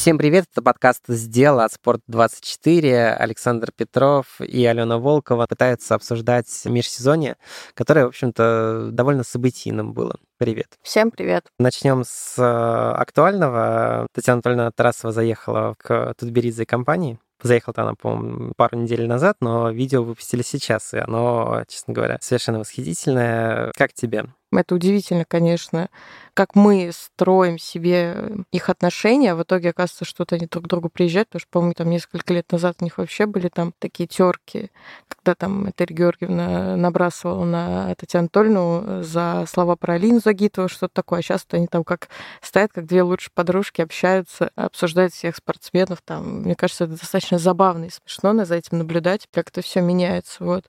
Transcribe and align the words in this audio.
Всем 0.00 0.16
привет, 0.16 0.46
это 0.50 0.62
подкаст 0.62 1.02
«Сделал» 1.08 1.60
от 1.60 1.72
«Спорт24». 1.74 3.16
Александр 3.16 3.68
Петров 3.70 4.40
и 4.40 4.64
Алена 4.64 4.96
Волкова 4.96 5.46
пытаются 5.46 5.94
обсуждать 5.94 6.46
межсезонье, 6.64 7.36
которое, 7.74 8.06
в 8.06 8.08
общем-то, 8.08 8.88
довольно 8.92 9.24
событийным 9.24 9.92
было. 9.92 10.16
Привет. 10.38 10.78
Всем 10.80 11.10
привет. 11.10 11.48
Начнем 11.58 12.04
с 12.06 12.38
э, 12.38 12.42
актуального. 12.42 14.06
Татьяна 14.14 14.36
Анатольевна 14.36 14.70
Тарасова 14.70 15.12
заехала 15.12 15.74
к 15.76 16.14
Тутберидзе 16.18 16.64
компании. 16.64 17.18
Заехала 17.42 17.74
она, 17.76 17.94
по-моему, 17.94 18.54
пару 18.56 18.78
недель 18.78 19.06
назад, 19.06 19.36
но 19.40 19.70
видео 19.70 20.02
выпустили 20.02 20.40
сейчас, 20.40 20.94
и 20.94 20.98
оно, 20.98 21.62
честно 21.68 21.92
говоря, 21.92 22.16
совершенно 22.22 22.60
восхитительное. 22.60 23.70
Как 23.76 23.92
тебе? 23.92 24.24
Это 24.52 24.74
удивительно, 24.74 25.24
конечно, 25.24 25.88
как 26.34 26.54
мы 26.54 26.90
строим 26.92 27.58
себе 27.58 28.44
их 28.50 28.68
отношения. 28.68 29.34
В 29.34 29.42
итоге 29.42 29.70
оказывается, 29.70 30.04
что 30.04 30.24
они 30.30 30.46
друг 30.46 30.64
к 30.64 30.68
другу 30.68 30.88
приезжают, 30.88 31.28
потому 31.28 31.40
что, 31.40 31.48
по-моему, 31.50 31.74
там 31.74 31.90
несколько 31.90 32.32
лет 32.32 32.50
назад 32.50 32.76
у 32.80 32.84
них 32.84 32.98
вообще 32.98 33.26
были 33.26 33.48
там 33.48 33.72
такие 33.78 34.06
терки, 34.06 34.70
когда 35.08 35.34
там 35.34 35.70
Этель 35.70 35.92
Георгиевна 35.92 36.76
набрасывала 36.76 37.44
на 37.44 37.94
Татьяну 37.96 38.20
Анатольевну 38.20 39.02
за 39.02 39.44
слова 39.48 39.76
про 39.76 39.94
Алину 39.94 40.20
Загитову, 40.20 40.68
что-то 40.68 40.94
такое. 40.94 41.20
А 41.20 41.22
сейчас 41.22 41.46
они 41.50 41.66
там 41.66 41.84
как 41.84 42.08
стоят, 42.42 42.72
как 42.72 42.86
две 42.86 43.02
лучшие 43.02 43.30
подружки, 43.34 43.80
общаются, 43.80 44.50
обсуждают 44.56 45.12
всех 45.12 45.36
спортсменов. 45.36 46.00
Там, 46.04 46.42
мне 46.42 46.54
кажется, 46.54 46.84
это 46.84 46.98
достаточно 46.98 47.38
забавно 47.38 47.86
и 47.86 47.90
смешно 47.90 48.44
за 48.44 48.54
этим 48.54 48.78
наблюдать, 48.78 49.26
как 49.32 49.48
это 49.48 49.60
все 49.62 49.80
меняется. 49.80 50.44
Вот. 50.44 50.64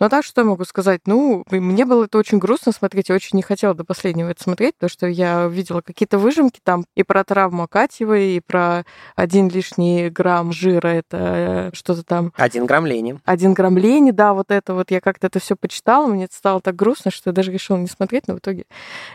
Ну 0.00 0.06
а 0.06 0.08
так 0.08 0.24
что 0.24 0.40
я 0.40 0.46
могу 0.46 0.64
сказать? 0.64 1.02
Ну, 1.06 1.44
мне 1.50 1.84
было 1.84 2.04
это 2.04 2.18
очень 2.18 2.38
грустно 2.38 2.72
смотреть, 2.72 3.10
очень 3.22 3.36
не 3.36 3.42
хотела 3.42 3.74
до 3.74 3.84
последнего 3.84 4.28
это 4.30 4.42
смотреть, 4.42 4.74
потому 4.74 4.90
что 4.90 5.06
я 5.06 5.46
видела 5.46 5.80
какие-то 5.80 6.18
выжимки 6.18 6.60
там 6.62 6.84
и 6.96 7.02
про 7.04 7.22
травму 7.24 7.64
Акатьевой, 7.64 8.36
и 8.36 8.40
про 8.40 8.84
один 9.14 9.48
лишний 9.48 10.10
грамм 10.10 10.52
жира, 10.52 10.88
это 10.88 11.18
э, 11.20 11.70
что-то 11.72 12.02
там... 12.02 12.32
Один 12.36 12.66
грамм 12.66 12.86
лени. 12.86 13.18
Один 13.24 13.54
грамм 13.54 13.78
лени, 13.78 14.10
да, 14.10 14.34
вот 14.34 14.50
это 14.50 14.74
вот. 14.74 14.90
Я 14.90 15.00
как-то 15.00 15.28
это 15.28 15.38
все 15.38 15.54
почитала, 15.54 16.06
мне 16.06 16.24
это 16.24 16.34
стало 16.34 16.60
так 16.60 16.74
грустно, 16.74 17.10
что 17.10 17.30
я 17.30 17.34
даже 17.34 17.52
решила 17.52 17.76
не 17.76 17.86
смотреть, 17.86 18.26
но 18.26 18.34
в 18.34 18.38
итоге 18.38 18.64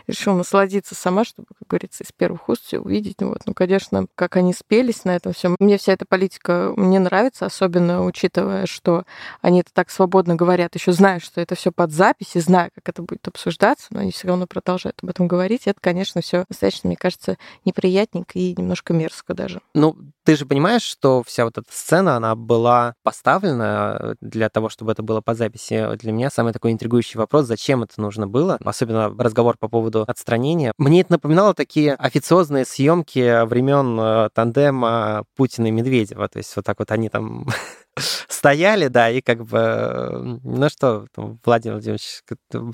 решила 0.06 0.34
насладиться 0.34 0.94
сама, 0.94 1.24
чтобы, 1.24 1.48
как 1.58 1.68
говорится, 1.68 2.04
из 2.04 2.12
первых 2.12 2.48
уст 2.48 2.64
все 2.64 2.78
увидеть. 2.78 3.16
Ну 3.20 3.28
вот, 3.28 3.42
ну, 3.44 3.52
конечно, 3.52 4.06
как 4.14 4.36
они 4.36 4.54
спелись 4.54 5.04
на 5.04 5.16
этом 5.16 5.32
всем. 5.32 5.56
Мне 5.58 5.76
вся 5.76 5.92
эта 5.92 6.06
политика 6.06 6.72
мне 6.76 6.98
нравится, 6.98 7.46
особенно 7.46 8.04
учитывая, 8.04 8.66
что 8.66 9.04
они 9.42 9.60
это 9.60 9.70
так 9.72 9.90
свободно 9.90 10.34
говорят 10.34 10.74
еще 10.74 10.92
знают, 10.92 11.22
что 11.22 11.40
это 11.40 11.54
все 11.54 11.72
под 11.72 11.92
запись, 11.92 12.36
и 12.36 12.40
знаю, 12.40 12.70
как 12.74 12.88
это 12.88 13.02
будет 13.02 13.26
обсуждаться, 13.28 13.88
но 13.98 14.02
они 14.02 14.12
все 14.12 14.28
равно 14.28 14.46
продолжают 14.46 14.96
об 15.02 15.10
этом 15.10 15.26
говорить. 15.26 15.62
Это, 15.66 15.80
конечно, 15.80 16.20
все 16.20 16.44
достаточно, 16.48 16.86
мне 16.86 16.96
кажется, 16.96 17.36
неприятненько 17.64 18.38
и 18.38 18.54
немножко 18.56 18.92
мерзко 18.92 19.34
даже. 19.34 19.60
Ну, 19.74 19.96
ты 20.22 20.36
же 20.36 20.46
понимаешь, 20.46 20.82
что 20.82 21.24
вся 21.26 21.44
вот 21.44 21.58
эта 21.58 21.66
сцена, 21.68 22.16
она 22.16 22.36
была 22.36 22.94
поставлена 23.02 24.14
для 24.20 24.48
того, 24.50 24.68
чтобы 24.68 24.92
это 24.92 25.02
было 25.02 25.20
по 25.20 25.34
записи. 25.34 25.96
Для 25.96 26.12
меня 26.12 26.30
самый 26.30 26.52
такой 26.52 26.70
интригующий 26.70 27.18
вопрос, 27.18 27.46
зачем 27.46 27.82
это 27.82 28.00
нужно 28.00 28.28
было, 28.28 28.58
особенно 28.64 29.08
разговор 29.08 29.56
по 29.58 29.68
поводу 29.68 30.04
отстранения. 30.06 30.72
Мне 30.78 31.00
это 31.00 31.12
напоминало 31.12 31.54
такие 31.54 31.94
официозные 31.94 32.64
съемки 32.64 33.44
времен 33.46 33.98
э, 33.98 34.28
тандема 34.32 35.24
Путина 35.34 35.66
и 35.66 35.70
Медведева. 35.72 36.28
То 36.28 36.38
есть 36.38 36.54
вот 36.54 36.64
так 36.64 36.78
вот 36.78 36.92
они 36.92 37.08
там 37.08 37.48
стояли, 38.28 38.88
да, 38.88 39.10
и 39.10 39.20
как 39.20 39.44
бы, 39.44 40.40
ну 40.42 40.68
что, 40.68 41.06
Владимир 41.44 41.74
Владимирович, 41.76 42.22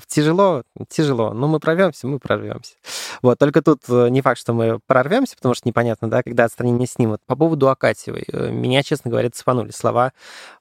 тяжело, 0.07 0.63
тяжело, 0.89 1.33
но 1.33 1.47
мы 1.47 1.59
прорвемся, 1.59 2.07
мы 2.07 2.19
прорвемся. 2.19 2.73
Вот, 3.21 3.37
только 3.39 3.61
тут 3.61 3.81
э, 3.89 4.09
не 4.09 4.21
факт, 4.21 4.39
что 4.39 4.53
мы 4.53 4.79
прорвемся, 4.87 5.35
потому 5.35 5.55
что 5.55 5.67
непонятно, 5.67 6.09
да, 6.09 6.23
когда 6.23 6.45
отстранение 6.45 6.87
снимут. 6.87 7.21
По 7.25 7.35
поводу 7.35 7.69
Акатьевой, 7.69 8.25
э, 8.31 8.49
меня, 8.51 8.83
честно 8.83 9.09
говоря, 9.09 9.29
цепанули 9.29 9.71
слова 9.71 10.13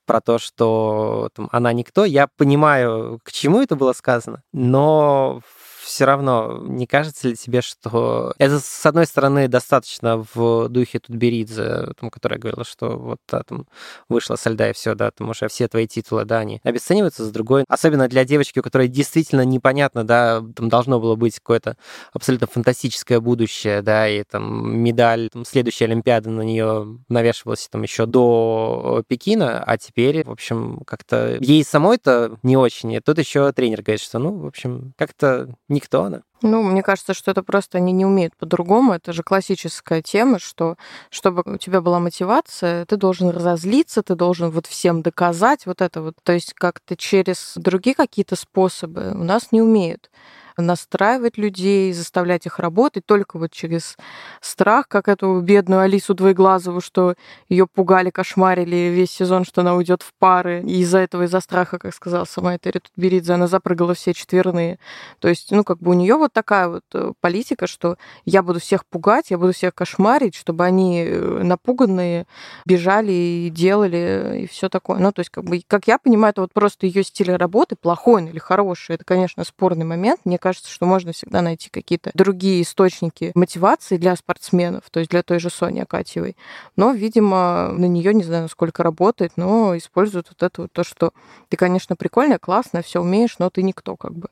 про 0.07 0.21
то, 0.21 0.39
что 0.39 1.29
там, 1.35 1.49
она 1.53 1.73
никто. 1.73 2.05
Я 2.05 2.29
понимаю, 2.37 3.21
к 3.23 3.33
чему 3.33 3.63
это 3.63 3.77
было 3.77 3.93
сказано, 3.93 4.43
но 4.53 5.41
все 5.85 6.05
равно, 6.05 6.59
не 6.63 6.87
кажется 6.87 7.29
ли 7.29 7.37
тебе, 7.37 7.61
что 7.61 8.35
это, 8.39 8.61
с 8.61 8.87
одной 8.87 9.07
стороны, 9.07 9.49
достаточно 9.49 10.25
в 10.35 10.69
духе 10.69 10.99
Тутберидзе, 10.99 11.93
там, 11.99 12.11
которая 12.11 12.39
говорила, 12.39 12.65
что 12.65 12.97
вот 12.97 13.19
да, 13.31 13.43
там 13.43 13.67
вышла 14.09 14.37
со 14.37 14.51
льда 14.51 14.71
и 14.71 14.73
все, 14.73 14.95
да, 14.95 15.11
там 15.11 15.31
уже 15.31 15.49
все 15.49 15.69
твои 15.69 15.87
титулы, 15.87 16.25
да, 16.25 16.39
они 16.39 16.61
обесцениваются, 16.65 17.25
с 17.25 17.31
другой, 17.31 17.65
особенно 17.69 18.09
для 18.09 18.25
девочки, 18.25 18.59
у 18.59 18.63
которой 18.63 18.89
действительно 18.89 19.45
непонятно, 19.45 20.05
да, 20.05 20.43
там 20.55 20.69
должно 20.69 21.01
было 21.01 21.17
быть 21.17 21.39
какое-то 21.39 21.77
абсолютно 22.13 22.47
фантастическое 22.47 23.21
будущее, 23.21 23.83
да, 23.83 24.09
и 24.09 24.25
там 24.25 24.77
медаль 24.77 25.29
там, 25.33 25.45
следующей 25.45 25.85
Олимпиады 25.85 26.31
на 26.31 26.43
нее 26.43 26.99
навешивалась 27.09 27.69
там 27.71 27.83
еще 27.83 28.07
до 28.07 29.05
Пекина, 29.07 29.63
а 29.63 29.77
теперь, 29.79 30.25
в 30.25 30.31
общем, 30.31 30.83
как-то 30.87 31.37
ей 31.41 31.65
самой-то 31.65 32.39
не 32.43 32.57
очень, 32.57 32.93
и 32.93 33.01
тут 33.01 33.19
еще 33.19 33.53
тренер 33.53 33.83
говорит, 33.83 34.01
что, 34.01 34.19
ну, 34.19 34.39
в 34.39 34.47
общем, 34.47 34.95
как-то 34.97 35.55
никто 35.75 36.05
она. 36.05 36.23
Ну, 36.43 36.63
мне 36.63 36.83
кажется, 36.83 37.15
что 37.15 37.31
это 37.31 37.43
просто 37.43 37.79
они 37.79 37.93
не 37.93 38.05
умеют 38.05 38.37
по-другому. 38.37 38.93
Это 38.93 39.13
же 39.13 39.23
классическая 39.23 40.03
тема, 40.03 40.39
что 40.39 40.77
чтобы 41.11 41.43
у 41.47 41.57
тебя 41.57 41.81
была 41.81 42.01
мотивация, 42.01 42.85
ты 42.87 42.97
должен 42.97 43.31
разозлиться, 43.31 44.03
ты 44.03 44.15
должен 44.15 44.51
вот 44.51 44.67
всем 44.67 45.03
доказать 45.03 45.67
вот 45.67 45.81
это 45.81 46.03
вот. 46.03 46.15
То 46.23 46.33
есть 46.33 46.53
как-то 46.55 46.97
через 46.97 47.55
другие 47.57 47.95
какие-то 47.95 48.37
способы 48.37 49.13
у 49.15 49.25
нас 49.25 49.53
не 49.53 49.63
умеют 49.63 50.11
настраивать 50.57 51.39
людей, 51.39 51.93
заставлять 51.93 52.47
их 52.47 52.59
работать 52.59 53.07
только 53.07 53.39
вот 53.39 53.53
через 53.53 53.97
страх, 54.41 54.89
как 54.89 55.09
эту 55.09 55.41
бедную 55.41 55.83
Алису 55.83 56.15
Двоеглазову, 56.15 56.81
что 56.81 57.15
ее 57.49 57.67
пугали, 57.67 58.11
кошмарили 58.11 58.91
весь 58.91 59.11
сезон, 59.11 59.45
что 59.45 59.61
она 59.61 59.75
уйдет 59.75 60.03
в 60.03 60.13
пары. 60.19 60.63
И 60.63 60.81
из-за 60.81 60.99
этого, 60.99 61.25
из-за 61.25 61.41
страха, 61.41 61.79
как 61.79 61.95
сказала 61.95 62.25
сама 62.25 62.57
Этери 62.57 62.79
Тутберидзе, 62.79 63.35
она 63.35 63.47
запрыгала 63.47 63.95
все 63.95 64.15
четверные. 64.15 64.79
То 65.19 65.29
есть, 65.29 65.51
ну, 65.51 65.65
как 65.65 65.79
бы 65.79 65.91
у 65.91 65.95
нее 65.95 66.17
вот 66.17 66.33
такая 66.33 66.69
вот 66.69 66.85
э, 66.95 67.13
политика, 67.21 67.67
что 67.67 67.97
я 68.25 68.43
буду 68.43 68.61
всех 68.61 68.87
пугать, 68.87 69.31
я 69.31 69.39
буду 69.39 69.53
всех 69.53 69.75
кошмарить, 69.75 70.35
чтобы 70.35 70.65
они 70.65 71.05
э, 71.05 71.43
напуганные 71.43 72.27
бежали 72.67 73.13
и 73.13 73.51
делали, 73.51 74.43
и 74.43 74.47
все 74.47 74.69
такое. 74.69 74.99
Ну, 74.99 75.13
то 75.13 75.21
есть, 75.21 75.31
как 75.31 75.45
бы, 75.45 75.61
как 75.67 75.87
я 75.87 75.99
понимаю, 75.99 76.31
это 76.31 76.41
вот 76.41 76.53
просто 76.53 76.87
ее 76.87 77.05
стиль 77.05 77.33
работы, 77.35 77.77
плохой 77.77 78.23
он 78.23 78.29
или 78.29 78.39
хороший, 78.39 78.95
это, 78.95 79.05
конечно, 79.05 79.45
спорный 79.45 79.85
момент. 79.85 80.21
Мне 80.25 80.39
кажется, 80.45 80.71
что 80.71 80.85
можно 80.85 81.13
всегда 81.13 81.41
найти 81.41 81.71
какие-то 81.71 82.11
другие 82.13 82.61
источники 82.61 83.33
мотивации 83.35 83.97
для 83.97 84.15
спортсменов, 84.15 84.83
то 84.91 85.01
есть 85.01 85.11
для 85.11 85.23
той 85.23 85.39
же 85.39 85.49
Сони 85.49 85.81
Акатьевой. 85.81 86.37
Но, 86.77 86.93
видимо, 86.93 87.71
на 87.73 87.87
нее 87.87 88.13
не 88.13 88.25
знаю, 88.25 88.51
сколько 88.51 88.83
работает, 88.83 89.33
но 89.37 89.75
используют 89.75 90.29
вот 90.29 90.43
это 90.43 90.63
вот 90.63 90.73
то, 90.73 90.85
что 90.85 91.13
ты, 91.49 91.57
конечно, 91.57 91.97
прикольная, 91.97 92.39
классная, 92.39 92.83
все 92.83 93.01
умеешь, 93.01 93.39
но 93.39 93.49
ты 93.49 93.63
никто 93.63 93.97
как 93.97 94.13
бы. 94.13 94.29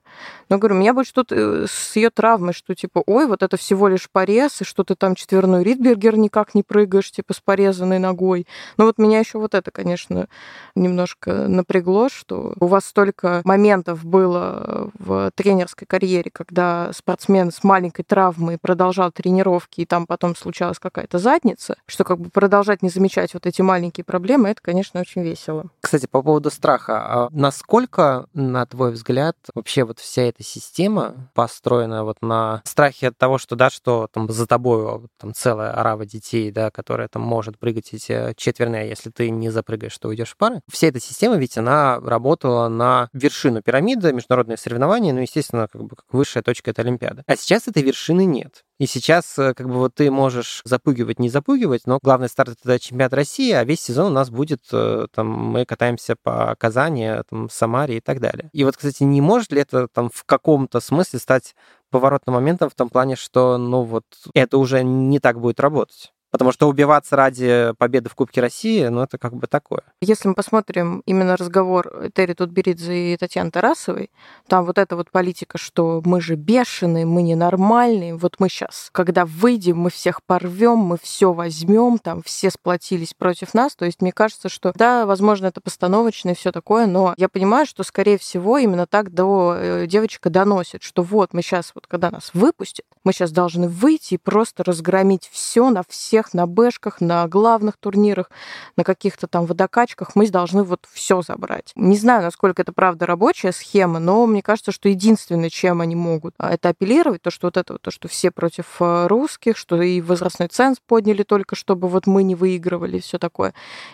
Но 0.51 0.59
говорю, 0.59 0.75
меня 0.75 0.93
больше 0.93 1.15
тут 1.15 1.33
э, 1.33 1.65
с 1.67 1.97
ее 1.97 2.11
травмой, 2.11 2.53
что 2.53 2.75
типа, 2.75 3.03
ой, 3.07 3.27
вот 3.27 3.43
это 3.43 3.57
всего 3.57 3.89
лишь 3.89 4.11
порез, 4.11 4.61
и 4.61 4.65
что 4.65 4.85
ты 4.85 4.97
там 4.97 5.15
четверной 5.15 5.65
Ридбергер 5.65 6.19
никак 6.19 6.55
не 6.55 6.63
прыгаешь, 6.63 7.11
типа, 7.11 7.33
с 7.33 7.41
порезанной 7.41 7.99
ногой. 7.99 8.47
Но 8.77 8.85
вот 8.85 8.99
меня 8.99 9.19
еще 9.19 9.39
вот 9.39 9.55
это, 9.55 9.71
конечно, 9.71 10.29
немножко 10.75 11.49
напрягло, 11.49 12.11
что 12.11 12.53
у 12.61 12.67
вас 12.67 12.85
столько 12.85 13.41
моментов 13.45 14.05
было 14.05 14.91
в 14.99 15.31
тренерской 15.35 15.87
карьере, 15.87 16.02
карьере, 16.03 16.33
когда 16.33 16.91
спортсмен 16.93 17.53
с 17.53 17.63
маленькой 17.63 18.03
травмой 18.03 18.59
продолжал 18.59 19.13
тренировки, 19.13 19.83
и 19.83 19.87
там 19.87 20.09
потом 20.09 20.35
случалась 20.35 20.81
какая-то 20.81 21.19
задница, 21.19 21.77
что 21.87 22.03
как 22.03 22.19
бы 22.19 22.29
продолжать 22.29 22.83
не 22.83 22.89
замечать 22.89 23.35
вот 23.35 23.47
эти 23.47 23.63
маленькие 23.63 24.05
проблемы, 24.05 24.49
это, 24.49 24.61
конечно, 24.61 25.01
очень 25.01 25.23
весело. 25.23 25.71
Кстати, 25.81 26.07
по 26.07 26.21
поводу 26.21 26.51
страха, 26.51 26.95
а 26.97 27.29
насколько, 27.31 28.27
на 28.35 28.67
твой 28.67 28.91
взгляд, 28.91 29.37
вообще 29.55 29.85
вот 29.85 30.01
вся 30.01 30.23
эта 30.23 30.43
система 30.43 31.31
построена 31.35 32.03
вот 32.03 32.17
на 32.21 32.63
страхе 32.65 33.09
от 33.09 33.17
того, 33.17 33.39
что, 33.39 33.55
да, 33.55 33.71
что 33.71 34.09
там 34.13 34.29
за 34.29 34.49
тобой 34.49 35.07
там 35.21 35.33
целая 35.35 35.71
орава 35.71 36.05
детей, 36.05 36.51
да, 36.51 36.73
которая 36.73 37.07
там 37.07 37.23
может 37.23 37.61
прыгать 37.61 37.91
эти 37.93 38.35
четверные, 38.37 38.83
а 38.83 38.87
если 38.87 39.11
ты 39.11 39.31
не 39.31 39.51
запрыгаешь, 39.51 39.97
то 39.99 40.09
уйдешь 40.09 40.33
в 40.33 40.37
пары. 40.37 40.63
Вся 40.69 40.89
эта 40.89 40.99
система, 40.99 41.37
ведь 41.37 41.57
она 41.57 42.01
работала 42.01 42.67
на 42.67 43.09
вершину 43.13 43.63
пирамиды, 43.63 44.13
международные 44.13 44.57
соревнования, 44.57 45.13
ну, 45.13 45.21
естественно, 45.21 45.69
как 45.71 45.85
бы 45.85 45.92
бы 45.93 45.97
как 45.97 46.07
высшая 46.13 46.43
точка 46.43 46.71
это 46.71 46.83
Олимпиада. 46.83 47.23
А 47.27 47.37
сейчас 47.37 47.69
этой 47.69 47.83
вершины 47.83 48.25
нет. 48.25 48.65
И 48.79 48.87
сейчас 48.87 49.39
э, 49.39 49.55
как 49.55 49.69
бы 49.69 49.75
вот 49.75 49.95
ты 49.95 50.11
можешь 50.11 50.63
запугивать, 50.65 51.19
не 51.19 51.29
запугивать, 51.29 51.87
но 51.87 51.99
главный 52.03 52.29
старт 52.29 52.59
это 52.65 52.81
чемпионат 52.81 53.13
России, 53.13 53.53
а 53.53 53.63
весь 53.65 53.81
сезон 53.81 54.07
у 54.07 54.15
нас 54.15 54.31
будет, 54.31 54.63
э, 54.73 55.07
там, 55.15 55.29
мы 55.29 55.65
катаемся 55.65 56.17
по 56.21 56.57
Казани, 56.59 57.11
там, 57.29 57.49
Самаре 57.49 57.99
и 57.99 58.01
так 58.01 58.21
далее. 58.21 58.51
И 58.53 58.65
вот, 58.65 58.77
кстати, 58.77 59.05
не 59.05 59.21
может 59.21 59.53
ли 59.53 59.61
это 59.61 59.87
там 59.89 60.11
в 60.13 60.25
каком-то 60.25 60.81
смысле 60.81 61.19
стать 61.19 61.55
поворотным 61.91 62.35
моментом 62.35 62.71
в 62.71 62.75
том 62.75 62.89
плане, 62.89 63.17
что, 63.17 63.59
ну 63.59 63.83
вот, 63.83 64.05
это 64.35 64.59
уже 64.59 64.83
не 64.83 65.21
так 65.21 65.39
будет 65.39 65.61
работать? 65.61 66.13
Потому 66.33 66.51
что 66.51 66.67
убиваться 66.67 67.15
ради 67.15 67.73
победы 67.77 68.09
в 68.09 68.15
Кубке 68.15 68.41
России, 68.41 68.87
ну, 68.87 69.03
это 69.03 69.19
как 69.19 69.35
бы 69.35 69.47
такое. 69.47 69.83
Если 70.01 70.27
мы 70.29 70.35
посмотрим 70.35 71.03
именно 71.05 71.37
разговор 71.37 72.11
Терри 72.15 72.33
Тутберидзе 72.33 73.13
и 73.13 73.17
Татьяны 73.19 73.51
Тарасовой, 73.51 74.11
там 74.49 74.65
вот 74.65 74.79
эта 74.79 74.97
вот 74.97 75.11
политика, 75.11 75.59
что 75.59 76.01
мы 76.07 76.23
же 76.23 76.37
бешеные, 76.37 77.05
мы 77.05 77.23
ненормальные, 77.23 78.17
вот 78.17 78.37
мы 78.39 78.49
сейчас, 78.49 78.89
когда 78.93 79.27
выйдем, 79.27 79.77
мы 79.77 79.91
всех 79.91 80.23
порвем, 80.23 80.79
мы 80.79 80.97
все 80.97 81.35
возьмем, 81.35 81.99
там 81.99 82.23
все 82.23 82.51
сплотились 82.51 83.13
против 83.13 83.53
нас. 83.53 83.77
То 83.77 83.85
есть 83.85 84.01
мне 84.01 84.13
кажется, 84.13 84.49
что 84.49 84.73
да, 84.75 85.05
возможно, 85.05 85.47
это 85.47 85.61
постановочно 85.61 86.31
и 86.31 86.35
все 86.35 86.51
такое, 86.51 86.87
но 86.87 87.13
я 87.19 87.29
понимаю, 87.29 87.67
что, 87.67 87.83
скорее 87.83 88.17
всего, 88.17 88.57
именно 88.57 88.87
так 88.87 89.13
до 89.13 89.55
э, 89.55 89.87
девочка 89.87 90.31
доносит, 90.31 90.83
что 90.83 91.03
вот 91.03 91.35
мы 91.35 91.43
сейчас, 91.43 91.73
вот 91.75 91.87
когда 91.87 92.11
нас 92.11 92.31
выпустят, 92.33 92.87
мы 93.05 93.13
сейчас 93.13 93.33
должны 93.33 93.69
выйти 93.69 94.15
и 94.15 94.19
просто 94.19 94.65
разгромить 94.65 95.29
все 95.31 95.69
на 95.69 95.83
всех 95.87 96.22
всех 96.23 96.35
на 96.35 96.47
бэшках, 96.47 97.01
на 97.01 97.27
главных 97.29 97.77
турнирах, 97.77 98.31
на 98.77 98.85
каких-то 98.85 99.27
там 99.27 99.47
водокачках 99.47 100.15
мы 100.15 100.29
должны 100.29 100.63
вот 100.63 100.87
все 100.93 101.23
забрать. 101.23 101.73
Не 101.77 101.97
знаю, 101.97 102.23
насколько 102.23 102.63
это 102.63 102.73
правда 102.73 103.07
рабочая 103.07 103.53
схема, 103.53 103.99
но 103.99 104.27
мне 104.27 104.43
кажется, 104.43 104.73
что 104.73 104.89
единственное, 104.89 105.51
чем 105.51 105.81
они 105.81 105.97
могут 105.97 106.35
а, 106.39 106.53
это 106.53 106.71
апеллировать, 106.71 107.23
то, 107.23 107.31
что 107.31 107.49
вот 107.49 107.57
это, 107.57 107.79
то, 107.79 107.91
что 107.91 108.09
все 108.09 108.31
против 108.31 108.77
э, 108.81 109.07
русских, 109.09 109.57
что 109.57 109.81
и 109.83 110.01
возрастной 110.01 110.49
ценз 110.49 110.79
подняли 110.87 111.23
только, 111.23 111.57
чтобы 111.57 111.89
вот 111.89 112.07
мы 112.07 112.23
не 112.23 112.35
выигрывали, 112.35 113.01
все 113.01 113.19
такое. 113.19 113.53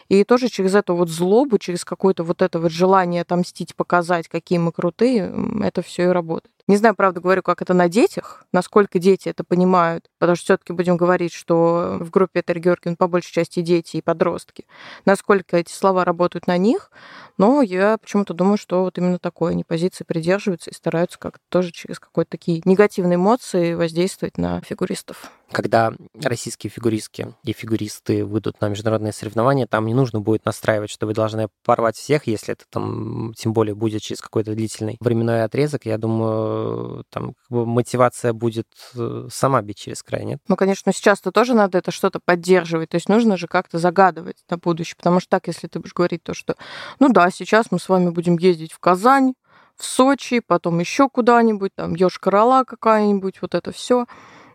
И 0.08 0.24
тоже 0.24 0.48
через 0.48 0.74
эту 0.74 0.94
вот 0.94 1.08
злобу, 1.08 1.58
через 1.58 1.84
какое-то 1.84 2.24
вот 2.24 2.42
это 2.42 2.58
вот 2.60 2.72
желание 2.72 3.22
отомстить, 3.22 3.74
показать, 3.74 4.28
какие 4.28 4.58
мы 4.58 4.72
крутые, 4.72 5.32
это 5.62 5.82
все 5.82 6.04
и 6.04 6.06
работает. 6.06 6.57
Не 6.68 6.76
знаю, 6.76 6.94
правда, 6.94 7.20
говорю, 7.20 7.42
как 7.42 7.62
это 7.62 7.72
на 7.72 7.88
детях, 7.88 8.44
насколько 8.52 8.98
дети 8.98 9.30
это 9.30 9.42
понимают, 9.42 10.10
потому 10.18 10.36
что 10.36 10.44
все-таки 10.44 10.74
будем 10.74 10.98
говорить, 10.98 11.32
что 11.32 11.96
в 11.98 12.10
группе 12.10 12.40
Этери 12.40 12.60
Георгиевна 12.60 12.96
по 12.96 13.08
большей 13.08 13.32
части 13.32 13.62
дети 13.62 13.96
и 13.96 14.02
подростки. 14.02 14.66
Насколько 15.06 15.56
эти 15.56 15.72
слова 15.72 16.04
работают 16.04 16.46
на 16.46 16.58
них, 16.58 16.90
но 17.38 17.62
я 17.62 17.96
почему-то 17.96 18.34
думаю, 18.34 18.58
что 18.58 18.82
вот 18.82 18.98
именно 18.98 19.18
такой 19.18 19.52
они 19.52 19.64
позиции 19.64 20.04
придерживаются 20.04 20.68
и 20.68 20.74
стараются 20.74 21.18
как-то 21.18 21.42
тоже 21.48 21.72
через 21.72 21.98
какие-то 21.98 22.30
такие 22.30 22.60
негативные 22.66 23.16
эмоции 23.16 23.72
воздействовать 23.72 24.36
на 24.36 24.60
фигуристов 24.60 25.32
когда 25.50 25.92
российские 26.22 26.70
фигуристки 26.70 27.34
и 27.44 27.52
фигуристы 27.52 28.24
выйдут 28.24 28.60
на 28.60 28.68
международные 28.68 29.12
соревнования, 29.12 29.66
там 29.66 29.86
не 29.86 29.94
нужно 29.94 30.20
будет 30.20 30.44
настраивать, 30.44 30.90
что 30.90 31.06
вы 31.06 31.14
должны 31.14 31.48
порвать 31.64 31.96
всех, 31.96 32.26
если 32.26 32.52
это 32.52 32.64
там, 32.70 33.32
тем 33.36 33.52
более, 33.52 33.74
будет 33.74 34.02
через 34.02 34.20
какой-то 34.20 34.54
длительный 34.54 34.96
временной 35.00 35.44
отрезок. 35.44 35.86
Я 35.86 35.98
думаю, 35.98 37.04
там 37.10 37.34
как 37.34 37.50
бы 37.50 37.66
мотивация 37.66 38.32
будет 38.32 38.68
э, 38.94 39.28
сама 39.30 39.62
бить 39.62 39.78
через 39.78 40.02
край, 40.02 40.24
нет? 40.24 40.40
Ну, 40.48 40.56
конечно, 40.56 40.92
сейчас-то 40.92 41.32
тоже 41.32 41.54
надо 41.54 41.78
это 41.78 41.90
что-то 41.90 42.20
поддерживать, 42.20 42.90
то 42.90 42.96
есть 42.96 43.08
нужно 43.08 43.36
же 43.36 43.46
как-то 43.46 43.78
загадывать 43.78 44.36
на 44.50 44.58
будущее, 44.58 44.96
потому 44.96 45.20
что 45.20 45.30
так, 45.30 45.46
если 45.46 45.66
ты 45.66 45.78
будешь 45.78 45.94
говорить 45.94 46.22
то, 46.22 46.34
что, 46.34 46.56
ну 47.00 47.08
да, 47.08 47.30
сейчас 47.30 47.66
мы 47.70 47.78
с 47.78 47.88
вами 47.88 48.10
будем 48.10 48.36
ездить 48.36 48.72
в 48.72 48.78
Казань, 48.78 49.34
в 49.78 49.84
Сочи, 49.84 50.40
потом 50.44 50.80
еще 50.80 51.08
куда-нибудь, 51.08 51.70
там, 51.74 51.94
Ёж-Корола 51.94 52.64
какая-нибудь, 52.64 53.40
вот 53.40 53.54
это 53.54 53.72
все. 53.72 54.06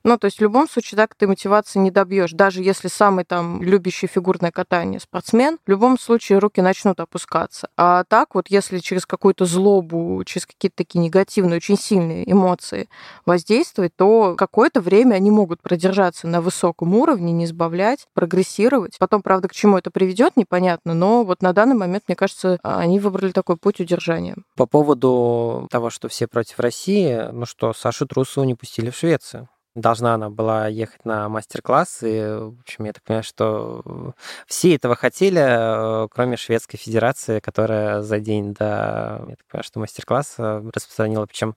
Ну, 0.05 0.17
то 0.17 0.25
есть 0.25 0.37
в 0.37 0.41
любом 0.41 0.67
случае 0.67 0.97
так 0.97 1.15
ты 1.15 1.27
мотивации 1.27 1.79
не 1.79 1.89
добьешь. 1.89 2.31
Даже 2.31 2.61
если 2.61 2.89
самый 2.89 3.23
там 3.23 3.61
любящий 3.61 4.07
фигурное 4.07 4.51
катание 4.51 4.99
спортсмен, 4.99 5.57
в 5.65 5.69
любом 5.69 5.97
случае 5.97 6.39
руки 6.39 6.61
начнут 6.61 6.99
опускаться. 6.99 7.69
А 7.77 8.03
так 8.03 8.35
вот, 8.35 8.47
если 8.49 8.79
через 8.79 9.05
какую-то 9.05 9.45
злобу, 9.45 10.21
через 10.25 10.45
какие-то 10.45 10.75
такие 10.75 10.99
негативные, 10.99 11.57
очень 11.57 11.77
сильные 11.77 12.29
эмоции 12.29 12.89
воздействовать, 13.25 13.95
то 13.95 14.35
какое-то 14.37 14.81
время 14.81 15.15
они 15.15 15.31
могут 15.31 15.61
продержаться 15.61 16.27
на 16.27 16.41
высоком 16.41 16.95
уровне, 16.95 17.31
не 17.31 17.47
сбавлять, 17.47 18.07
прогрессировать. 18.13 18.97
Потом, 18.99 19.21
правда, 19.21 19.47
к 19.47 19.53
чему 19.53 19.77
это 19.77 19.89
приведет, 19.89 20.35
непонятно, 20.35 20.93
но 20.93 21.23
вот 21.23 21.41
на 21.41 21.53
данный 21.53 21.75
момент, 21.75 22.03
мне 22.07 22.17
кажется, 22.17 22.59
они 22.61 22.99
выбрали 22.99 23.31
такой 23.31 23.55
путь 23.55 23.79
удержания. 23.79 24.35
По 24.57 24.65
поводу 24.65 25.67
того, 25.71 25.89
что 25.89 26.09
все 26.09 26.27
против 26.27 26.59
России, 26.59 27.29
ну 27.31 27.45
что, 27.45 27.73
Сашу 27.73 28.05
Трусову 28.05 28.45
не 28.45 28.55
пустили 28.55 28.89
в 28.89 28.97
Швецию 28.97 29.47
должна 29.75 30.15
она 30.15 30.29
была 30.29 30.67
ехать 30.67 31.05
на 31.05 31.29
мастер-класс, 31.29 31.99
и, 32.03 32.21
в 32.21 32.59
общем, 32.61 32.85
я 32.85 32.93
так 32.93 33.03
понимаю, 33.03 33.23
что 33.23 34.13
все 34.47 34.75
этого 34.75 34.95
хотели, 34.95 35.41
э, 35.41 36.07
кроме 36.11 36.37
Шведской 36.37 36.77
Федерации, 36.77 37.39
которая 37.39 38.01
за 38.01 38.19
день 38.19 38.53
до, 38.53 39.25
я 39.27 39.35
так 39.35 39.45
понимаю, 39.49 39.63
что 39.63 39.79
мастер-класс 39.79 40.35
распространила, 40.37 41.25
причем, 41.25 41.55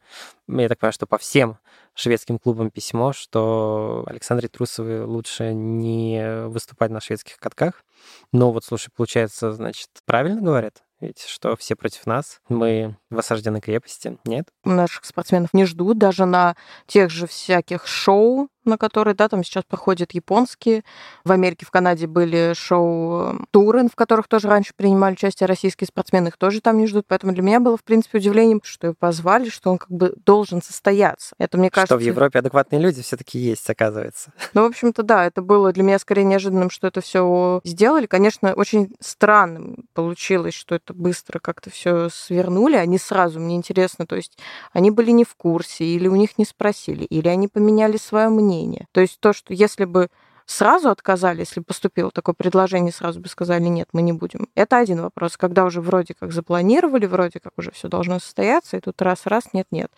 я 0.49 0.69
так 0.69 0.79
понимаю, 0.79 0.93
что 0.93 1.07
по 1.07 1.19
всем 1.19 1.59
шведским 1.95 2.39
клубам 2.39 2.71
письмо, 2.71 3.13
что 3.13 4.05
Александре 4.07 4.49
Трусовой 4.49 5.03
лучше 5.03 5.53
не 5.55 6.47
выступать 6.47 6.91
на 6.91 7.01
шведских 7.01 7.39
катках. 7.39 7.85
Но 8.33 8.53
вот, 8.53 8.65
слушай, 8.65 8.91
получается, 8.95 9.53
значит, 9.53 9.89
правильно 10.05 10.43
говорят? 10.43 10.86
Ведь 11.07 11.23
что 11.23 11.55
все 11.55 11.77
против 11.77 12.05
нас, 12.05 12.41
мы 12.49 12.97
в 13.11 13.19
осажденной 13.21 13.61
крепости, 13.61 14.19
нет? 14.25 14.49
Наших 14.65 15.05
спортсменов 15.05 15.55
не 15.55 15.65
ждут 15.65 15.99
даже 15.99 16.25
на 16.25 16.57
тех 16.87 17.11
же 17.11 17.29
всяких 17.29 17.87
шоу, 17.87 18.49
на 18.67 18.79
которые, 18.79 19.15
да, 19.15 19.29
там 19.29 19.45
сейчас 19.45 19.65
проходят 19.65 20.13
японские. 20.13 20.83
В 21.25 21.33
Америке, 21.33 21.65
в 21.67 21.71
Канаде 21.71 22.07
были 22.07 22.53
шоу-туры, 22.55 23.89
в 23.89 23.95
которых 23.95 24.29
тоже 24.29 24.49
раньше 24.49 24.73
принимали 24.77 25.15
участие 25.15 25.47
российские 25.47 25.87
спортсмены, 25.87 26.29
их 26.29 26.37
тоже 26.37 26.61
там 26.61 26.79
не 26.79 26.87
ждут. 26.87 27.07
Поэтому 27.09 27.33
для 27.33 27.43
меня 27.43 27.61
было, 27.61 27.77
в 27.77 27.85
принципе, 27.85 28.19
удивлением, 28.19 28.61
что 28.65 28.89
его 28.89 28.97
позвали, 28.99 29.49
что 29.49 29.71
он 29.71 29.79
как 29.79 29.91
бы 29.91 30.15
должен 30.25 30.63
состояться. 30.63 31.35
Это, 31.39 31.59
мне 31.59 31.71
кажется... 31.71 31.95
Что 31.95 32.03
в 32.03 32.07
Европе 32.07 32.39
адекватные 32.39 32.81
люди 32.81 33.03
все 33.03 33.17
таки 33.17 33.39
есть, 33.39 33.69
оказывается. 33.71 34.33
Ну, 34.55 34.63
в 34.63 34.67
общем-то, 34.67 35.03
да, 35.03 35.27
это 35.27 35.43
было 35.43 35.71
для 35.73 35.83
меня 35.83 35.99
скорее 35.99 36.25
неожиданным, 36.25 36.71
что 36.71 36.87
это 36.87 37.03
все 37.03 37.61
сделали. 37.63 38.07
Конечно, 38.07 38.55
очень 38.55 38.95
странным 39.01 39.85
получилось, 39.93 40.55
что 40.55 40.75
это 40.77 40.95
быстро 40.95 41.41
как-то 41.41 41.69
все 41.69 42.09
свернули. 42.09 42.77
Они 42.77 42.97
сразу, 42.97 43.39
мне 43.39 43.57
интересно, 43.57 44.07
то 44.07 44.17
есть 44.17 44.39
они 44.73 44.91
были 44.91 45.11
не 45.11 45.25
в 45.25 45.35
курсе, 45.35 45.85
или 45.85 46.09
у 46.09 46.17
них 46.17 46.39
не 46.39 46.47
спросили, 46.47 47.05
или 47.05 47.29
они 47.29 47.49
поменяли 47.49 47.99
свое 47.99 48.29
мнение 48.31 48.56
мнение. 48.57 48.87
То 48.93 49.01
есть 49.01 49.21
то, 49.21 49.33
что 49.33 49.53
если 49.53 49.85
бы 49.85 50.09
сразу 50.47 50.91
отказали, 50.91 51.41
если 51.41 51.61
поступило 51.61 52.11
такое 52.11 52.35
предложение, 52.35 52.93
сразу 52.93 53.21
бы 53.21 53.29
сказали, 53.29 53.65
нет, 53.65 53.89
мы 53.93 54.03
не 54.03 54.13
будем. 54.13 54.49
Это 54.55 54.79
один 54.79 55.03
вопрос. 55.03 55.37
Когда 55.37 55.65
уже 55.65 55.81
вроде 55.81 56.15
как 56.15 56.33
запланировали, 56.33 57.07
вроде 57.07 57.41
как 57.41 57.53
уже 57.57 57.71
все 57.73 57.89
должно 57.89 58.19
состояться, 58.19 58.77
и 58.77 58.81
тут 58.81 59.01
раз-раз, 59.03 59.53
нет-нет. 59.53 59.91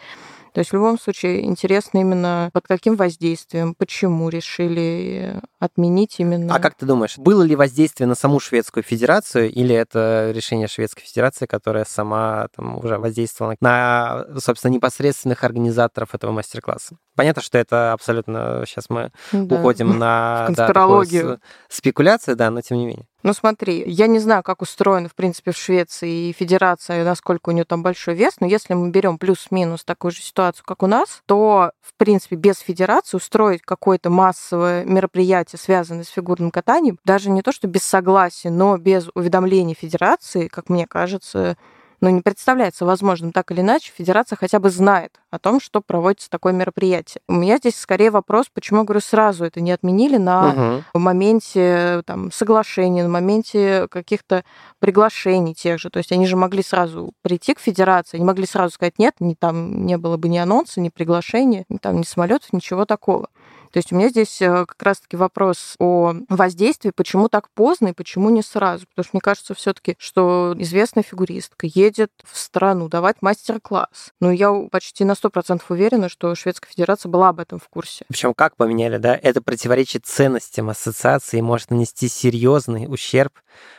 То 0.58 0.62
есть 0.62 0.72
в 0.72 0.74
любом 0.74 0.98
случае 0.98 1.44
интересно 1.44 1.98
именно 1.98 2.50
под 2.52 2.66
каким 2.66 2.96
воздействием, 2.96 3.76
почему 3.76 4.28
решили 4.28 5.40
отменить 5.60 6.16
именно. 6.18 6.52
А 6.52 6.58
как 6.58 6.74
ты 6.74 6.84
думаешь, 6.84 7.16
было 7.16 7.44
ли 7.44 7.54
воздействие 7.54 8.08
на 8.08 8.16
саму 8.16 8.40
Шведскую 8.40 8.82
Федерацию 8.82 9.52
или 9.52 9.72
это 9.72 10.32
решение 10.34 10.66
Шведской 10.66 11.04
Федерации, 11.04 11.46
которая 11.46 11.84
сама 11.84 12.48
там 12.56 12.76
уже 12.76 12.98
воздействовала 12.98 13.54
на, 13.60 14.26
собственно, 14.44 14.72
непосредственных 14.72 15.44
организаторов 15.44 16.12
этого 16.16 16.32
мастер-класса? 16.32 16.96
Понятно, 17.14 17.40
что 17.40 17.56
это 17.56 17.92
абсолютно 17.92 18.64
сейчас 18.66 18.90
мы 18.90 19.12
да. 19.30 19.60
уходим 19.60 19.96
на 20.00 20.46
конспирологию, 20.46 21.24
да, 21.24 21.38
спекуляции, 21.68 22.34
да, 22.34 22.50
но 22.50 22.62
тем 22.62 22.78
не 22.78 22.86
менее. 22.86 23.06
Ну 23.24 23.32
смотри, 23.32 23.82
я 23.84 24.06
не 24.06 24.20
знаю, 24.20 24.44
как 24.44 24.62
устроена, 24.62 25.08
в 25.08 25.14
принципе, 25.16 25.50
в 25.50 25.56
Швеции 25.56 26.28
и 26.28 26.32
федерация, 26.32 27.04
насколько 27.04 27.48
у 27.48 27.52
нее 27.52 27.64
там 27.64 27.82
большой 27.82 28.14
вес, 28.14 28.34
но 28.38 28.46
если 28.46 28.74
мы 28.74 28.90
берем 28.90 29.18
плюс-минус 29.18 29.82
такую 29.84 30.12
же 30.12 30.20
ситуацию, 30.20 30.64
как 30.64 30.84
у 30.84 30.86
нас, 30.86 31.22
то, 31.26 31.72
в 31.80 31.94
принципе, 31.96 32.36
без 32.36 32.60
федерации 32.60 33.16
устроить 33.16 33.62
какое-то 33.62 34.08
массовое 34.08 34.84
мероприятие, 34.84 35.58
связанное 35.58 36.04
с 36.04 36.08
фигурным 36.08 36.52
катанием, 36.52 36.98
даже 37.04 37.28
не 37.28 37.42
то, 37.42 37.50
что 37.50 37.66
без 37.66 37.82
согласия, 37.82 38.50
но 38.50 38.78
без 38.78 39.08
уведомления 39.14 39.74
федерации, 39.74 40.46
как 40.46 40.68
мне 40.68 40.86
кажется, 40.86 41.56
ну, 42.00 42.10
не 42.10 42.20
представляется 42.20 42.84
возможным 42.84 43.32
так 43.32 43.50
или 43.50 43.60
иначе, 43.60 43.92
федерация 43.96 44.36
хотя 44.36 44.60
бы 44.60 44.70
знает 44.70 45.20
о 45.30 45.38
том, 45.38 45.60
что 45.60 45.80
проводится 45.80 46.30
такое 46.30 46.52
мероприятие. 46.52 47.20
У 47.28 47.34
меня 47.34 47.58
здесь 47.58 47.76
скорее 47.76 48.10
вопрос, 48.10 48.46
почему, 48.52 48.84
говорю, 48.84 49.00
сразу 49.00 49.44
это 49.44 49.60
не 49.60 49.72
отменили 49.72 50.16
на 50.16 50.82
угу. 50.92 50.98
моменте 50.98 52.02
там, 52.06 52.30
соглашения, 52.30 53.02
на 53.02 53.08
моменте 53.08 53.88
каких-то 53.88 54.44
приглашений 54.78 55.54
тех 55.54 55.78
же. 55.80 55.90
То 55.90 55.98
есть 55.98 56.12
они 56.12 56.26
же 56.26 56.36
могли 56.36 56.62
сразу 56.62 57.12
прийти 57.22 57.54
к 57.54 57.60
федерации, 57.60 58.16
они 58.16 58.24
могли 58.24 58.46
сразу 58.46 58.74
сказать 58.74 58.98
нет, 58.98 59.14
ни, 59.20 59.34
там 59.34 59.84
не 59.84 59.98
было 59.98 60.16
бы 60.16 60.28
ни 60.28 60.38
анонса, 60.38 60.80
ни 60.80 60.88
приглашения, 60.88 61.64
ни, 61.68 61.78
там, 61.78 61.98
ни 61.98 62.04
самолетов, 62.04 62.52
ничего 62.52 62.84
такого. 62.84 63.28
То 63.72 63.78
есть 63.78 63.92
у 63.92 63.96
меня 63.96 64.08
здесь 64.08 64.40
э, 64.40 64.66
как 64.66 64.82
раз-таки 64.82 65.16
вопрос 65.16 65.74
о 65.78 66.14
воздействии, 66.28 66.90
почему 66.90 67.28
так 67.28 67.50
поздно 67.50 67.88
и 67.88 67.92
почему 67.92 68.30
не 68.30 68.42
сразу. 68.42 68.86
Потому 68.88 69.04
что 69.04 69.10
мне 69.14 69.20
кажется 69.20 69.54
все 69.54 69.72
таки 69.72 69.96
что 69.98 70.54
известная 70.58 71.02
фигуристка 71.02 71.66
едет 71.66 72.10
в 72.24 72.38
страну 72.38 72.88
давать 72.88 73.16
мастер-класс. 73.20 74.12
Но 74.20 74.30
я 74.30 74.52
почти 74.70 75.04
на 75.04 75.12
100% 75.12 75.62
уверена, 75.68 76.08
что 76.08 76.34
Шведская 76.34 76.70
Федерация 76.70 77.10
была 77.10 77.30
об 77.30 77.40
этом 77.40 77.58
в 77.58 77.68
курсе. 77.68 78.04
Причем 78.08 78.34
как 78.34 78.56
поменяли, 78.56 78.98
да? 78.98 79.18
Это 79.20 79.42
противоречит 79.42 80.06
ценностям 80.06 80.70
ассоциации 80.70 81.38
и 81.38 81.42
может 81.42 81.70
нанести 81.70 82.08
серьезный 82.08 82.86
ущерб 82.88 83.32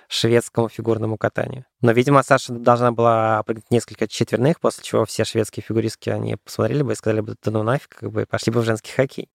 шведскому 0.07 0.69
фигурному 0.69 1.17
катанию. 1.17 1.65
Но, 1.81 1.91
видимо, 1.91 2.23
Саша 2.23 2.53
должна 2.53 2.91
была 2.91 3.43
прыгнуть 3.43 3.71
несколько 3.71 4.07
четверных, 4.07 4.59
после 4.59 4.83
чего 4.83 5.05
все 5.05 5.23
шведские 5.23 5.63
фигуристки, 5.63 6.09
они 6.09 6.35
посмотрели 6.35 6.81
бы 6.81 6.93
и 6.93 6.95
сказали 6.95 7.21
бы, 7.21 7.35
да 7.41 7.51
ну 7.51 7.63
нафиг, 7.63 7.95
как 7.99 8.11
бы, 8.11 8.25
пошли 8.25 8.51
бы 8.51 8.61
в 8.61 8.65
женский 8.65 8.91
хоккей. 8.91 9.29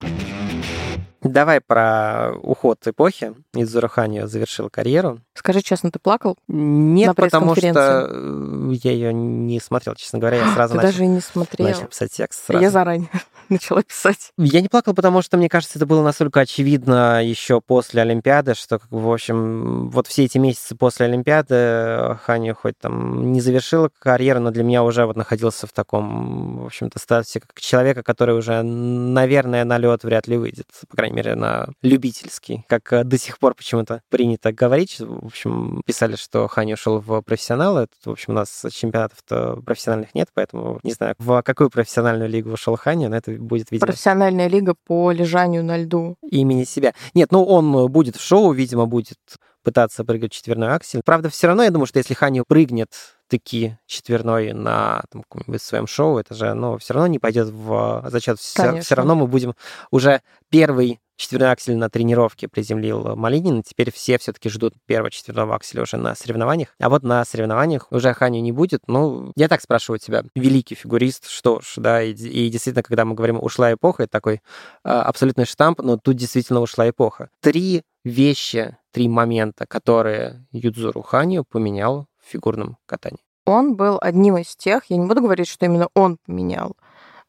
Давай 1.25 1.59
про 1.59 2.33
уход 2.43 2.85
эпохи. 2.87 3.33
Идзура 3.53 3.87
Ханью 3.87 4.27
завершил 4.27 4.69
карьеру. 4.69 5.21
Скажи 5.35 5.61
честно, 5.61 5.91
ты 5.91 5.99
плакал? 5.99 6.37
Нет, 6.47 7.07
На 7.07 7.13
потому 7.13 7.55
что 7.55 8.07
э, 8.09 8.73
я 8.81 8.91
ее 8.91 9.13
не 9.13 9.59
смотрел, 9.59 9.93
честно 9.95 10.17
говоря. 10.17 10.37
Я 10.37 10.53
сразу 10.53 10.71
Ты 10.71 10.77
начал, 10.77 10.89
даже 10.91 11.05
не 11.05 11.19
смотрел. 11.19 11.67
начал 11.67 11.87
писать 11.87 12.11
текст. 12.13 12.45
Сразу. 12.45 12.63
Я 12.63 12.69
заранее 12.71 13.09
начала 13.49 13.83
писать. 13.83 14.31
Я 14.37 14.61
не 14.61 14.69
плакал, 14.69 14.93
потому 14.93 15.21
что, 15.21 15.35
мне 15.35 15.49
кажется, 15.49 15.77
это 15.77 15.85
было 15.85 16.01
настолько 16.01 16.39
очевидно 16.39 17.21
еще 17.23 17.59
после 17.59 18.01
Олимпиады, 18.01 18.55
что, 18.55 18.79
в 18.89 19.11
общем, 19.11 19.89
вот 19.89 20.07
все 20.07 20.23
эти 20.23 20.37
месяцы 20.37 20.73
после 20.75 21.07
Олимпиады 21.07 22.17
Ханю 22.23 22.55
хоть 22.55 22.77
там 22.79 23.33
не 23.33 23.41
завершила 23.41 23.89
карьеру, 23.99 24.39
но 24.39 24.51
для 24.51 24.63
меня 24.63 24.83
уже 24.83 25.05
вот 25.05 25.17
находился 25.17 25.67
в 25.67 25.73
таком, 25.73 26.59
в 26.59 26.65
общем-то, 26.67 26.97
статусе 26.97 27.41
как 27.41 27.59
человека, 27.59 28.03
который 28.03 28.37
уже, 28.37 28.61
наверное, 28.63 29.65
на 29.65 29.77
лед 29.77 30.03
вряд 30.03 30.27
ли 30.27 30.37
выйдет, 30.37 30.67
по 30.89 30.95
крайней 30.95 31.17
мере, 31.17 31.35
на 31.35 31.67
любительский, 31.81 32.63
как 32.67 32.93
э, 32.93 33.03
до 33.03 33.17
сих 33.17 33.37
пор 33.37 33.53
почему-то 33.53 34.01
принято 34.09 34.53
говорить. 34.53 35.01
В 35.25 35.29
общем, 35.29 35.81
писали, 35.85 36.15
что 36.15 36.47
Ханю 36.47 36.75
ушел 36.75 36.99
в 36.99 37.21
профессионалы. 37.21 37.87
Тут, 37.87 38.05
в 38.05 38.11
общем, 38.11 38.33
у 38.33 38.35
нас 38.35 38.63
чемпионатов-то 38.71 39.55
профессиональных 39.65 40.13
нет, 40.13 40.29
поэтому 40.35 40.79
не 40.83 40.93
знаю, 40.93 41.15
в 41.17 41.41
какую 41.41 41.71
профессиональную 41.71 42.29
лигу 42.29 42.51
ушел 42.51 42.75
Ханю, 42.75 43.09
но 43.09 43.15
это 43.15 43.31
будет, 43.31 43.71
видимо, 43.71 43.87
Профессиональная 43.87 44.47
лига 44.47 44.75
по 44.85 45.11
лежанию 45.11 45.63
на 45.63 45.77
льду. 45.77 46.15
имени 46.21 46.63
себя. 46.63 46.93
Нет, 47.15 47.31
ну 47.31 47.43
он 47.43 47.91
будет 47.91 48.17
в 48.17 48.21
шоу, 48.21 48.51
видимо, 48.51 48.85
будет 48.85 49.17
пытаться 49.63 50.05
прыгать 50.05 50.31
четверной 50.31 50.69
аксель. 50.69 51.01
Правда, 51.03 51.29
все 51.29 51.47
равно 51.47 51.63
я 51.63 51.71
думаю, 51.71 51.87
что 51.87 51.97
если 51.97 52.13
Хани 52.13 52.43
прыгнет 52.47 52.91
таки 53.27 53.77
четверной 53.85 54.53
на 54.53 55.03
там, 55.09 55.23
каком-нибудь 55.23 55.61
своем 55.61 55.87
шоу, 55.87 56.17
это 56.17 56.33
же, 56.33 56.53
ну, 56.53 56.77
все 56.77 56.93
равно 56.93 57.07
не 57.07 57.19
пойдет 57.19 57.49
в 57.49 58.03
зачет. 58.07 58.39
Все, 58.39 58.63
Конечно. 58.63 58.95
равно 58.95 59.15
мы 59.15 59.27
будем 59.27 59.53
уже 59.91 60.21
первый 60.49 60.99
четверной 61.17 61.51
аксель 61.51 61.75
на 61.75 61.89
тренировке 61.89 62.47
приземлил 62.47 63.15
Малинин. 63.15 63.63
Теперь 63.63 63.91
все 63.91 64.17
все-таки 64.17 64.49
ждут 64.49 64.73
первого 64.85 65.11
четверного 65.11 65.55
акселя 65.55 65.83
уже 65.83 65.97
на 65.97 66.15
соревнованиях. 66.15 66.69
А 66.79 66.89
вот 66.89 67.03
на 67.03 67.23
соревнованиях 67.25 67.87
уже 67.91 68.13
Хани 68.13 68.41
не 68.41 68.51
будет. 68.51 68.81
Ну, 68.87 69.31
я 69.35 69.47
так 69.47 69.61
спрашиваю 69.61 69.99
тебя, 69.99 70.23
великий 70.35 70.75
фигурист, 70.75 71.29
что 71.29 71.61
ж, 71.61 71.73
да, 71.77 72.03
и, 72.03 72.11
и 72.11 72.49
действительно, 72.49 72.83
когда 72.83 73.05
мы 73.05 73.15
говорим 73.15 73.41
«ушла 73.41 73.73
эпоха», 73.73 74.03
это 74.03 74.11
такой 74.11 74.41
а, 74.83 75.03
абсолютный 75.03 75.45
штамп, 75.45 75.81
но 75.81 75.97
тут 75.97 76.15
действительно 76.15 76.61
ушла 76.61 76.89
эпоха. 76.89 77.29
Три 77.41 77.83
вещи, 78.03 78.77
три 78.91 79.07
момента, 79.07 79.65
которые 79.65 80.45
Юдзуру 80.51 81.01
Ханью 81.01 81.43
поменял 81.43 82.07
в 82.25 82.29
фигурном 82.29 82.77
катании. 82.85 83.19
Он 83.45 83.75
был 83.75 83.99
одним 84.01 84.37
из 84.37 84.55
тех, 84.55 84.85
я 84.89 84.97
не 84.97 85.05
буду 85.05 85.21
говорить, 85.21 85.47
что 85.47 85.65
именно 85.65 85.87
он 85.93 86.17
поменял, 86.25 86.75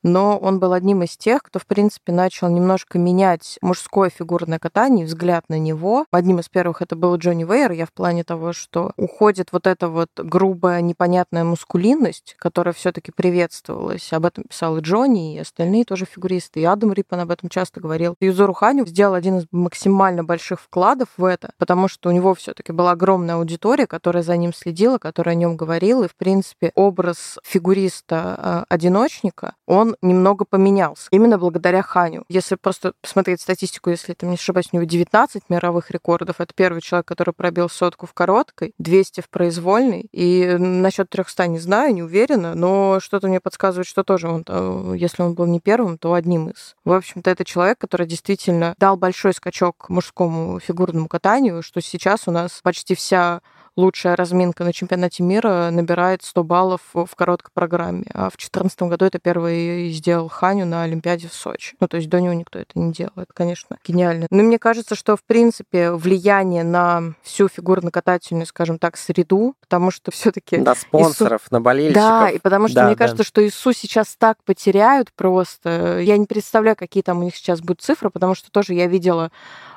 но 0.06 0.38
он 0.38 0.60
был 0.60 0.72
одним 0.72 1.02
из 1.02 1.16
тех, 1.16 1.42
кто, 1.42 1.58
в 1.58 1.66
принципе, 1.66 2.12
начал 2.12 2.48
немножко 2.48 2.96
менять 2.96 3.58
мужское 3.60 4.08
фигурное 4.08 4.60
катание, 4.60 5.04
взгляд 5.04 5.46
на 5.48 5.58
него. 5.58 6.06
Одним 6.12 6.38
из 6.38 6.48
первых 6.48 6.80
это 6.80 6.94
был 6.94 7.16
Джонни 7.16 7.42
Вейер, 7.42 7.72
я 7.72 7.86
в 7.86 7.92
плане 7.92 8.22
того, 8.22 8.52
что 8.52 8.92
уходит 8.96 9.48
вот 9.50 9.66
эта 9.66 9.88
вот 9.88 10.10
грубая, 10.16 10.80
непонятная 10.80 11.42
мускулинность, 11.42 12.36
которая 12.38 12.72
все 12.72 12.92
таки 12.92 13.10
приветствовалась. 13.10 14.12
Об 14.12 14.26
этом 14.26 14.44
писал 14.44 14.78
и 14.78 14.80
Джонни, 14.80 15.34
и 15.34 15.40
остальные 15.40 15.84
тоже 15.84 16.04
фигуристы. 16.04 16.60
И 16.60 16.64
Адам 16.64 16.92
Риппен 16.92 17.18
об 17.18 17.32
этом 17.32 17.48
часто 17.48 17.80
говорил. 17.80 18.14
Юзору 18.20 18.52
Ханю 18.52 18.86
сделал 18.86 19.14
один 19.14 19.38
из 19.38 19.46
максимально 19.50 20.22
больших 20.22 20.60
вкладов 20.60 21.08
в 21.16 21.24
это, 21.24 21.50
потому 21.58 21.88
что 21.88 22.10
у 22.10 22.12
него 22.12 22.32
все 22.34 22.54
таки 22.54 22.70
была 22.70 22.92
огромная 22.92 23.34
аудитория, 23.34 23.88
которая 23.88 24.22
за 24.22 24.36
ним 24.36 24.54
следила, 24.54 24.98
которая 24.98 25.34
о 25.34 25.38
нем 25.38 25.56
говорила, 25.56 26.04
и, 26.04 26.08
в 26.08 26.14
принципе, 26.14 26.70
образ 26.76 27.38
фигуриста-одиночника, 27.42 29.56
он 29.66 29.95
немного 30.02 30.44
поменялся. 30.44 31.08
Именно 31.10 31.38
благодаря 31.38 31.82
Ханю. 31.82 32.24
Если 32.28 32.54
просто 32.54 32.92
посмотреть 33.00 33.40
статистику, 33.40 33.90
если 33.90 34.14
там 34.14 34.30
не 34.30 34.36
ошибаюсь, 34.36 34.68
у 34.72 34.76
него 34.76 34.84
19 34.84 35.44
мировых 35.48 35.90
рекордов. 35.90 36.40
Это 36.40 36.52
первый 36.54 36.80
человек, 36.82 37.06
который 37.06 37.34
пробил 37.34 37.68
сотку 37.68 38.06
в 38.06 38.14
короткой, 38.14 38.72
200 38.78 39.20
в 39.20 39.30
произвольной. 39.30 40.08
И 40.12 40.56
насчет 40.58 41.08
300 41.10 41.46
не 41.48 41.58
знаю, 41.58 41.94
не 41.94 42.02
уверена, 42.02 42.54
но 42.54 42.98
что-то 43.00 43.28
мне 43.28 43.40
подсказывает, 43.40 43.86
что 43.86 44.04
тоже 44.04 44.28
он, 44.28 44.44
э, 44.46 44.94
если 44.96 45.22
он 45.22 45.34
был 45.34 45.46
не 45.46 45.60
первым, 45.60 45.98
то 45.98 46.14
одним 46.14 46.48
из. 46.48 46.74
В 46.84 46.92
общем-то, 46.92 47.30
это 47.30 47.44
человек, 47.44 47.78
который 47.78 48.06
действительно 48.06 48.74
дал 48.78 48.96
большой 48.96 49.32
скачок 49.32 49.88
мужскому 49.88 50.60
фигурному 50.60 51.08
катанию, 51.08 51.62
что 51.62 51.80
сейчас 51.80 52.26
у 52.26 52.30
нас 52.30 52.60
почти 52.62 52.94
вся 52.94 53.40
лучшая 53.76 54.16
разминка 54.16 54.64
на 54.64 54.72
чемпионате 54.72 55.22
мира 55.22 55.68
набирает 55.70 56.22
100 56.22 56.44
баллов 56.44 56.80
в 56.94 57.08
короткой 57.14 57.50
программе. 57.52 58.04
А 58.14 58.24
в 58.30 58.36
2014 58.36 58.82
году 58.82 59.04
это 59.04 59.18
первый 59.18 59.90
сделал 59.90 60.28
Ханю 60.28 60.64
на 60.66 60.82
Олимпиаде 60.84 61.28
в 61.28 61.34
Сочи. 61.34 61.76
Ну, 61.80 61.88
то 61.88 61.96
есть 61.98 62.08
до 62.08 62.20
него 62.20 62.32
никто 62.34 62.58
это 62.58 62.70
не 62.78 62.92
делал. 62.92 63.12
Это, 63.16 63.32
конечно, 63.34 63.76
гениально. 63.86 64.26
Но 64.30 64.42
мне 64.42 64.58
кажется, 64.58 64.94
что, 64.94 65.16
в 65.16 65.22
принципе, 65.24 65.90
влияние 65.92 66.64
на 66.64 67.14
всю 67.22 67.48
фигурно-катательную, 67.48 68.46
скажем 68.46 68.78
так, 68.78 68.96
среду, 68.96 69.54
потому 69.60 69.90
что 69.90 70.10
все 70.10 70.32
таки 70.32 70.56
На 70.56 70.74
спонсоров, 70.74 71.42
на 71.50 71.60
болельщиков. 71.60 72.02
да, 72.02 72.30
и 72.30 72.38
потому 72.38 72.68
что 72.68 72.76
Да, 72.76 72.86
мне 72.86 72.94
да. 72.94 72.98
кажется, 73.04 73.24
что 73.24 73.46
ИСУ 73.46 73.72
сейчас 73.72 74.16
так 74.18 74.38
потеряют 74.44 75.12
просто. 75.14 76.00
Я 76.00 76.16
не 76.16 76.26
представляю, 76.26 76.76
какие 76.76 77.02
там 77.02 77.18
у 77.18 77.22
них 77.24 77.36
сейчас 77.36 77.60
будут 77.60 77.82
цифры, 77.82 78.10
потому 78.10 78.34
что 78.34 78.50
тоже 78.50 78.74
я 78.74 78.86
видела 78.86 79.30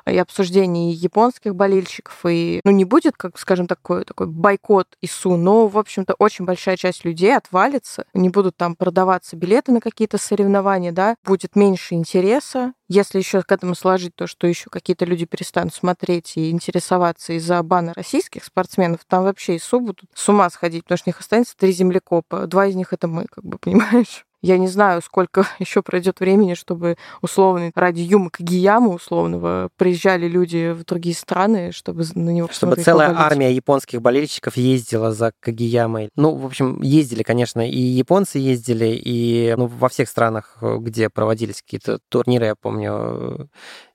и 0.06 0.16
обсуждений 0.16 0.92
японских 0.92 1.54
болельщиков, 1.54 2.24
и, 2.26 2.60
ну, 2.64 2.70
не 2.70 2.84
будет, 2.84 3.16
как, 3.16 3.38
скажем, 3.38 3.66
такой, 3.66 4.04
такой 4.04 4.26
бойкот 4.26 4.96
ИСУ, 5.02 5.36
но, 5.36 5.68
в 5.68 5.78
общем-то, 5.78 6.14
очень 6.18 6.44
большая 6.44 6.76
часть 6.76 7.04
людей 7.04 7.36
отвалится, 7.36 8.04
не 8.14 8.28
будут 8.28 8.56
там 8.56 8.76
продаваться 8.76 9.36
билеты 9.36 9.72
на 9.72 9.80
какие-то 9.80 10.18
соревнования, 10.18 10.92
да, 10.92 11.16
будет 11.24 11.56
меньше 11.56 11.94
интереса, 11.94 12.72
если 12.92 13.18
еще 13.18 13.42
к 13.42 13.52
этому 13.52 13.76
сложить 13.76 14.16
то, 14.16 14.26
что 14.26 14.48
еще 14.48 14.68
какие-то 14.68 15.04
люди 15.04 15.24
перестанут 15.24 15.72
смотреть 15.72 16.36
и 16.36 16.50
интересоваться 16.50 17.34
из-за 17.34 17.62
бана 17.62 17.94
российских 17.94 18.44
спортсменов, 18.44 19.00
там 19.06 19.22
вообще 19.22 19.56
ИСУ 19.56 19.78
будут 19.78 20.10
с 20.12 20.28
ума 20.28 20.50
сходить, 20.50 20.82
потому 20.82 20.98
что 20.98 21.08
у 21.08 21.10
них 21.10 21.20
останется 21.20 21.56
три 21.56 21.70
землекопа. 21.70 22.48
Два 22.48 22.66
из 22.66 22.74
них 22.74 22.92
это 22.92 23.06
мы, 23.06 23.26
как 23.26 23.44
бы, 23.44 23.58
понимаешь? 23.60 24.26
Я 24.42 24.56
не 24.58 24.68
знаю, 24.68 25.02
сколько 25.02 25.46
еще 25.58 25.82
пройдет 25.82 26.20
времени, 26.20 26.54
чтобы 26.54 26.96
условно 27.20 27.70
ради 27.74 28.00
Юма 28.00 28.30
Кагияма 28.30 28.88
условного 28.88 29.70
приезжали 29.76 30.28
люди 30.28 30.72
в 30.72 30.84
другие 30.84 31.14
страны, 31.14 31.72
чтобы 31.72 32.04
на 32.14 32.30
него 32.30 32.48
Чтобы 32.50 32.76
целая 32.76 33.08
поболеть. 33.08 33.32
армия 33.32 33.52
японских 33.52 34.00
болельщиков 34.00 34.56
ездила 34.56 35.12
за 35.12 35.32
Кагиямой. 35.40 36.10
Ну, 36.16 36.34
в 36.34 36.46
общем, 36.46 36.80
ездили, 36.82 37.22
конечно, 37.22 37.68
и 37.68 37.78
японцы 37.78 38.38
ездили, 38.38 38.86
и 38.86 39.54
ну, 39.56 39.66
во 39.66 39.88
всех 39.88 40.08
странах, 40.08 40.56
где 40.60 41.10
проводились 41.10 41.62
какие-то 41.62 41.98
турниры, 42.08 42.46
я 42.46 42.54
помню, 42.54 43.48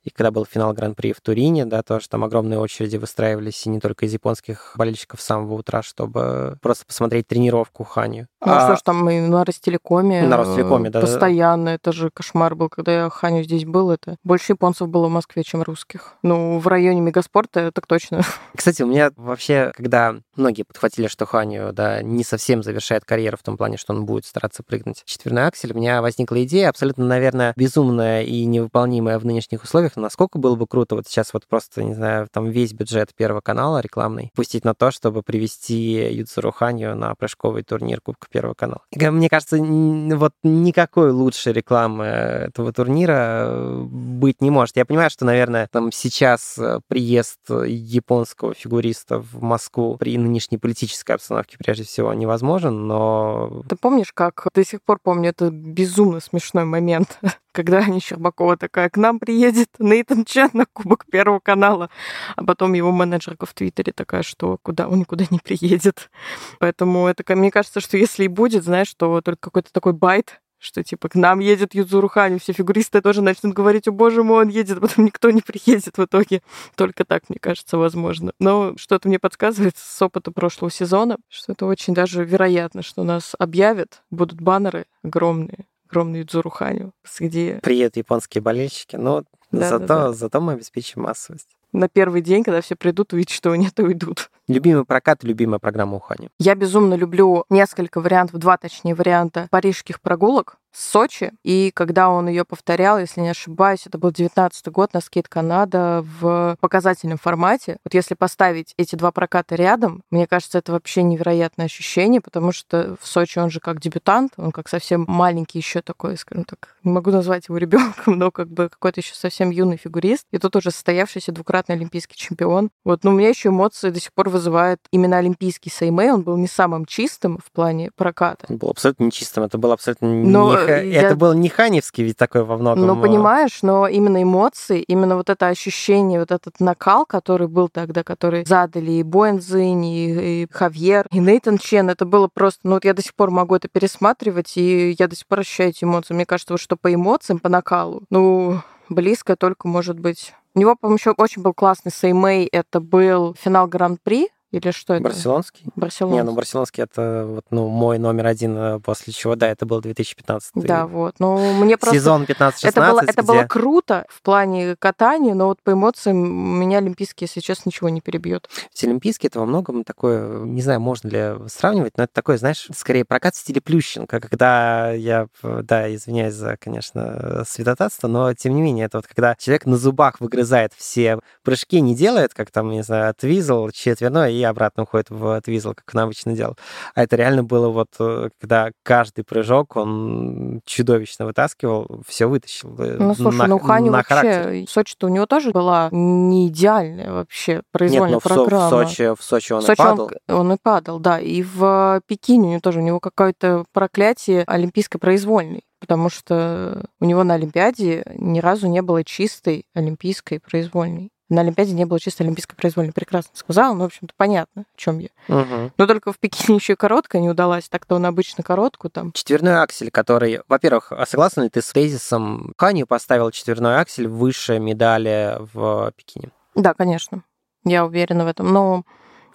и 0.05 0.11
когда 0.11 0.29
был 0.31 0.45
финал 0.45 0.71
Гран-при 0.73 1.13
в 1.13 1.19
Турине, 1.19 1.65
да, 1.65 1.81
тоже 1.81 2.07
там 2.07 2.23
огромные 2.23 2.59
очереди 2.59 2.97
выстраивались, 2.97 3.65
и 3.65 3.69
не 3.69 3.79
только 3.79 4.05
из 4.05 4.13
японских 4.13 4.73
болельщиков 4.77 5.19
с 5.19 5.25
самого 5.25 5.55
утра, 5.55 5.81
чтобы 5.81 6.57
просто 6.61 6.85
посмотреть 6.85 7.27
тренировку 7.27 7.83
Ханю. 7.83 8.27
Ну 8.45 8.53
А- 8.53 8.67
что 8.67 8.75
ж, 8.75 8.81
там 8.83 9.09
и 9.09 9.19
на 9.19 9.43
Ростелекоме. 9.43 10.21
На 10.23 10.37
Ростелекоме, 10.37 10.89
э, 10.89 10.91
да. 10.91 11.01
Постоянно. 11.01 11.69
Это 11.69 11.91
же 11.91 12.11
кошмар 12.11 12.55
был, 12.55 12.69
когда 12.69 13.05
я 13.05 13.09
Ханю 13.09 13.43
здесь 13.43 13.65
был. 13.65 13.89
Это 13.89 14.17
больше 14.23 14.53
японцев 14.53 14.87
было 14.87 15.07
в 15.07 15.11
Москве, 15.11 15.43
чем 15.43 15.63
русских. 15.63 16.13
Ну, 16.21 16.59
в 16.59 16.67
районе 16.67 17.01
мегаспорта 17.01 17.71
так 17.71 17.87
точно. 17.87 18.21
Кстати, 18.55 18.83
у 18.83 18.87
меня 18.87 19.11
вообще, 19.15 19.71
когда 19.75 20.15
многие 20.35 20.63
подхватили, 20.63 21.07
что 21.07 21.25
Ханю, 21.25 21.73
да, 21.73 22.03
не 22.03 22.23
совсем 22.23 22.61
завершает 22.61 23.05
карьеру 23.05 23.37
в 23.37 23.43
том 23.43 23.57
плане, 23.57 23.77
что 23.77 23.93
он 23.93 24.05
будет 24.05 24.25
стараться 24.25 24.61
прыгнуть 24.61 25.01
четверной 25.05 25.47
аксель, 25.47 25.73
у 25.73 25.77
меня 25.77 26.03
возникла 26.03 26.43
идея, 26.43 26.69
абсолютно, 26.69 27.05
наверное, 27.05 27.53
безумная 27.55 28.21
и 28.21 28.45
невыполнимая 28.45 29.17
в 29.17 29.25
нынешних 29.25 29.63
условиях, 29.63 29.94
но 29.95 30.03
насколько 30.03 30.37
было 30.37 30.55
бы 30.55 30.67
круто 30.67 30.95
вот 30.95 31.07
сейчас 31.07 31.33
вот 31.33 31.47
просто, 31.47 31.83
не 31.83 31.93
знаю, 31.93 32.27
там 32.31 32.49
весь 32.49 32.73
бюджет 32.73 33.13
Первого 33.15 33.41
канала 33.41 33.79
рекламный 33.79 34.31
пустить 34.35 34.65
на 34.65 34.73
то, 34.73 34.91
чтобы 34.91 35.23
привести 35.23 36.13
Юцуру 36.13 36.51
Ханю 36.51 36.95
на 36.95 37.15
прыжковый 37.15 37.63
турнир 37.63 38.01
Кубка 38.01 38.27
Первого 38.29 38.53
канала. 38.53 38.81
Мне 38.93 39.29
кажется, 39.29 39.57
вот 39.57 40.33
никакой 40.43 41.11
лучшей 41.11 41.53
рекламы 41.53 42.05
этого 42.05 42.73
турнира 42.73 43.45
э, 43.47 43.83
быть 43.83 44.41
не 44.41 44.51
может. 44.51 44.75
Я 44.77 44.85
понимаю, 44.85 45.09
что, 45.09 45.25
наверное, 45.25 45.67
там 45.71 45.91
сейчас 45.91 46.57
э, 46.57 46.79
приезд 46.87 47.39
японского 47.49 48.53
фигуриста 48.53 49.19
в 49.19 49.41
Москву 49.41 49.97
при 49.97 50.17
нынешней 50.17 50.57
политической 50.57 51.13
обстановке 51.13 51.57
прежде 51.57 51.83
всего 51.83 52.13
невозможен, 52.13 52.87
но 52.87 53.63
Ты 53.67 53.75
помнишь, 53.75 54.11
как 54.13 54.47
до 54.53 54.63
сих 54.63 54.81
пор 54.81 54.99
помню, 55.01 55.29
это 55.29 55.49
безумно 55.51 56.19
смешной 56.19 56.65
момент, 56.65 57.19
когда 57.55 57.79
Аня 57.79 57.99
Щербакова 57.99 58.57
такая, 58.57 58.89
к 58.89 58.97
нам 58.97 59.17
приедет 59.17 59.69
Нейтан 59.79 60.25
Чен 60.25 60.49
на 60.53 60.65
Кубок 60.65 61.05
Первого 61.05 61.39
канала, 61.39 61.89
а 62.35 62.43
потом 62.43 62.73
его 62.73 62.91
менеджерка 62.91 63.45
в 63.45 63.53
Твиттере 63.53 63.93
такая, 63.93 64.23
что 64.23 64.59
куда 64.61 64.89
он 64.89 64.99
никуда 64.99 65.25
не 65.29 65.39
приедет. 65.39 66.11
Поэтому 66.59 67.07
это, 67.07 67.23
мне 67.35 67.51
кажется, 67.51 67.79
что 67.79 67.97
если 67.97 68.25
и 68.25 68.27
будет, 68.27 68.65
знаешь, 68.65 68.89
что 68.89 69.21
только 69.21 69.39
какой-то 69.39 69.71
такой 69.71 69.93
байт, 69.93 70.41
что 70.59 70.83
типа 70.83 71.09
к 71.09 71.15
нам 71.15 71.39
едет 71.39 71.75
Юзуру 71.75 72.09
Ханю, 72.09 72.39
все 72.39 72.51
фигуристы 72.51 73.01
тоже 73.01 73.21
начнут 73.21 73.53
говорить, 73.53 73.87
о 73.87 73.91
боже 73.91 74.23
мой, 74.23 74.43
он 74.43 74.49
едет, 74.49 74.77
а 74.79 74.81
потом 74.81 75.05
никто 75.05 75.29
не 75.31 75.41
приедет 75.41 75.97
в 75.97 76.03
итоге. 76.03 76.41
Только 76.75 77.05
так, 77.05 77.29
мне 77.29 77.39
кажется, 77.39 77.77
возможно. 77.77 78.33
Но 78.39 78.75
что-то 78.77 79.07
мне 79.07 79.19
подсказывает 79.19 79.77
с 79.77 80.01
опыта 80.01 80.31
прошлого 80.31 80.71
сезона, 80.71 81.17
что 81.29 81.53
это 81.53 81.65
очень 81.67 81.93
даже 81.93 82.25
вероятно, 82.25 82.81
что 82.81 83.03
нас 83.03 83.35
объявят, 83.39 84.03
будут 84.09 84.41
баннеры 84.41 84.87
огромные, 85.03 85.65
огромные 85.95 86.23
Юзуру 86.23 86.49
Ханю, 86.49 86.91
где 87.19 87.59
приедут 87.63 87.97
японские 87.97 88.41
болельщики. 88.41 88.97
Но 88.97 89.23
Да, 89.51 89.69
зато, 89.69 89.85
да, 89.85 89.95
да. 90.07 90.13
зато 90.13 90.41
мы 90.41 90.53
обеспечим 90.53 91.03
массовость. 91.03 91.47
На 91.71 91.87
первый 91.89 92.21
день, 92.21 92.43
когда 92.43 92.61
все 92.61 92.75
придут, 92.75 93.13
увидят, 93.13 93.31
что 93.31 93.55
нет, 93.55 93.77
уйдут. 93.79 94.29
Любимый 94.47 94.85
прокат 94.85 95.23
и 95.23 95.27
любимая 95.27 95.59
программа 95.59 95.97
Ухани. 95.97 96.29
Я 96.39 96.55
безумно 96.55 96.93
люблю 96.95 97.45
несколько 97.49 97.99
вариантов, 97.99 98.39
два 98.39 98.57
точнее 98.57 98.95
варианта 98.95 99.47
парижских 99.51 100.01
прогулок 100.01 100.57
Сочи. 100.75 101.31
И 101.43 101.71
когда 101.73 102.09
он 102.09 102.27
ее 102.27 102.43
повторял, 102.43 102.99
если 102.99 103.21
не 103.21 103.29
ошибаюсь, 103.29 103.87
это 103.87 103.97
был 103.97 104.11
19 104.11 104.67
год 104.67 104.93
на 104.93 104.99
скейт 104.99 105.29
Канада 105.29 106.05
в 106.19 106.57
показательном 106.59 107.17
формате. 107.17 107.77
Вот 107.85 107.93
если 107.93 108.13
поставить 108.13 108.73
эти 108.77 108.95
два 108.95 109.11
проката 109.11 109.55
рядом, 109.55 110.03
мне 110.11 110.27
кажется, 110.27 110.57
это 110.57 110.73
вообще 110.73 111.03
невероятное 111.03 111.67
ощущение, 111.67 112.19
потому 112.19 112.51
что 112.51 112.97
в 113.01 113.07
Сочи 113.07 113.39
он 113.39 113.49
же 113.49 113.61
как 113.61 113.79
дебютант, 113.79 114.33
он 114.37 114.51
как 114.51 114.67
совсем 114.67 115.05
маленький 115.07 115.59
еще 115.59 115.81
такой, 115.81 116.17
скажем 116.17 116.43
так, 116.43 116.75
не 116.83 116.91
могу 116.91 117.11
назвать 117.11 117.47
его 117.47 117.57
ребенком, 117.57 118.17
но 118.17 118.31
как 118.31 118.49
бы 118.49 118.67
какой-то 118.67 118.99
еще 118.99 119.15
совсем 119.15 119.51
юный 119.51 119.77
фигурист. 119.77 120.25
И 120.31 120.37
тут 120.37 120.57
уже 120.57 120.71
состоявшийся 120.71 121.31
двукратный 121.31 121.75
олимпийский 121.75 122.17
чемпион. 122.17 122.69
Вот, 122.83 123.03
но 123.03 123.11
у 123.11 123.13
меня 123.13 123.29
еще 123.29 123.49
эмоции 123.49 123.91
до 123.91 123.99
сих 124.01 124.11
пор 124.13 124.29
вызывает 124.29 124.79
именно 124.91 125.17
олимпийский 125.17 125.69
Сеймей. 125.69 126.11
Он 126.11 126.23
был 126.23 126.35
не 126.35 126.47
самым 126.47 126.85
чистым 126.85 127.37
в 127.37 127.51
плане 127.51 127.91
проката. 127.95 128.45
Он 128.49 128.57
был 128.57 128.69
абсолютно 128.69 129.05
нечистым, 129.05 129.45
это 129.45 129.57
был 129.57 129.71
абсолютно 129.71 130.07
Но 130.07 130.64
я- 130.67 131.01
это 131.03 131.15
был 131.15 131.33
не 131.33 131.49
ханевский 131.49 132.03
ведь 132.03 132.17
такой 132.17 132.43
во 132.43 132.57
многом. 132.57 132.85
Ну, 132.85 132.97
э, 132.97 133.01
понимаешь, 133.01 133.59
но 133.61 133.87
именно 133.87 134.21
эмоции, 134.21 134.81
именно 134.81 135.15
вот 135.15 135.29
это 135.29 135.47
ощущение, 135.47 136.19
вот 136.19 136.31
этот 136.31 136.59
накал, 136.59 137.05
который 137.05 137.47
был 137.47 137.69
тогда, 137.69 138.03
который 138.03 138.45
задали 138.45 138.91
и 138.91 139.03
Боэнзинь, 139.03 139.85
и, 139.85 140.43
и 140.43 140.47
Хавьер, 140.51 141.07
и 141.11 141.19
Нейтан 141.19 141.57
Чен, 141.57 141.89
это 141.89 142.05
было 142.05 142.27
просто... 142.31 142.61
Ну, 142.63 142.73
вот 142.73 142.85
я 142.85 142.93
до 142.93 143.01
сих 143.01 143.15
пор 143.15 143.31
могу 143.31 143.55
это 143.55 143.67
пересматривать, 143.67 144.53
и 144.57 144.95
я 144.97 145.07
до 145.07 145.15
сих 145.15 145.27
пор 145.27 145.39
ощущаю 145.39 145.69
эти 145.69 145.83
эмоции. 145.83 146.13
Мне 146.13 146.25
кажется, 146.25 146.53
вот 146.53 146.61
что 146.61 146.75
по 146.77 146.93
эмоциям, 146.93 147.39
по 147.39 147.49
накалу, 147.49 148.03
ну, 148.09 148.61
близко 148.89 149.35
только 149.35 149.67
может 149.67 149.99
быть... 149.99 150.33
У 150.53 150.59
него, 150.59 150.75
по-моему, 150.79 150.97
еще 150.97 151.11
очень 151.11 151.41
был 151.41 151.53
классный 151.53 151.91
Сеймей, 151.91 152.45
это 152.45 152.79
был 152.79 153.35
финал 153.37 153.67
Гран-при, 153.67 154.29
или 154.55 154.71
что 154.71 154.93
это? 154.93 155.03
Барселонский? 155.03 155.65
Барселона. 155.75 156.15
Не, 156.15 156.23
ну 156.23 156.33
Барселонский 156.33 156.83
это 156.83 157.25
вот, 157.27 157.45
ну, 157.51 157.67
мой 157.67 157.97
номер 157.97 158.27
один, 158.27 158.57
э, 158.57 158.79
после 158.79 159.13
чего, 159.13 159.35
да, 159.35 159.47
это 159.47 159.65
был 159.65 159.81
2015. 159.81 160.51
Да, 160.55 160.87
вот. 160.87 161.15
Ну, 161.19 161.53
мне 161.53 161.77
просто... 161.77 161.97
Сезон 161.97 162.23
15-16, 162.23 162.53
Это 162.63 162.81
было, 162.81 163.01
это 163.01 163.13
где... 163.13 163.21
было 163.21 163.43
круто 163.43 164.05
в 164.09 164.21
плане 164.21 164.75
катания, 164.77 165.33
но 165.33 165.47
вот 165.47 165.61
по 165.61 165.73
эмоциям 165.73 166.17
меня 166.17 166.77
олимпийские, 166.79 167.27
если 167.27 167.39
честно, 167.39 167.69
ничего 167.69 167.89
не 167.89 168.01
перебьет. 168.01 168.49
Ведь 168.73 168.83
Олимпийский 168.83 169.27
это 169.27 169.39
во 169.39 169.45
многом 169.45 169.83
такое, 169.83 170.39
не 170.45 170.61
знаю, 170.61 170.79
можно 170.79 171.07
ли 171.07 171.49
сравнивать, 171.49 171.97
но 171.97 172.03
это 172.03 172.13
такое, 172.13 172.37
знаешь, 172.37 172.67
скорее 172.75 173.05
прокат 173.05 173.35
в 173.35 173.39
стиле 173.39 173.61
Плющенко, 173.61 174.19
когда 174.19 174.91
я, 174.91 175.27
да, 175.43 175.93
извиняюсь 175.93 176.33
за, 176.33 176.57
конечно, 176.57 177.43
святотатство, 177.47 178.07
но 178.07 178.33
тем 178.33 178.55
не 178.55 178.61
менее, 178.61 178.85
это 178.85 178.97
вот 178.97 179.07
когда 179.07 179.35
человек 179.39 179.65
на 179.65 179.77
зубах 179.77 180.19
выгрызает 180.19 180.73
все 180.73 181.19
прыжки, 181.43 181.81
не 181.81 181.95
делает, 181.95 182.33
как 182.33 182.51
там, 182.51 182.69
не 182.69 182.83
знаю, 182.83 183.13
твизл, 183.13 183.69
четверной, 183.69 184.33
и 184.33 184.43
обратно 184.49 184.83
уходит 184.83 185.09
в 185.09 185.41
твизл, 185.41 185.73
как 185.73 185.85
он 185.93 186.01
обычно 186.01 186.33
делал. 186.33 186.55
А 186.93 187.03
это 187.03 187.15
реально 187.15 187.43
было 187.43 187.69
вот, 187.69 187.87
э, 187.99 188.29
когда 188.39 188.71
каждый 188.83 189.23
прыжок 189.23 189.75
он 189.75 190.61
чудовищно 190.65 191.25
вытаскивал, 191.25 192.01
все 192.07 192.27
вытащил. 192.27 192.75
э, 192.79 192.97
Ну, 192.99 193.13
слушай, 193.15 193.37
на, 193.37 193.47
ну 193.47 193.59
Ханю 193.59 193.91
на 193.91 193.97
вообще, 193.97 194.15
характер. 194.15 194.65
Сочи-то 194.69 195.07
у 195.07 195.09
него 195.09 195.25
тоже 195.25 195.51
была 195.51 195.89
не 195.91 196.47
идеальная 196.47 197.11
вообще 197.11 197.55
Нет, 197.55 197.63
произвольная 197.71 198.13
но 198.13 198.19
в, 198.19 198.23
Со- 198.23 198.29
программа. 198.29 198.67
в 198.67 198.69
Сочи, 198.69 199.15
в 199.15 199.23
Сочи 199.23 199.53
он 199.53 199.61
В 199.61 199.65
Сочи 199.65 199.81
и 199.81 199.83
падал. 199.83 200.11
Он, 200.29 200.35
он 200.35 200.53
и 200.53 200.57
падал, 200.61 200.99
да. 200.99 201.19
И 201.19 201.43
в 201.43 202.01
Пекине 202.07 202.47
у 202.47 202.51
него 202.51 202.61
тоже 202.61 202.79
у 202.79 202.83
него 202.83 202.99
какое-то 202.99 203.65
проклятие 203.73 204.43
олимпийской 204.47 204.97
произвольной. 204.99 205.63
Потому 205.81 206.09
что 206.09 206.85
у 206.99 207.05
него 207.05 207.23
на 207.23 207.35
Олимпиаде 207.35 208.03
ни 208.15 208.39
разу 208.39 208.67
не 208.67 208.81
было 208.81 209.03
чистой 209.03 209.65
олимпийской 209.75 210.39
произвольной. 210.39 211.11
На 211.27 211.41
Олимпиаде 211.41 211.73
не 211.73 211.85
было 211.85 211.99
чистой 211.99 212.23
олимпийской 212.23 212.55
произвольной. 212.55 212.93
Прекрасно 212.93 213.31
сказал, 213.33 213.73
но, 213.73 213.83
в 213.83 213.87
общем-то, 213.87 214.13
понятно, 214.15 214.61
о 214.61 214.77
чем 214.77 214.99
я. 214.99 215.09
Мгм. 215.27 215.71
Но 215.77 215.87
только 215.87 216.13
в 216.13 216.19
Пекине 216.19 216.57
еще 216.57 216.73
и 216.73 216.75
короткая 216.75 217.21
не 217.21 217.29
удалась. 217.29 217.67
Так-то 217.67 217.95
он 217.95 218.05
обычно 218.05 218.43
короткую 218.43 218.91
там. 218.91 219.11
Четверной 219.11 219.59
аксель, 219.61 219.89
который, 219.89 220.41
во-первых, 220.47 220.91
а 220.91 221.05
согласна 221.05 221.41
ли 221.41 221.49
ты 221.49 221.61
с 221.61 221.71
тезисом, 221.71 222.53
Канью 222.57 222.85
поставил 222.85 223.31
четверной 223.31 223.77
аксель 223.81 224.07
выше 224.07 224.59
медали 224.59 225.37
в 225.53 225.91
Пекине? 225.95 226.29
Да, 226.53 226.73
конечно. 226.73 227.23
Я 227.63 227.85
уверена 227.85 228.23
в 228.25 228.27
этом. 228.27 228.53
Но 228.53 228.83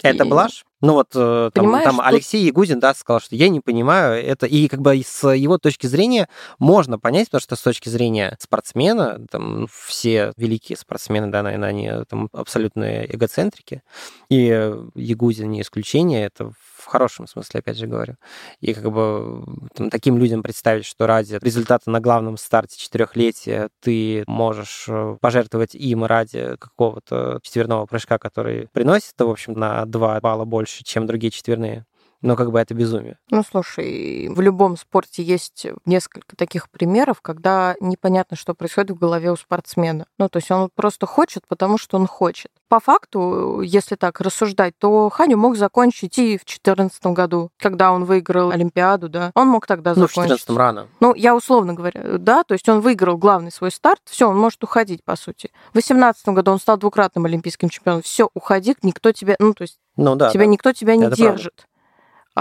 Это 0.02 0.24
И- 0.24 0.28
блажь? 0.28 0.64
Ну 0.80 0.94
вот 0.94 1.08
э, 1.14 1.50
там, 1.52 1.64
Понимаешь, 1.64 1.84
там 1.84 1.96
тут- 1.96 2.06
Алексей 2.06 2.44
Ягудин, 2.44 2.80
да, 2.80 2.94
сказал, 2.94 3.20
что 3.20 3.36
я 3.36 3.48
не 3.48 3.60
понимаю 3.60 4.24
это. 4.24 4.46
И 4.46 4.66
как 4.68 4.80
бы 4.80 5.02
с 5.04 5.28
его 5.28 5.58
точки 5.58 5.86
зрения 5.86 6.28
можно 6.58 6.98
понять, 6.98 7.26
потому 7.26 7.42
что 7.42 7.56
с 7.56 7.60
точки 7.60 7.88
зрения 7.90 8.36
спортсмена, 8.40 9.20
там 9.30 9.66
все 9.70 10.32
великие 10.36 10.78
спортсмены, 10.78 11.28
да, 11.30 11.42
наверное, 11.42 11.68
они 11.68 11.90
там 12.08 12.30
абсолютные 12.32 13.14
эгоцентрики. 13.14 13.82
И 14.30 14.48
э, 14.50 14.82
Ягудин 14.94 15.50
не 15.50 15.60
исключение, 15.60 16.24
это 16.26 16.52
в 16.80 16.86
хорошем 16.86 17.26
смысле, 17.26 17.60
опять 17.60 17.76
же 17.76 17.86
говорю. 17.86 18.16
И 18.60 18.74
как 18.74 18.90
бы 18.90 19.44
там, 19.74 19.90
таким 19.90 20.18
людям 20.18 20.42
представить, 20.42 20.84
что 20.84 21.06
ради 21.06 21.38
результата 21.40 21.90
на 21.90 22.00
главном 22.00 22.36
старте 22.36 22.78
четырехлетия 22.78 23.68
ты 23.80 24.24
можешь 24.26 24.86
э, 24.88 25.16
пожертвовать 25.20 25.74
им 25.74 26.04
ради 26.04 26.56
какого-то 26.56 27.40
четверного 27.42 27.86
прыжка, 27.86 28.18
который 28.18 28.68
приносит, 28.72 29.14
в 29.18 29.28
общем, 29.28 29.54
на 29.54 29.84
2 29.86 30.20
балла 30.20 30.44
больше, 30.44 30.84
чем 30.84 31.06
другие 31.06 31.30
четверные. 31.30 31.86
Но 32.22 32.36
как 32.36 32.50
бы 32.52 32.58
это 32.60 32.74
безумие. 32.74 33.18
Ну, 33.30 33.42
слушай, 33.48 34.28
в 34.28 34.40
любом 34.40 34.76
спорте 34.76 35.22
есть 35.22 35.66
несколько 35.86 36.36
таких 36.36 36.70
примеров, 36.70 37.20
когда 37.22 37.74
непонятно, 37.80 38.36
что 38.36 38.54
происходит 38.54 38.90
в 38.90 38.98
голове 38.98 39.30
у 39.32 39.36
спортсмена. 39.36 40.06
Ну, 40.18 40.28
то 40.28 40.36
есть 40.38 40.50
он 40.50 40.70
просто 40.74 41.06
хочет, 41.06 41.46
потому 41.48 41.78
что 41.78 41.96
он 41.96 42.06
хочет. 42.06 42.50
По 42.68 42.78
факту, 42.78 43.62
если 43.62 43.96
так 43.96 44.20
рассуждать, 44.20 44.74
то 44.78 45.08
Ханю 45.08 45.36
мог 45.38 45.56
закончить 45.56 46.18
и 46.18 46.36
в 46.36 46.44
2014 46.44 47.06
году, 47.06 47.50
когда 47.58 47.90
он 47.90 48.04
выиграл 48.04 48.50
Олимпиаду, 48.50 49.08
да. 49.08 49.32
Он 49.34 49.48
мог 49.48 49.66
тогда 49.66 49.90
Ну, 49.94 50.06
в 50.06 50.10
закончить. 50.10 50.40
14 50.40 50.50
рано. 50.56 50.88
Ну, 51.00 51.14
я 51.14 51.34
условно 51.34 51.72
говоря, 51.74 52.18
да, 52.18 52.44
то 52.44 52.52
есть 52.52 52.68
он 52.68 52.80
выиграл 52.80 53.16
главный 53.16 53.50
свой 53.50 53.70
старт, 53.70 54.00
все, 54.04 54.28
он 54.28 54.38
может 54.38 54.62
уходить, 54.62 55.02
по 55.04 55.16
сути. 55.16 55.50
В 55.70 55.72
2018 55.72 56.28
году 56.28 56.52
он 56.52 56.60
стал 56.60 56.76
двукратным 56.76 57.24
олимпийским 57.24 57.68
чемпионом. 57.70 58.02
Все, 58.02 58.28
уходи, 58.34 58.76
никто 58.82 59.12
тебя, 59.12 59.36
ну, 59.38 59.54
то 59.54 59.62
есть 59.62 59.78
Ну 59.96 60.16
да. 60.16 60.30
тебя 60.30 60.44
да. 60.44 60.46
никто 60.46 60.72
тебя 60.72 60.96
не 60.96 61.04
Это 61.06 61.16
правда. 61.16 61.50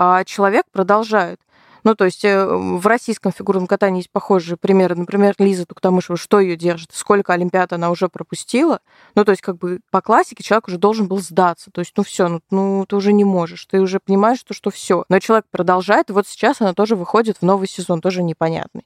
А 0.02 0.24
человек 0.24 0.64
продолжает. 0.72 1.42
Ну, 1.84 1.94
то 1.94 2.06
есть 2.06 2.24
э, 2.24 2.46
в 2.46 2.88
российском 2.88 3.34
фигурном 3.34 3.68
катании 3.68 4.00
есть 4.00 4.10
похожие 4.10 4.56
примеры. 4.56 4.96
Например, 4.96 5.36
Лиза 5.38 5.66
Туктамышева, 5.66 6.18
что 6.18 6.40
ее 6.40 6.56
держит, 6.56 6.92
сколько 6.94 7.34
Олимпиад 7.34 7.74
она 7.74 7.92
уже 7.92 8.08
пропустила. 8.08 8.80
Ну, 9.16 9.26
то 9.26 9.32
есть 9.32 9.42
как 9.42 9.58
бы 9.58 9.82
по 9.92 10.02
классике 10.02 10.42
человек 10.42 10.70
уже 10.70 10.78
должен 10.78 11.10
был 11.10 11.20
сдаться. 11.20 11.70
То 11.72 11.80
есть, 11.80 11.92
ну, 11.98 12.04
все, 12.04 12.30
ну, 12.30 12.40
ну, 12.50 12.86
ты 12.88 12.96
уже 12.96 13.12
не 13.12 13.26
можешь, 13.26 13.66
ты 13.66 13.82
уже 13.82 14.00
понимаешь, 14.00 14.40
что, 14.40 14.54
что 14.54 14.72
все. 14.72 15.04
Но 15.10 15.20
человек 15.20 15.46
продолжает, 15.52 16.10
и 16.10 16.14
вот 16.14 16.26
сейчас 16.28 16.62
она 16.62 16.74
тоже 16.74 16.96
выходит 16.96 17.40
в 17.40 17.42
новый 17.42 17.68
сезон, 17.68 18.00
тоже 18.00 18.24
непонятный. 18.24 18.86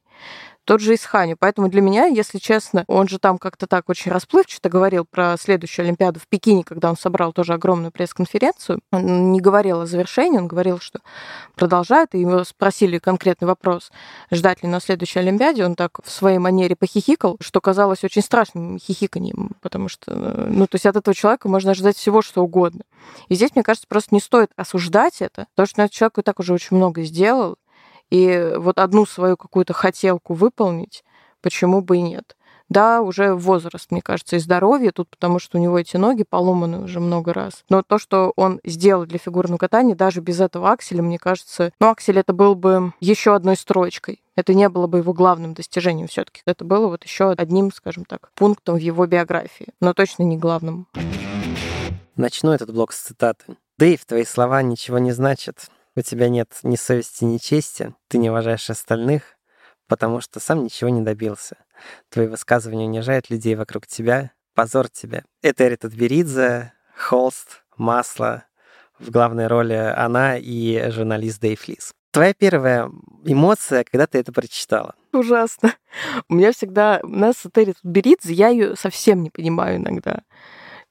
Тот 0.65 0.79
же 0.79 0.95
Исханю. 0.95 1.35
Поэтому 1.37 1.67
для 1.69 1.81
меня, 1.81 2.05
если 2.05 2.37
честно, 2.37 2.85
он 2.87 3.07
же 3.07 3.19
там 3.19 3.37
как-то 3.37 3.67
так 3.67 3.89
очень 3.89 4.11
расплывчато 4.11 4.69
говорил 4.69 5.05
про 5.05 5.35
следующую 5.37 5.85
Олимпиаду 5.85 6.19
в 6.19 6.27
Пекине, 6.27 6.63
когда 6.63 6.89
он 6.89 6.97
собрал 6.97 7.33
тоже 7.33 7.53
огромную 7.53 7.91
пресс-конференцию. 7.91 8.79
Он 8.91 9.31
не 9.31 9.41
говорил 9.41 9.81
о 9.81 9.85
завершении, 9.85 10.37
он 10.37 10.47
говорил, 10.47 10.79
что 10.79 10.99
продолжает, 11.55 12.15
и 12.15 12.19
его 12.19 12.43
спросили 12.45 12.97
конкретный 12.97 13.47
вопрос, 13.47 13.91
ждать 14.31 14.63
ли 14.63 14.69
на 14.69 14.79
следующей 14.79 15.19
Олимпиаде. 15.19 15.65
Он 15.65 15.75
так 15.75 15.99
в 16.03 16.09
своей 16.09 16.37
манере 16.37 16.75
похихикал, 16.75 17.37
что 17.41 17.59
казалось 17.59 18.03
очень 18.03 18.21
страшным 18.21 18.79
хихиканием, 18.79 19.51
потому 19.61 19.89
что, 19.89 20.11
э, 20.11 20.47
ну, 20.49 20.67
то 20.67 20.75
есть 20.75 20.85
от 20.85 20.95
этого 20.95 21.13
человека 21.13 21.49
можно 21.49 21.71
ожидать 21.71 21.97
всего, 21.97 22.21
что 22.21 22.41
угодно. 22.41 22.83
И 23.27 23.35
здесь, 23.35 23.51
мне 23.55 23.63
кажется, 23.63 23.87
просто 23.87 24.15
не 24.15 24.21
стоит 24.21 24.51
осуждать 24.55 25.21
это, 25.21 25.47
потому 25.55 25.67
что 25.67 25.79
ну, 25.79 25.83
этот 25.85 25.95
человек 25.95 26.19
и 26.19 26.21
так 26.21 26.39
уже 26.39 26.53
очень 26.53 26.77
много 26.77 27.03
сделал, 27.03 27.57
и 28.13 28.53
вот 28.57 28.77
одну 28.77 29.07
свою 29.07 29.35
какую-то 29.35 29.73
хотелку 29.73 30.35
выполнить, 30.35 31.03
почему 31.41 31.81
бы 31.81 31.97
и 31.97 32.01
нет. 32.01 32.37
Да, 32.69 33.01
уже 33.01 33.33
возраст, 33.33 33.89
мне 33.89 34.03
кажется, 34.03 34.35
и 34.35 34.39
здоровье 34.39 34.91
тут, 34.91 35.09
потому 35.09 35.39
что 35.39 35.57
у 35.57 35.61
него 35.61 35.79
эти 35.79 35.97
ноги 35.97 36.23
поломаны 36.23 36.83
уже 36.83 36.99
много 36.99 37.33
раз. 37.33 37.63
Но 37.69 37.81
то, 37.81 37.97
что 37.97 38.31
он 38.35 38.61
сделал 38.63 39.07
для 39.07 39.17
фигурного 39.17 39.57
катания, 39.57 39.95
даже 39.95 40.21
без 40.21 40.39
этого 40.39 40.71
акселя, 40.71 41.01
мне 41.01 41.17
кажется, 41.17 41.71
ну, 41.79 41.89
аксель 41.89 42.19
это 42.19 42.33
был 42.33 42.53
бы 42.53 42.93
еще 42.99 43.33
одной 43.33 43.55
строчкой. 43.55 44.21
Это 44.35 44.53
не 44.53 44.69
было 44.69 44.85
бы 44.85 44.99
его 44.99 45.13
главным 45.13 45.55
достижением 45.55 46.07
все-таки. 46.07 46.43
Это 46.45 46.63
было 46.65 46.89
вот 46.89 47.03
еще 47.03 47.31
одним, 47.31 47.71
скажем 47.73 48.05
так, 48.05 48.29
пунктом 48.35 48.75
в 48.75 48.79
его 48.79 49.07
биографии, 49.07 49.69
но 49.81 49.95
точно 49.95 50.21
не 50.21 50.37
главным. 50.37 50.85
Начну 52.15 52.51
этот 52.51 52.71
блок 52.71 52.93
с 52.93 53.01
цитаты. 53.01 53.57
Дэйв, 53.79 54.05
твои 54.05 54.23
слова 54.23 54.61
ничего 54.61 54.99
не 54.99 55.11
значат. 55.13 55.71
У 55.95 56.01
тебя 56.01 56.29
нет 56.29 56.49
ни 56.63 56.75
совести, 56.75 57.23
ни 57.23 57.37
чести. 57.37 57.93
Ты 58.07 58.17
не 58.17 58.29
уважаешь 58.29 58.69
остальных, 58.69 59.23
потому 59.87 60.21
что 60.21 60.39
сам 60.39 60.63
ничего 60.63 60.89
не 60.89 61.01
добился. 61.01 61.57
Твои 62.09 62.27
высказывания 62.27 62.85
унижают 62.85 63.29
людей 63.29 63.55
вокруг 63.55 63.85
тебя. 63.85 64.31
Позор 64.55 64.89
тебе. 64.89 65.23
Это 65.41 65.67
Эрита 65.67 65.89
Тберидзе, 65.89 66.73
Холст, 66.97 67.63
Масло. 67.77 68.45
В 68.99 69.09
главной 69.11 69.47
роли 69.47 69.73
она 69.73 70.37
и 70.37 70.89
журналист 70.89 71.39
Дэйв 71.41 71.67
Лис. 71.67 71.93
Твоя 72.11 72.33
первая 72.33 72.91
эмоция, 73.25 73.83
когда 73.83 74.05
ты 74.05 74.19
это 74.19 74.31
прочитала? 74.31 74.95
Ужасно. 75.11 75.75
У 76.29 76.35
меня 76.35 76.51
всегда... 76.51 76.99
У 77.03 77.07
нас 77.07 77.43
Этери 77.45 77.73
Беридзе, 77.83 78.33
я 78.33 78.49
ее 78.49 78.75
совсем 78.75 79.23
не 79.23 79.31
понимаю 79.31 79.77
иногда. 79.77 80.21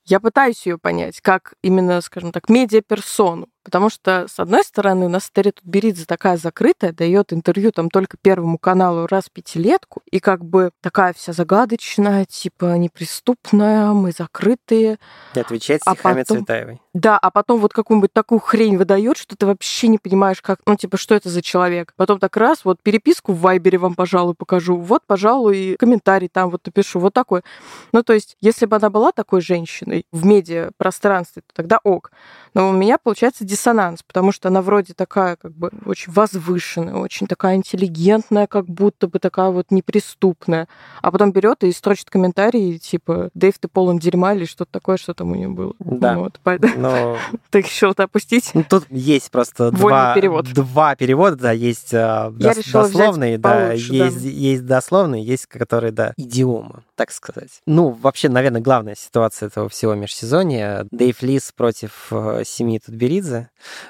Я 0.04 0.18
пытаюсь 0.18 0.66
ее 0.66 0.78
понять, 0.78 1.20
как 1.20 1.54
именно, 1.62 2.00
скажем 2.00 2.32
так, 2.32 2.48
медиаперсону. 2.48 3.48
Потому 3.62 3.90
что, 3.90 4.26
с 4.28 4.38
одной 4.40 4.64
стороны, 4.64 5.06
у 5.06 5.08
нас 5.08 5.30
Терри 5.32 5.50
Тутберидзе 5.50 6.04
такая 6.04 6.36
закрытая, 6.36 6.92
дает 6.92 7.32
интервью 7.32 7.72
там 7.72 7.90
только 7.90 8.16
Первому 8.20 8.58
каналу 8.58 9.06
раз 9.06 9.28
пятилетку, 9.32 10.02
и 10.10 10.18
как 10.20 10.44
бы 10.44 10.72
такая 10.80 11.12
вся 11.12 11.32
загадочная, 11.32 12.24
типа 12.24 12.76
неприступная, 12.76 13.92
мы 13.92 14.12
закрытые. 14.12 14.98
И 15.34 15.40
отвечает 15.40 15.82
стихами 15.82 16.20
а 16.20 16.24
потом... 16.24 16.38
Цветаевой. 16.38 16.80
Да, 16.94 17.16
а 17.16 17.30
потом 17.30 17.58
вот 17.58 17.72
какую-нибудь 17.72 18.12
такую 18.12 18.38
хрень 18.38 18.76
выдает, 18.76 19.16
что 19.16 19.34
ты 19.34 19.46
вообще 19.46 19.88
не 19.88 19.96
понимаешь, 19.96 20.42
как, 20.42 20.60
ну, 20.66 20.76
типа, 20.76 20.98
что 20.98 21.14
это 21.14 21.30
за 21.30 21.40
человек. 21.40 21.94
Потом 21.96 22.18
так 22.18 22.36
раз, 22.36 22.66
вот 22.66 22.82
переписку 22.82 23.32
в 23.32 23.40
Вайбере 23.40 23.78
вам, 23.78 23.94
пожалуй, 23.94 24.34
покажу. 24.34 24.76
Вот, 24.76 25.02
пожалуй, 25.06 25.56
и 25.56 25.76
комментарий 25.76 26.28
там 26.28 26.50
вот 26.50 26.66
напишу. 26.66 27.00
Вот 27.00 27.14
такой. 27.14 27.42
Ну, 27.92 28.02
то 28.02 28.12
есть, 28.12 28.36
если 28.42 28.66
бы 28.66 28.76
она 28.76 28.90
была 28.90 29.12
такой 29.12 29.40
женщиной 29.40 30.04
в 30.12 30.26
медиапространстве, 30.26 31.42
то 31.46 31.54
тогда 31.54 31.78
ок. 31.82 32.12
Но 32.52 32.68
у 32.68 32.72
меня, 32.72 32.98
получается, 32.98 33.44
диссонанс, 33.52 34.02
потому 34.02 34.32
что 34.32 34.48
она 34.48 34.62
вроде 34.62 34.94
такая 34.94 35.36
как 35.36 35.52
бы 35.52 35.70
очень 35.84 36.10
возвышенная, 36.10 36.94
очень 36.94 37.26
такая 37.26 37.56
интеллигентная, 37.56 38.46
как 38.46 38.66
будто 38.66 39.08
бы 39.08 39.18
такая 39.18 39.50
вот 39.50 39.70
неприступная. 39.70 40.68
А 41.02 41.10
потом 41.10 41.32
берет 41.32 41.62
и 41.62 41.72
строчит 41.72 42.08
комментарии, 42.08 42.78
типа, 42.78 43.28
Дэйв, 43.34 43.58
ты 43.58 43.68
полон 43.68 43.98
дерьма 43.98 44.32
или 44.32 44.46
что-то 44.46 44.72
такое, 44.72 44.96
что 44.96 45.12
там 45.12 45.32
у 45.32 45.34
нее 45.34 45.48
было. 45.48 45.74
Да. 45.80 46.16
Вот, 46.16 46.40
но... 46.76 47.18
Ты 47.50 47.62
что-то 47.62 48.04
опустить? 48.04 48.50
Ну, 48.54 48.64
тут 48.66 48.86
есть 48.88 49.30
просто 49.30 49.70
два, 49.70 50.14
перевод. 50.14 50.46
два 50.46 50.96
перевода, 50.96 51.36
да, 51.36 51.52
есть 51.52 51.92
э, 51.92 52.30
дос, 52.32 52.56
дословные, 52.64 53.36
да, 53.36 53.66
получше, 53.66 53.92
есть, 53.92 54.22
да, 54.22 54.28
есть 54.28 54.66
дословные, 54.66 55.22
есть 55.22 55.46
которые, 55.46 55.92
да, 55.92 56.14
идиомы, 56.16 56.82
так 56.94 57.10
сказать. 57.12 57.60
Ну, 57.66 57.90
вообще, 57.90 58.30
наверное, 58.30 58.62
главная 58.62 58.94
ситуация 58.94 59.48
этого 59.48 59.68
всего 59.68 59.94
межсезонья. 59.94 60.86
Дэйв 60.90 61.20
Лис 61.22 61.52
против 61.54 62.08
э, 62.10 62.42
семьи 62.46 62.78
Тутберидзе. 62.78 63.41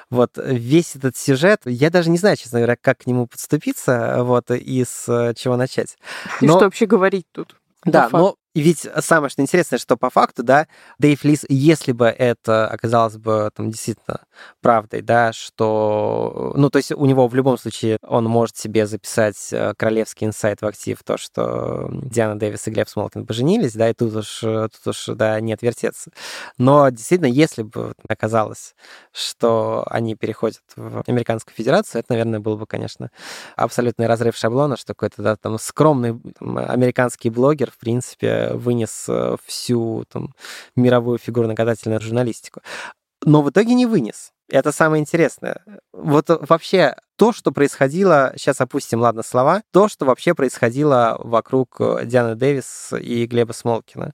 Вот 0.09 0.31
весь 0.37 0.95
этот 0.95 1.17
сюжет, 1.17 1.61
я 1.65 1.89
даже 1.89 2.09
не 2.09 2.17
знаю, 2.17 2.37
честно 2.37 2.59
говоря, 2.59 2.77
как 2.79 2.99
к 2.99 3.05
нему 3.07 3.27
подступиться, 3.27 4.23
вот, 4.23 4.51
и 4.51 4.83
с 4.85 5.07
э, 5.07 5.33
чего 5.35 5.55
начать. 5.57 5.97
Но... 6.41 6.45
И 6.45 6.49
что 6.49 6.59
вообще 6.59 6.85
говорить 6.85 7.27
тут? 7.31 7.55
Да, 7.85 8.09
но 8.11 8.35
и 8.53 8.61
ведь 8.61 8.87
самое 8.99 9.29
что 9.29 9.41
интересное, 9.41 9.79
что 9.79 9.97
по 9.97 10.09
факту, 10.09 10.43
да, 10.43 10.67
Дэйв 10.99 11.23
Лис, 11.23 11.43
если 11.49 11.91
бы 11.91 12.05
это 12.05 12.67
оказалось 12.67 13.17
бы 13.17 13.49
там 13.55 13.71
действительно 13.71 14.21
правдой, 14.61 15.01
да, 15.01 15.33
что, 15.33 16.53
ну, 16.55 16.69
то 16.69 16.77
есть 16.77 16.91
у 16.91 17.05
него 17.05 17.27
в 17.27 17.33
любом 17.33 17.57
случае 17.57 17.97
он 18.03 18.25
может 18.25 18.55
себе 18.55 18.85
записать 18.85 19.49
э, 19.51 19.73
королевский 19.75 20.27
инсайт 20.27 20.61
в 20.61 20.65
актив, 20.67 21.01
то, 21.03 21.17
что 21.17 21.89
Диана 21.91 22.37
Дэвис 22.37 22.67
и 22.67 22.71
Глеб 22.71 22.87
Смолкин 22.87 23.25
поженились, 23.25 23.73
да, 23.73 23.89
и 23.89 23.93
тут 23.93 24.15
уж, 24.15 24.39
тут 24.39 24.71
уж, 24.85 25.05
да, 25.15 25.39
не 25.39 25.53
отвертеться. 25.53 26.11
Но 26.59 26.89
действительно, 26.89 27.27
если 27.27 27.63
бы 27.63 27.93
оказалось, 28.07 28.75
что 29.11 29.83
они 29.89 30.15
переходят 30.15 30.61
в 30.75 31.03
Американскую 31.07 31.55
Федерацию, 31.55 32.01
это, 32.01 32.13
наверное, 32.13 32.39
был 32.39 32.57
бы, 32.57 32.67
конечно, 32.67 33.09
абсолютный 33.55 34.05
разрыв 34.05 34.35
шаблона, 34.37 34.77
что 34.77 34.93
какой-то, 34.93 35.23
да, 35.23 35.35
там 35.37 35.57
скромный 35.57 36.19
там, 36.37 36.57
американский 36.57 37.31
блогер, 37.31 37.71
в 37.71 37.77
принципе, 37.77 38.42
вынес 38.51 39.05
э, 39.07 39.35
всю 39.45 40.05
там, 40.09 40.33
мировую 40.75 41.17
фигурно-катательную 41.17 42.01
журналистику. 42.01 42.61
Но 43.25 43.41
в 43.41 43.49
итоге 43.49 43.73
не 43.73 43.85
вынес. 43.85 44.31
Это 44.49 44.71
самое 44.71 45.01
интересное. 45.01 45.63
Вот 45.93 46.25
вообще 46.27 46.95
то, 47.15 47.31
что 47.31 47.51
происходило, 47.51 48.33
сейчас 48.35 48.61
опустим, 48.61 48.99
ладно, 48.99 49.23
слова, 49.23 49.61
то, 49.71 49.87
что 49.87 50.05
вообще 50.05 50.33
происходило 50.33 51.19
вокруг 51.23 51.75
э, 51.79 52.05
Дианы 52.05 52.35
Дэвис 52.35 52.93
и 52.99 53.25
Глеба 53.25 53.53
Смолкина. 53.53 54.13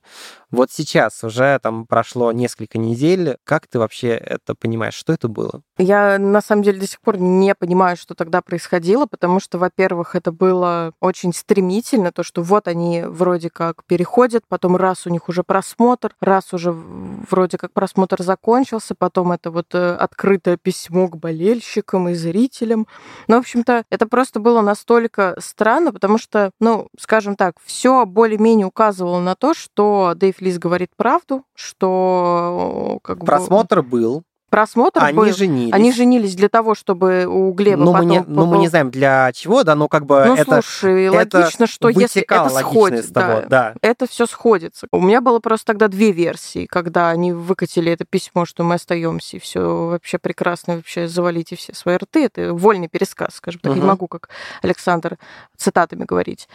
Вот 0.50 0.70
сейчас 0.72 1.22
уже 1.22 1.58
там 1.62 1.86
прошло 1.86 2.32
несколько 2.32 2.76
недель. 2.76 3.36
Как 3.44 3.68
ты 3.68 3.78
вообще 3.78 4.08
это 4.08 4.54
понимаешь? 4.54 4.94
Что 4.94 5.12
это 5.12 5.28
было? 5.28 5.62
Я 5.78 6.18
на 6.18 6.40
самом 6.40 6.62
деле 6.62 6.80
до 6.80 6.86
сих 6.86 7.00
пор 7.00 7.18
не 7.18 7.54
понимаю, 7.54 7.96
что 7.96 8.14
тогда 8.14 8.42
происходило, 8.42 9.06
потому 9.06 9.38
что, 9.38 9.58
во-первых, 9.58 10.16
это 10.16 10.32
было 10.32 10.92
очень 11.00 11.32
стремительно, 11.32 12.10
то, 12.10 12.22
что 12.22 12.42
вот 12.42 12.66
они 12.66 13.02
вроде 13.06 13.48
как 13.48 13.84
переходят, 13.84 14.44
потом 14.48 14.76
раз 14.76 15.06
у 15.06 15.10
них 15.10 15.28
уже 15.28 15.44
просмотр, 15.44 16.14
раз 16.20 16.52
уже 16.52 16.72
вроде 16.72 17.56
как 17.56 17.72
просмотр 17.72 18.22
закончился, 18.22 18.94
потом 18.96 19.32
это 19.32 19.50
вот 19.50 19.74
э, 19.74 19.94
открытое 19.94 20.56
письмо 20.56 21.08
к 21.08 21.16
болельщикам 21.16 22.08
и 22.08 22.14
зрителям. 22.14 22.86
Ну, 23.28 23.36
в 23.36 23.40
общем-то, 23.40 23.84
это 23.90 24.06
просто 24.06 24.40
было 24.40 24.60
настолько 24.60 25.36
странно, 25.38 25.92
потому 25.92 26.18
что, 26.18 26.50
ну, 26.60 26.88
скажем 26.98 27.36
так, 27.36 27.54
все 27.64 28.04
более-менее 28.06 28.66
указывало 28.66 29.20
на 29.20 29.34
то, 29.34 29.54
что 29.54 30.14
Дэйв 30.16 30.40
Лис 30.40 30.58
говорит 30.58 30.90
правду, 30.96 31.44
что 31.54 32.98
как 33.02 33.24
Просмотр 33.24 33.82
бы... 33.82 33.88
был, 33.88 34.22
просмотр 34.50 35.02
Они 35.02 35.16
был. 35.16 35.32
женились. 35.32 35.72
Они 35.72 35.92
женились 35.92 36.34
для 36.34 36.48
того, 36.48 36.74
чтобы 36.74 37.26
у 37.26 37.52
Глеба 37.52 37.84
ну, 37.84 37.92
потом... 37.92 38.08
Мы 38.08 38.12
не, 38.12 38.24
ну, 38.26 38.46
мы 38.46 38.58
не 38.58 38.68
знаем 38.68 38.90
для 38.90 39.32
чего, 39.32 39.62
да, 39.62 39.74
но 39.74 39.88
как 39.88 40.04
бы 40.04 40.24
ну, 40.26 40.34
это... 40.34 40.60
слушай, 40.60 41.04
это 41.04 41.38
логично, 41.38 41.66
что 41.66 41.88
если 41.88 42.22
это 42.22 42.48
сходит, 42.48 43.12
того, 43.12 43.42
да, 43.42 43.46
да. 43.48 43.74
это 43.80 44.06
все 44.06 44.26
сходится. 44.26 44.86
У 44.92 45.00
меня 45.00 45.20
было 45.20 45.38
просто 45.38 45.66
тогда 45.66 45.88
две 45.88 46.12
версии, 46.12 46.66
когда 46.66 47.10
они 47.10 47.32
выкатили 47.32 47.92
это 47.92 48.04
письмо, 48.04 48.44
что 48.44 48.64
мы 48.64 48.74
остаемся, 48.74 49.36
и 49.36 49.40
все 49.40 49.86
вообще 49.86 50.18
прекрасно, 50.18 50.76
вообще 50.76 51.06
завалите 51.06 51.56
все 51.56 51.74
свои 51.74 51.96
рты. 51.96 52.24
Это 52.24 52.52
вольный 52.52 52.88
пересказ, 52.88 53.36
скажем 53.36 53.60
так, 53.60 53.72
угу. 53.72 53.80
не 53.80 53.86
могу, 53.86 54.08
как 54.08 54.28
Александр, 54.62 55.16
цитатами 55.56 56.04
говорить. 56.04 56.48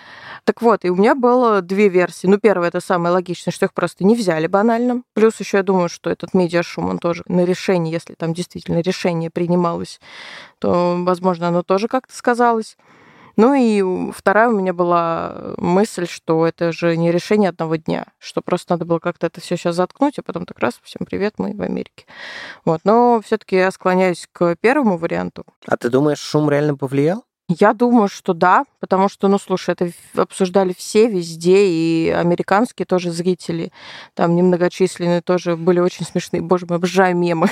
Так 0.43 0.61
вот, 0.61 0.83
и 0.83 0.89
у 0.89 0.95
меня 0.95 1.15
было 1.15 1.61
две 1.61 1.89
версии. 1.89 2.27
Ну, 2.27 2.37
первая, 2.37 2.69
это 2.69 2.81
самое 2.81 3.13
логичное, 3.13 3.51
что 3.51 3.65
их 3.65 3.73
просто 3.73 4.03
не 4.03 4.15
взяли 4.15 4.47
банально. 4.47 5.03
Плюс 5.13 5.39
еще 5.39 5.57
я 5.57 5.63
думаю, 5.63 5.89
что 5.89 6.09
этот 6.09 6.33
медиашум, 6.33 6.89
он 6.89 6.99
тоже 6.99 7.23
на 7.27 7.45
решение 7.45 7.84
решение, 7.85 7.93
если 7.93 8.15
там 8.15 8.33
действительно 8.33 8.81
решение 8.81 9.29
принималось, 9.29 9.99
то, 10.59 10.97
возможно, 11.03 11.47
оно 11.47 11.63
тоже 11.63 11.87
как-то 11.87 12.15
сказалось. 12.15 12.77
Ну 13.37 13.53
и 13.53 14.11
вторая 14.13 14.47
у 14.47 14.57
меня 14.57 14.73
была 14.73 15.55
мысль, 15.57 16.07
что 16.07 16.45
это 16.45 16.71
же 16.71 16.95
не 16.95 17.11
решение 17.11 17.49
одного 17.49 17.75
дня, 17.75 18.05
что 18.17 18.41
просто 18.41 18.73
надо 18.73 18.85
было 18.85 18.99
как-то 18.99 19.27
это 19.27 19.41
все 19.41 19.57
сейчас 19.57 19.75
заткнуть, 19.75 20.19
а 20.19 20.23
потом 20.23 20.45
так 20.45 20.59
раз, 20.59 20.79
всем 20.83 21.05
привет, 21.05 21.33
мы 21.37 21.53
в 21.53 21.61
Америке. 21.61 22.05
Вот. 22.63 22.81
Но 22.85 23.19
все-таки 23.25 23.57
я 23.57 23.71
склоняюсь 23.71 24.27
к 24.31 24.55
первому 24.61 24.97
варианту. 24.97 25.43
А 25.67 25.75
ты 25.75 25.89
думаешь, 25.89 26.19
шум 26.19 26.49
реально 26.49 26.77
повлиял? 26.77 27.25
Я 27.47 27.73
думаю, 27.73 28.07
что 28.07 28.33
да, 28.33 28.65
потому 28.79 29.07
что, 29.07 29.27
ну, 29.27 29.37
слушай, 29.37 29.71
это 29.71 29.91
обсуждали 30.15 30.73
все 30.75 31.07
везде, 31.07 31.67
и 31.67 32.09
американские 32.09 32.87
тоже 32.87 33.11
зрители, 33.11 33.71
там 34.15 34.35
немногочисленные 34.35 35.21
тоже 35.21 35.55
были 35.55 35.79
очень 35.79 36.05
смешные. 36.05 36.41
Боже 36.41 36.65
мой, 36.65 36.77
обожаю 36.77 37.15
мемы. 37.15 37.49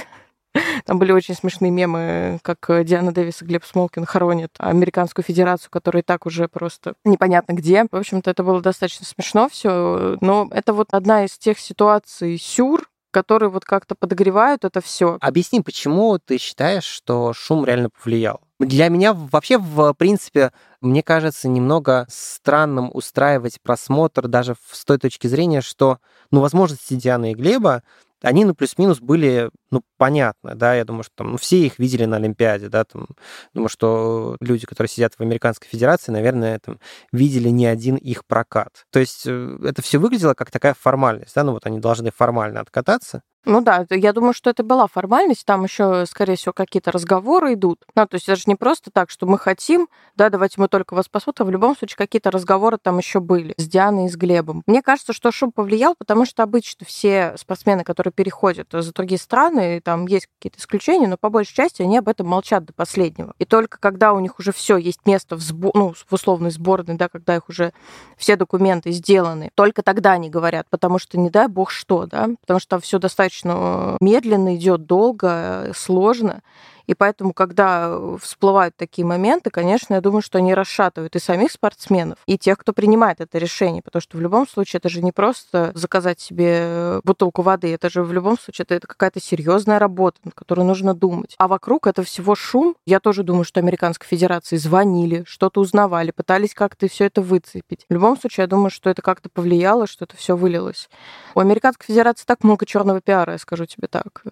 Там 0.85 0.99
были 0.99 1.11
очень 1.11 1.33
смешные 1.33 1.71
мемы, 1.71 2.39
как 2.43 2.85
Диана 2.85 3.11
Дэвис 3.11 3.41
и 3.41 3.45
Глеб 3.45 3.65
Смолкин 3.65 4.05
хоронят 4.05 4.51
Американскую 4.59 5.25
Федерацию, 5.25 5.71
которая 5.71 6.03
и 6.03 6.05
так 6.05 6.27
уже 6.27 6.47
просто 6.47 6.93
непонятно 7.03 7.53
где. 7.53 7.87
В 7.91 7.95
общем-то, 7.95 8.29
это 8.29 8.43
было 8.43 8.61
достаточно 8.61 9.03
смешно 9.03 9.49
все. 9.49 10.17
Но 10.21 10.47
это 10.51 10.73
вот 10.73 10.89
одна 10.91 11.25
из 11.25 11.39
тех 11.39 11.57
ситуаций 11.57 12.37
сюр, 12.37 12.87
которые 13.09 13.49
вот 13.49 13.65
как-то 13.65 13.95
подогревают 13.95 14.63
это 14.63 14.79
все. 14.79 15.17
Объясни, 15.21 15.61
почему 15.61 16.19
ты 16.19 16.37
считаешь, 16.37 16.83
что 16.83 17.33
шум 17.33 17.65
реально 17.65 17.89
повлиял? 17.89 18.42
Для 18.59 18.89
меня 18.89 19.13
вообще, 19.13 19.57
в 19.57 19.93
принципе, 19.93 20.51
мне 20.79 21.01
кажется 21.03 21.47
немного 21.47 22.05
странным 22.09 22.91
устраивать 22.93 23.59
просмотр 23.61 24.27
даже 24.27 24.55
с 24.71 24.85
той 24.85 24.97
точки 24.99 25.27
зрения, 25.27 25.61
что, 25.61 25.99
ну, 26.31 26.39
возможности 26.39 26.93
Дианы 26.93 27.31
и 27.31 27.35
Глеба 27.35 27.83
они, 28.23 28.45
ну, 28.45 28.55
плюс-минус 28.55 29.01
были, 29.01 29.51
ну, 29.69 29.83
понятно, 29.97 30.55
да, 30.55 30.75
я 30.75 30.85
думаю, 30.85 31.03
что 31.03 31.11
там, 31.17 31.31
ну, 31.31 31.37
все 31.37 31.57
их 31.65 31.77
видели 31.77 32.05
на 32.05 32.15
Олимпиаде, 32.15 32.69
да, 32.69 32.85
там, 32.85 33.07
думаю, 33.53 33.67
что 33.67 34.37
люди, 34.39 34.65
которые 34.65 34.89
сидят 34.89 35.13
в 35.15 35.21
Американской 35.21 35.67
Федерации, 35.69 36.13
наверное, 36.13 36.59
там, 36.59 36.79
видели 37.11 37.49
не 37.49 37.65
один 37.65 37.97
их 37.97 38.25
прокат. 38.25 38.85
То 38.91 38.99
есть 38.99 39.23
э, 39.27 39.57
это 39.63 39.81
все 39.81 39.97
выглядело 39.97 40.35
как 40.35 40.51
такая 40.51 40.73
формальность, 40.73 41.35
да, 41.35 41.43
ну, 41.43 41.51
вот 41.51 41.65
они 41.65 41.79
должны 41.79 42.11
формально 42.11 42.61
откататься, 42.61 43.23
ну 43.45 43.61
да, 43.61 43.85
я 43.89 44.13
думаю, 44.13 44.33
что 44.33 44.49
это 44.49 44.63
была 44.63 44.87
формальность, 44.87 45.45
там 45.45 45.63
еще, 45.63 46.05
скорее 46.05 46.35
всего, 46.35 46.53
какие-то 46.53 46.91
разговоры 46.91 47.53
идут. 47.53 47.83
Ну, 47.95 48.07
то 48.07 48.15
есть 48.15 48.29
это 48.29 48.37
же 48.37 48.43
не 48.47 48.55
просто 48.55 48.89
так, 48.91 49.09
что 49.09 49.25
мы 49.25 49.37
хотим, 49.37 49.89
да, 50.15 50.29
давайте 50.29 50.61
мы 50.61 50.67
только 50.69 50.93
вас 50.93 51.09
посмотрим, 51.09 51.47
в 51.47 51.51
любом 51.51 51.75
случае 51.75 51.97
какие-то 51.97 52.31
разговоры 52.31 52.77
там 52.81 52.97
еще 52.97 53.19
были 53.19 53.53
с 53.57 53.67
Дианой 53.67 54.05
и 54.05 54.09
с 54.09 54.15
Глебом. 54.15 54.63
Мне 54.65 54.81
кажется, 54.81 55.11
что 55.11 55.31
шум 55.31 55.51
повлиял, 55.51 55.95
потому 55.95 56.25
что 56.25 56.43
обычно 56.43 56.85
все 56.85 57.35
спортсмены, 57.37 57.83
которые 57.83 58.13
переходят 58.13 58.67
за 58.71 58.93
другие 58.93 59.19
страны, 59.19 59.81
там 59.83 60.05
есть 60.07 60.27
какие-то 60.37 60.59
исключения, 60.59 61.07
но 61.07 61.17
по 61.17 61.29
большей 61.29 61.53
части 61.53 61.81
они 61.81 61.97
об 61.97 62.07
этом 62.07 62.27
молчат 62.27 62.63
до 62.63 62.73
последнего. 62.73 63.33
И 63.39 63.45
только 63.45 63.77
когда 63.77 64.13
у 64.13 64.19
них 64.21 64.39
уже 64.39 64.53
все 64.53 64.77
есть 64.77 65.05
место 65.05 65.35
в, 65.35 65.41
сбо... 65.41 65.71
ну, 65.73 65.93
в 65.93 66.13
условной 66.13 66.51
сборной, 66.51 66.95
да, 66.95 67.09
когда 67.09 67.35
их 67.35 67.49
уже 67.49 67.73
все 68.15 68.37
документы 68.37 68.91
сделаны, 68.91 69.51
только 69.55 69.81
тогда 69.81 70.13
они 70.13 70.29
говорят, 70.29 70.67
потому 70.69 70.97
что 70.97 71.19
не 71.19 71.29
дай 71.29 71.47
бог 71.47 71.71
что, 71.71 72.05
да, 72.05 72.29
потому 72.41 72.59
что 72.59 72.79
все 72.79 72.99
достаточно 72.99 73.32
достаточно 73.33 73.97
медленно 74.01 74.55
идет, 74.55 74.85
долго, 74.85 75.71
сложно. 75.75 76.41
И 76.87 76.93
поэтому, 76.93 77.33
когда 77.33 77.97
всплывают 78.17 78.75
такие 78.75 79.05
моменты, 79.05 79.49
конечно, 79.49 79.93
я 79.95 80.01
думаю, 80.01 80.21
что 80.21 80.37
они 80.37 80.53
расшатывают 80.53 81.15
и 81.15 81.19
самих 81.19 81.51
спортсменов, 81.51 82.19
и 82.25 82.37
тех, 82.37 82.57
кто 82.57 82.73
принимает 82.73 83.21
это 83.21 83.37
решение, 83.37 83.81
потому 83.81 84.01
что 84.01 84.17
в 84.17 84.21
любом 84.21 84.47
случае 84.47 84.79
это 84.79 84.89
же 84.89 85.01
не 85.01 85.11
просто 85.11 85.71
заказать 85.75 86.19
себе 86.19 86.99
бутылку 87.03 87.41
воды, 87.41 87.73
это 87.73 87.89
же 87.89 88.03
в 88.03 88.11
любом 88.11 88.37
случае 88.37 88.63
это, 88.63 88.75
это 88.75 88.87
какая-то 88.87 89.19
серьезная 89.19 89.79
работа, 89.79 90.19
над 90.23 90.33
которой 90.33 90.65
нужно 90.65 90.93
думать. 90.93 91.35
А 91.37 91.47
вокруг 91.47 91.87
это 91.87 92.03
всего 92.03 92.35
шум. 92.35 92.75
Я 92.85 92.99
тоже 92.99 93.23
думаю, 93.23 93.43
что 93.43 93.59
Американской 93.59 94.07
Федерации 94.07 94.57
звонили, 94.57 95.23
что-то 95.25 95.61
узнавали, 95.61 96.11
пытались 96.11 96.53
как-то 96.53 96.87
все 96.87 97.05
это 97.05 97.21
выцепить. 97.21 97.85
В 97.89 97.93
любом 97.93 98.19
случае, 98.19 98.43
я 98.43 98.47
думаю, 98.47 98.69
что 98.69 98.89
это 98.89 99.01
как-то 99.01 99.29
повлияло, 99.29 99.87
что 99.87 100.05
это 100.05 100.17
все 100.17 100.35
вылилось. 100.35 100.89
У 101.35 101.39
Американской 101.39 101.87
Федерации 101.87 102.25
так 102.25 102.43
много 102.43 102.65
черного 102.65 103.01
пиара, 103.01 103.33
я 103.33 103.37
скажу 103.37 103.65
тебе 103.65 103.87
так. 103.87 104.23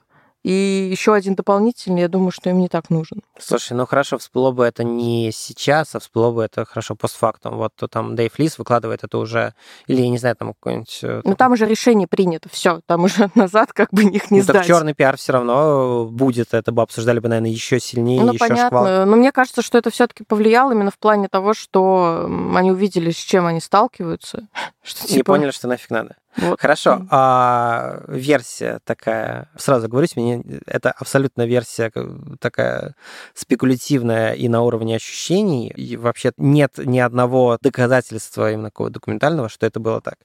И 0.43 0.89
еще 0.91 1.13
один 1.13 1.35
дополнительный, 1.35 2.01
я 2.01 2.07
думаю, 2.07 2.31
что 2.31 2.49
им 2.49 2.59
не 2.59 2.67
так 2.67 2.89
нужен. 2.89 3.21
Слушай, 3.39 3.73
ну 3.73 3.85
хорошо, 3.85 4.17
всплыло 4.17 4.51
бы 4.51 4.65
это 4.65 4.83
не 4.83 5.31
сейчас, 5.31 5.93
а 5.93 5.99
всплыло 5.99 6.31
бы 6.31 6.43
это 6.43 6.65
хорошо 6.65 6.95
постфактум. 6.95 7.57
Вот 7.57 7.73
то 7.75 7.87
там 7.87 8.15
Дэйв 8.15 8.39
Лис 8.39 8.57
выкладывает 8.57 9.03
это 9.03 9.19
уже, 9.19 9.53
или, 9.85 10.01
я 10.01 10.09
не 10.09 10.17
знаю, 10.17 10.35
там 10.35 10.53
какой-нибудь... 10.53 10.99
Э, 11.03 11.21
ну 11.23 11.35
там 11.35 11.51
уже 11.51 11.67
решение 11.67 12.07
принято, 12.07 12.49
все, 12.49 12.81
там 12.87 13.03
уже 13.03 13.29
назад 13.35 13.71
как 13.71 13.89
бы 13.91 14.03
них 14.03 14.31
не 14.31 14.39
ну, 14.39 14.43
сдать. 14.43 14.55
Так 14.57 14.65
черный 14.65 14.95
пиар 14.95 15.15
все 15.17 15.33
равно 15.33 16.05
будет, 16.05 16.55
это 16.55 16.71
бы 16.71 16.81
обсуждали 16.81 17.19
бы, 17.19 17.29
наверное, 17.29 17.51
еще 17.51 17.79
сильнее, 17.79 18.21
ну, 18.21 18.33
еще 18.33 18.39
понятно. 18.39 18.65
шквал. 18.65 19.05
Но 19.05 19.15
мне 19.15 19.31
кажется, 19.31 19.61
что 19.61 19.77
это 19.77 19.91
все-таки 19.91 20.23
повлияло 20.23 20.71
именно 20.71 20.91
в 20.91 20.97
плане 20.97 21.27
того, 21.27 21.53
что 21.53 22.27
они 22.55 22.71
увидели, 22.71 23.11
с 23.11 23.17
чем 23.17 23.45
они 23.45 23.59
сталкиваются. 23.59 24.47
Что, 24.83 25.07
типа... 25.07 25.17
Не 25.17 25.23
поняли, 25.23 25.51
что 25.51 25.67
нафиг 25.67 25.91
надо. 25.91 26.15
Вот. 26.37 26.59
Хорошо, 26.59 27.05
а 27.09 28.03
версия 28.07 28.79
такая, 28.85 29.49
сразу 29.57 29.89
говорю, 29.89 30.07
мне 30.15 30.43
это 30.65 30.91
абсолютно 30.91 31.45
версия 31.45 31.91
такая 32.39 32.95
спекулятивная 33.33 34.33
и 34.33 34.47
на 34.47 34.61
уровне 34.61 34.95
ощущений, 34.95 35.67
и 35.69 35.97
вообще 35.97 36.31
нет 36.37 36.73
ни 36.77 36.99
одного 36.99 37.57
доказательства 37.61 38.51
именно 38.51 38.69
такого 38.69 38.89
документального, 38.89 39.49
что 39.49 39.65
это 39.65 39.79
было 39.79 40.01
так. 40.01 40.15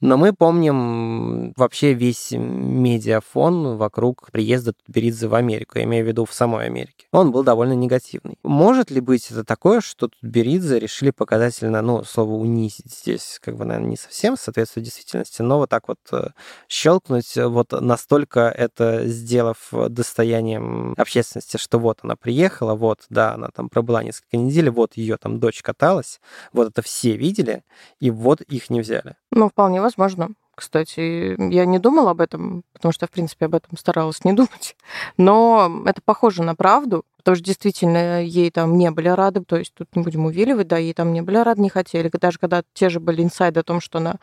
Но 0.00 0.16
мы 0.16 0.32
помним 0.32 1.52
вообще 1.56 1.92
весь 1.92 2.30
медиафон 2.30 3.76
вокруг 3.76 4.30
приезда 4.30 4.72
Тутберидзе 4.72 5.26
в 5.26 5.34
Америку, 5.34 5.78
я 5.78 5.84
имею 5.84 6.04
в 6.04 6.08
виду 6.08 6.24
в 6.24 6.32
самой 6.32 6.66
Америке. 6.66 7.06
Он 7.10 7.32
был 7.32 7.42
довольно 7.42 7.72
негативный. 7.72 8.38
Может 8.44 8.92
ли 8.92 9.00
быть 9.00 9.28
это 9.30 9.44
такое, 9.44 9.80
что 9.80 10.08
Тутберидзе 10.08 10.78
решили 10.78 11.10
показательно, 11.10 11.82
ну, 11.82 12.04
слово 12.04 12.34
унизить 12.34 12.92
здесь, 12.92 13.40
как 13.42 13.56
бы, 13.56 13.64
наверное, 13.64 13.90
не 13.90 13.96
совсем 13.96 14.36
соответствует 14.36 14.84
действительности, 14.84 15.42
но 15.42 15.58
вот 15.58 15.70
так 15.70 15.88
вот 15.88 15.98
э, 16.12 16.28
щелкнуть, 16.68 17.36
вот 17.36 17.72
настолько 17.72 18.40
это 18.40 19.04
сделав 19.06 19.72
достоянием 19.88 20.94
общественности, 20.96 21.56
что 21.56 21.78
вот 21.80 22.00
она 22.02 22.14
приехала, 22.14 22.74
вот, 22.74 23.00
да, 23.10 23.34
она 23.34 23.48
там 23.52 23.68
пробыла 23.68 24.04
несколько 24.04 24.36
недель, 24.36 24.70
вот 24.70 24.96
ее 24.96 25.16
там 25.16 25.40
дочь 25.40 25.60
каталась, 25.60 26.20
вот 26.52 26.68
это 26.68 26.82
все 26.82 27.16
видели, 27.16 27.64
и 27.98 28.12
вот 28.12 28.42
их 28.42 28.70
не 28.70 28.80
взяли. 28.80 29.16
Ну, 29.30 29.48
вполне 29.48 29.80
возможно. 29.80 30.30
Кстати, 30.58 31.36
я 31.52 31.66
не 31.66 31.78
думала 31.78 32.10
об 32.10 32.20
этом, 32.20 32.64
потому 32.72 32.92
что, 32.92 33.06
в 33.06 33.10
принципе, 33.10 33.44
об 33.44 33.54
этом 33.54 33.78
старалась 33.78 34.24
не 34.24 34.32
думать. 34.34 34.76
Но 35.16 35.84
это 35.86 36.02
похоже 36.04 36.42
на 36.42 36.56
правду, 36.56 37.04
потому 37.18 37.36
что 37.36 37.44
действительно 37.44 38.24
ей 38.24 38.50
там 38.50 38.76
не 38.76 38.90
были 38.90 39.08
рады, 39.08 39.44
то 39.44 39.56
есть 39.56 39.72
тут 39.74 39.94
не 39.94 40.02
будем 40.02 40.26
увиливать, 40.26 40.66
да, 40.66 40.76
ей 40.76 40.94
там 40.94 41.12
не 41.12 41.22
были 41.22 41.36
рады, 41.36 41.60
не 41.60 41.68
хотели. 41.68 42.10
Даже 42.12 42.40
когда 42.40 42.64
те 42.74 42.88
же 42.88 42.98
были 42.98 43.22
инсайды 43.22 43.60
о 43.60 43.62
том, 43.62 43.80
что 43.80 43.98
она 43.98 44.16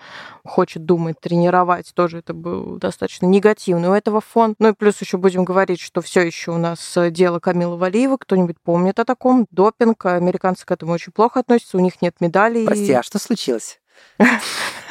хочет 0.44 0.84
думать, 0.84 1.22
тренировать, 1.22 1.94
тоже 1.94 2.18
это 2.18 2.34
был 2.34 2.80
достаточно 2.80 3.28
негативный 3.28 3.88
у 3.88 3.94
этого 3.94 4.20
фон. 4.20 4.56
Ну 4.60 4.70
и 4.70 4.74
плюс 4.74 5.00
еще 5.00 5.18
будем 5.18 5.46
говорить, 5.46 5.80
что 5.80 6.02
все 6.02 6.20
еще 6.20 6.52
у 6.52 6.58
нас 6.58 6.98
дело 7.12 7.40
Камилы 7.40 7.78
Валиева, 7.78 8.18
кто-нибудь 8.18 8.58
помнит 8.62 9.00
о 9.00 9.06
таком, 9.06 9.48
допинг, 9.52 10.06
американцы 10.06 10.66
к 10.66 10.72
этому 10.72 10.92
очень 10.92 11.14
плохо 11.14 11.40
относятся, 11.40 11.78
у 11.78 11.80
них 11.80 12.02
нет 12.02 12.20
медалей. 12.20 12.66
Прости, 12.66 12.92
а 12.92 13.04
что 13.04 13.20
случилось? 13.20 13.80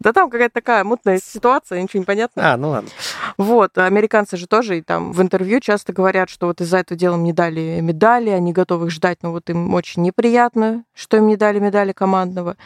Да 0.00 0.12
там 0.12 0.30
какая-то 0.30 0.54
такая 0.54 0.84
мутная 0.84 1.18
ситуация, 1.18 1.82
ничего 1.82 2.00
не 2.00 2.06
понятно. 2.06 2.52
А, 2.52 2.56
ну 2.56 2.68
ладно. 2.68 2.88
Вот, 3.36 3.76
американцы 3.78 4.36
же 4.36 4.46
тоже 4.46 4.78
и 4.78 4.82
там 4.82 5.12
в 5.12 5.20
интервью 5.20 5.58
часто 5.58 5.92
говорят, 5.92 6.30
что 6.30 6.46
вот 6.46 6.60
из-за 6.60 6.78
этого 6.78 6.96
дела 6.96 7.16
им 7.16 7.24
не 7.24 7.32
дали 7.32 7.80
медали, 7.80 8.30
они 8.30 8.52
готовы 8.52 8.86
их 8.86 8.92
ждать, 8.92 9.18
но 9.22 9.32
вот 9.32 9.50
им 9.50 9.74
очень 9.74 10.02
неприятно, 10.02 10.84
что 10.94 11.16
им 11.16 11.26
не 11.26 11.36
дали 11.36 11.58
медали 11.58 11.92
командного. 11.92 12.56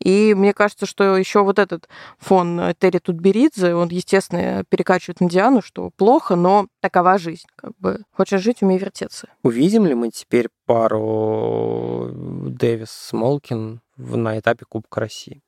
И 0.00 0.34
мне 0.36 0.52
кажется, 0.52 0.84
что 0.84 1.16
еще 1.16 1.42
вот 1.42 1.58
этот 1.58 1.88
фон 2.18 2.74
Терри 2.78 2.98
Тутберидзе, 2.98 3.74
он, 3.74 3.88
естественно, 3.88 4.62
перекачивает 4.68 5.20
на 5.20 5.30
Диану, 5.30 5.62
что 5.62 5.90
плохо, 5.96 6.36
но 6.36 6.66
такова 6.80 7.16
жизнь. 7.16 7.46
Как 7.56 7.72
бы 7.78 8.02
хочешь 8.10 8.42
жить, 8.42 8.60
умей 8.60 8.76
вертеться. 8.76 9.28
Увидим 9.42 9.86
ли 9.86 9.94
мы 9.94 10.10
теперь 10.10 10.48
пару 10.66 12.10
Дэвис 12.12 12.90
Смолкин 12.90 13.80
на 13.96 14.38
этапе 14.38 14.66
Кубка 14.68 15.00
России? 15.00 15.42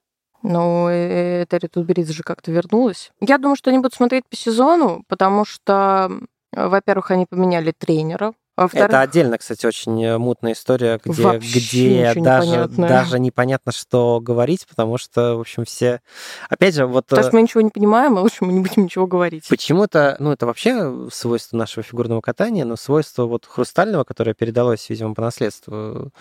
Ну, 0.44 0.88
Терри 0.88 1.66
Тутберидзе 1.66 2.12
же 2.12 2.22
как-то 2.22 2.52
вернулась. 2.52 3.10
Я 3.20 3.38
думаю, 3.38 3.56
что 3.56 3.70
они 3.70 3.78
будут 3.78 3.94
смотреть 3.94 4.24
по 4.28 4.36
сезону, 4.36 5.02
потому 5.08 5.44
что, 5.44 6.10
во-первых, 6.52 7.10
они 7.10 7.26
поменяли 7.26 7.72
тренера, 7.72 8.34
это 8.56 9.00
отдельно, 9.00 9.36
кстати, 9.36 9.66
очень 9.66 10.02
э, 10.04 10.16
мутная 10.16 10.52
история, 10.52 11.00
где, 11.04 11.38
где 11.38 12.14
даже, 12.14 12.68
даже 12.68 13.18
непонятно, 13.18 13.72
что 13.72 14.20
говорить, 14.20 14.66
потому 14.68 14.96
что, 14.96 15.36
в 15.36 15.40
общем, 15.40 15.64
все... 15.64 16.00
Опять 16.48 16.76
же, 16.76 16.86
вот... 16.86 17.06
Потому 17.06 17.24
что 17.24 17.32
э, 17.32 17.34
мы 17.34 17.42
ничего 17.42 17.62
не 17.62 17.70
понимаем, 17.70 18.16
и 18.16 18.20
лучше 18.20 18.44
мы 18.44 18.52
не 18.52 18.60
будем 18.60 18.84
ничего 18.84 19.08
говорить. 19.08 19.48
Почему-то, 19.48 20.16
ну, 20.20 20.30
это 20.30 20.46
вообще 20.46 21.08
свойство 21.10 21.56
нашего 21.56 21.82
фигурного 21.82 22.20
катания, 22.20 22.64
но 22.64 22.76
свойство 22.76 23.24
вот 23.24 23.44
хрустального, 23.44 24.04
которое 24.04 24.34
передалось, 24.34 24.88
видимо, 24.88 25.14
по 25.14 25.22
наследству 25.22 26.12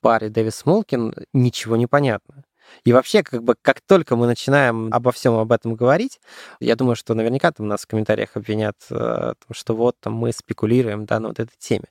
паре 0.00 0.28
Дэвис 0.28 0.64
Молкин, 0.64 1.12
ничего 1.32 1.74
не 1.74 1.88
понятно. 1.88 2.44
И 2.84 2.92
вообще, 2.92 3.22
как 3.22 3.42
бы, 3.42 3.54
как 3.60 3.80
только 3.80 4.16
мы 4.16 4.26
начинаем 4.26 4.92
обо 4.92 5.12
всем 5.12 5.34
об 5.36 5.52
этом 5.52 5.74
говорить, 5.74 6.20
я 6.60 6.76
думаю, 6.76 6.96
что 6.96 7.14
наверняка 7.14 7.52
там 7.52 7.68
нас 7.68 7.82
в 7.82 7.86
комментариях 7.86 8.36
обвинят, 8.36 8.76
э, 8.90 9.34
что 9.52 9.74
вот 9.74 9.96
там 10.00 10.14
мы 10.14 10.32
спекулируем, 10.32 11.06
да, 11.06 11.20
на 11.20 11.28
вот 11.28 11.40
этой 11.40 11.56
теме. 11.58 11.86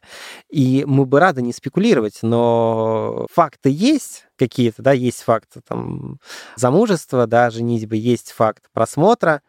И 0.49 0.83
мы 0.87 1.05
бы 1.05 1.19
рады 1.19 1.41
не 1.41 1.53
спекулировать, 1.53 2.19
но 2.21 3.27
факты 3.31 3.69
есть, 3.69 4.25
какие-то, 4.37 4.81
да, 4.81 4.91
есть 4.91 5.21
факты 5.21 5.61
там 5.67 6.19
замужества, 6.55 7.27
да, 7.27 7.49
женитьбы, 7.49 7.97
есть 7.97 8.31
факт 8.31 8.65
просмотра, 8.73 9.41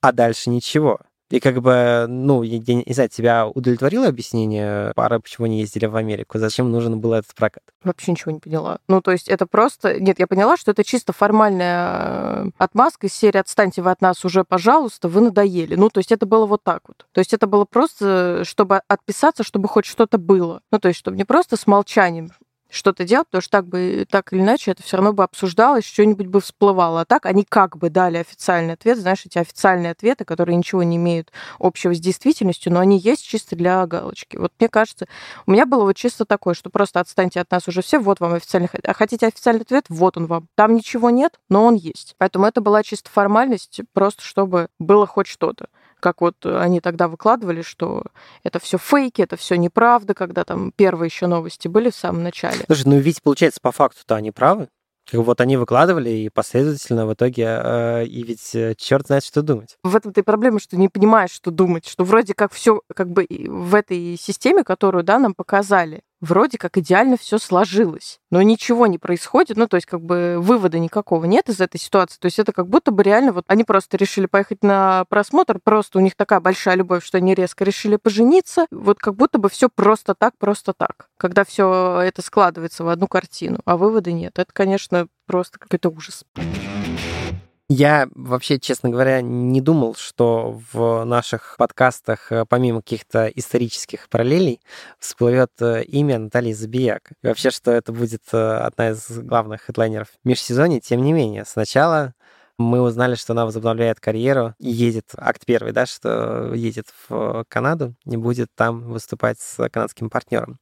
а 0.00 0.12
дальше 0.12 0.50
ничего. 0.50 1.00
И 1.28 1.40
как 1.40 1.60
бы, 1.60 2.06
ну, 2.08 2.42
я, 2.42 2.58
я 2.64 2.74
не 2.74 2.92
знаю, 2.92 3.08
тебя 3.08 3.48
удовлетворило 3.48 4.06
объяснение 4.06 4.92
пары, 4.94 5.18
почему 5.18 5.46
они 5.46 5.60
ездили 5.60 5.86
в 5.86 5.96
Америку? 5.96 6.38
Зачем 6.38 6.70
нужен 6.70 7.00
был 7.00 7.14
этот 7.14 7.34
прокат? 7.34 7.64
Вообще 7.82 8.12
ничего 8.12 8.30
не 8.30 8.38
поняла. 8.38 8.78
Ну, 8.86 9.00
то 9.00 9.10
есть 9.10 9.28
это 9.28 9.46
просто... 9.46 9.98
Нет, 9.98 10.20
я 10.20 10.28
поняла, 10.28 10.56
что 10.56 10.70
это 10.70 10.84
чисто 10.84 11.12
формальная 11.12 12.46
э, 12.46 12.50
отмазка 12.58 13.08
из 13.08 13.14
серии 13.14 13.38
«Отстаньте 13.38 13.82
вы 13.82 13.90
от 13.90 14.00
нас 14.00 14.24
уже, 14.24 14.44
пожалуйста, 14.44 15.08
вы 15.08 15.20
надоели». 15.20 15.74
Ну, 15.74 15.90
то 15.90 15.98
есть 15.98 16.12
это 16.12 16.26
было 16.26 16.46
вот 16.46 16.62
так 16.62 16.82
вот. 16.86 17.06
То 17.12 17.18
есть 17.18 17.34
это 17.34 17.48
было 17.48 17.64
просто, 17.64 18.42
чтобы 18.44 18.80
отписаться, 18.86 19.42
чтобы 19.42 19.68
хоть 19.68 19.86
что-то 19.86 20.18
было. 20.18 20.60
Ну, 20.70 20.78
то 20.78 20.88
есть 20.88 21.00
чтобы 21.00 21.16
не 21.16 21.24
просто 21.24 21.56
с 21.56 21.66
молчанием 21.66 22.30
что-то 22.68 23.04
делать, 23.04 23.28
потому 23.28 23.42
что 23.42 23.50
так 23.50 23.66
бы, 23.66 24.06
так 24.10 24.32
или 24.32 24.40
иначе, 24.40 24.72
это 24.72 24.82
все 24.82 24.96
равно 24.96 25.12
бы 25.12 25.22
обсуждалось, 25.22 25.84
что-нибудь 25.84 26.26
бы 26.26 26.40
всплывало. 26.40 27.02
А 27.02 27.04
так 27.04 27.26
они 27.26 27.44
как 27.44 27.76
бы 27.76 27.90
дали 27.90 28.18
официальный 28.18 28.74
ответ, 28.74 28.98
знаешь, 28.98 29.24
эти 29.24 29.38
официальные 29.38 29.92
ответы, 29.92 30.24
которые 30.24 30.56
ничего 30.56 30.82
не 30.82 30.96
имеют 30.96 31.32
общего 31.58 31.94
с 31.94 32.00
действительностью, 32.00 32.72
но 32.72 32.80
они 32.80 32.98
есть 32.98 33.26
чисто 33.26 33.56
для 33.56 33.86
галочки. 33.86 34.36
Вот 34.36 34.52
мне 34.58 34.68
кажется, 34.68 35.06
у 35.46 35.52
меня 35.52 35.66
было 35.66 35.84
вот 35.84 35.96
чисто 35.96 36.24
такое, 36.24 36.54
что 36.54 36.70
просто 36.70 37.00
отстаньте 37.00 37.40
от 37.40 37.50
нас 37.50 37.68
уже 37.68 37.82
все, 37.82 37.98
вот 37.98 38.20
вам 38.20 38.34
официальный 38.34 38.68
А 38.84 38.94
хотите 38.94 39.26
официальный 39.26 39.62
ответ? 39.62 39.86
Вот 39.88 40.16
он 40.16 40.26
вам. 40.26 40.48
Там 40.54 40.74
ничего 40.74 41.10
нет, 41.10 41.38
но 41.48 41.64
он 41.64 41.74
есть. 41.74 42.14
Поэтому 42.18 42.46
это 42.46 42.60
была 42.60 42.82
чисто 42.82 43.10
формальность, 43.10 43.80
просто 43.92 44.22
чтобы 44.22 44.68
было 44.78 45.06
хоть 45.06 45.26
что-то 45.26 45.66
как 46.06 46.20
вот 46.20 46.46
они 46.46 46.80
тогда 46.80 47.08
выкладывали, 47.08 47.62
что 47.62 48.04
это 48.44 48.60
все 48.60 48.78
фейки, 48.78 49.22
это 49.22 49.36
все 49.36 49.56
неправда, 49.56 50.14
когда 50.14 50.44
там 50.44 50.70
первые 50.70 51.08
еще 51.08 51.26
новости 51.26 51.66
были 51.66 51.90
в 51.90 51.96
самом 51.96 52.22
начале. 52.22 52.60
Слушай, 52.66 52.86
ну 52.86 52.98
ведь 52.98 53.20
получается 53.24 53.58
по 53.60 53.72
факту-то 53.72 54.14
они 54.14 54.30
правы. 54.30 54.68
Как 55.10 55.20
вот 55.20 55.40
они 55.40 55.56
выкладывали, 55.56 56.10
и 56.10 56.28
последовательно 56.28 57.06
в 57.06 57.14
итоге, 57.14 57.44
э, 57.44 58.04
и 58.04 58.22
ведь 58.22 58.54
э, 58.54 58.74
черт 58.76 59.08
знает, 59.08 59.24
что 59.24 59.42
думать. 59.42 59.78
В 59.82 59.96
этом-то 59.96 60.20
и 60.20 60.22
проблема, 60.22 60.60
что 60.60 60.76
не 60.76 60.88
понимаешь, 60.88 61.32
что 61.32 61.50
думать, 61.50 61.88
что 61.88 62.04
вроде 62.04 62.34
как 62.34 62.52
все 62.52 62.82
как 62.94 63.10
бы 63.10 63.26
в 63.28 63.74
этой 63.74 64.16
системе, 64.16 64.62
которую 64.62 65.02
да, 65.02 65.18
нам 65.18 65.34
показали, 65.34 66.02
вроде 66.26 66.58
как 66.58 66.76
идеально 66.76 67.16
все 67.16 67.38
сложилось, 67.38 68.20
но 68.30 68.42
ничего 68.42 68.86
не 68.86 68.98
происходит, 68.98 69.56
ну, 69.56 69.66
то 69.66 69.76
есть 69.76 69.86
как 69.86 70.02
бы 70.02 70.36
вывода 70.38 70.78
никакого 70.78 71.24
нет 71.24 71.48
из 71.48 71.60
этой 71.60 71.78
ситуации, 71.78 72.18
то 72.18 72.26
есть 72.26 72.38
это 72.38 72.52
как 72.52 72.68
будто 72.68 72.90
бы 72.90 73.02
реально 73.02 73.32
вот 73.32 73.44
они 73.48 73.64
просто 73.64 73.96
решили 73.96 74.26
поехать 74.26 74.62
на 74.62 75.04
просмотр, 75.08 75.58
просто 75.62 75.98
у 75.98 76.02
них 76.02 76.14
такая 76.14 76.40
большая 76.40 76.76
любовь, 76.76 77.04
что 77.04 77.18
они 77.18 77.34
резко 77.34 77.64
решили 77.64 77.96
пожениться, 77.96 78.66
вот 78.70 78.98
как 78.98 79.14
будто 79.14 79.38
бы 79.38 79.48
все 79.48 79.68
просто 79.68 80.14
так, 80.14 80.36
просто 80.38 80.72
так, 80.72 81.08
когда 81.16 81.44
все 81.44 82.00
это 82.02 82.22
складывается 82.22 82.84
в 82.84 82.88
одну 82.88 83.06
картину, 83.06 83.60
а 83.64 83.76
вывода 83.76 84.12
нет. 84.12 84.38
Это, 84.38 84.52
конечно, 84.52 85.08
просто 85.26 85.58
какой-то 85.58 85.90
ужас. 85.90 86.24
Я 87.68 88.08
вообще, 88.14 88.60
честно 88.60 88.90
говоря, 88.90 89.20
не 89.20 89.60
думал, 89.60 89.96
что 89.96 90.60
в 90.72 91.04
наших 91.04 91.56
подкастах, 91.58 92.30
э, 92.30 92.44
помимо 92.48 92.80
каких-то 92.80 93.26
исторических 93.26 94.08
параллелей, 94.08 94.60
всплывет 95.00 95.50
э, 95.60 95.82
имя 95.82 96.20
Натальи 96.20 96.52
Забияк. 96.52 97.10
И 97.22 97.26
вообще, 97.26 97.50
что 97.50 97.72
это 97.72 97.92
будет 97.92 98.22
э, 98.32 98.36
одна 98.36 98.90
из 98.90 99.08
главных 99.18 99.62
хедлайнеров 99.62 100.08
межсезонья. 100.22 100.78
Тем 100.78 101.02
не 101.02 101.12
менее, 101.12 101.44
сначала 101.44 102.14
мы 102.56 102.80
узнали, 102.80 103.16
что 103.16 103.32
она 103.32 103.44
возобновляет 103.44 103.98
карьеру 103.98 104.54
и 104.60 104.70
едет, 104.70 105.10
акт 105.16 105.42
первый, 105.44 105.72
да, 105.72 105.86
что 105.86 106.54
едет 106.54 106.86
в 107.08 107.44
Канаду 107.48 107.96
и 108.04 108.16
будет 108.16 108.48
там 108.54 108.92
выступать 108.92 109.40
с 109.40 109.68
канадским 109.70 110.08
партнером. 110.08 110.60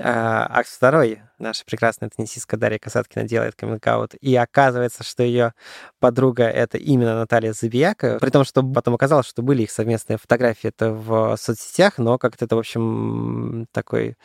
А, 0.00 0.46
акт 0.50 0.68
второй. 0.68 1.22
Наша 1.38 1.64
прекрасная 1.64 2.10
теннисистка 2.10 2.56
Дарья 2.56 2.78
Касаткина 2.80 3.24
делает 3.24 3.54
каминг 3.54 3.84
и 4.20 4.34
оказывается, 4.34 5.04
что 5.04 5.22
ее 5.22 5.54
подруга— 6.00 6.44
это 6.44 6.78
именно 6.78 7.14
Наталья 7.14 7.52
Забияка, 7.52 8.18
при 8.20 8.30
том, 8.30 8.44
что 8.44 8.64
потом 8.64 8.94
оказалось, 8.94 9.26
что 9.26 9.42
были 9.42 9.62
их 9.62 9.70
совместные 9.70 10.16
фотографии 10.16 10.68
это 10.68 10.90
в 10.90 11.36
соцсетях, 11.36 11.98
но 11.98 12.18
как-то 12.18 12.44
это, 12.46 12.56
в 12.56 12.58
общем, 12.58 13.66
такой 13.70 14.16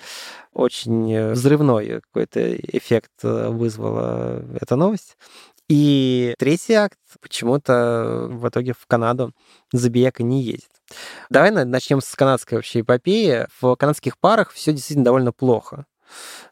очень 0.53 1.31
взрывной 1.31 2.01
какой-то 2.01 2.55
эффект 2.55 3.11
э, 3.23 3.49
вызвала 3.49 4.43
эта 4.59 4.75
новость. 4.75 5.17
И 5.69 6.34
третий 6.39 6.73
акт 6.73 6.97
почему-то 7.21 8.27
в 8.27 8.49
итоге 8.49 8.73
в 8.73 8.88
Канаду 8.88 9.34
Забияка 9.71 10.23
не 10.23 10.41
едет. 10.41 10.69
Давай 11.29 11.51
начнем 11.51 12.01
с 12.01 12.15
канадской 12.15 12.58
вообще 12.58 12.82
эпопеи. 12.82 13.47
В 13.62 13.75
канадских 13.75 14.17
парах 14.17 14.51
все 14.51 14.73
действительно 14.73 15.05
довольно 15.05 15.32
плохо. 15.32 15.86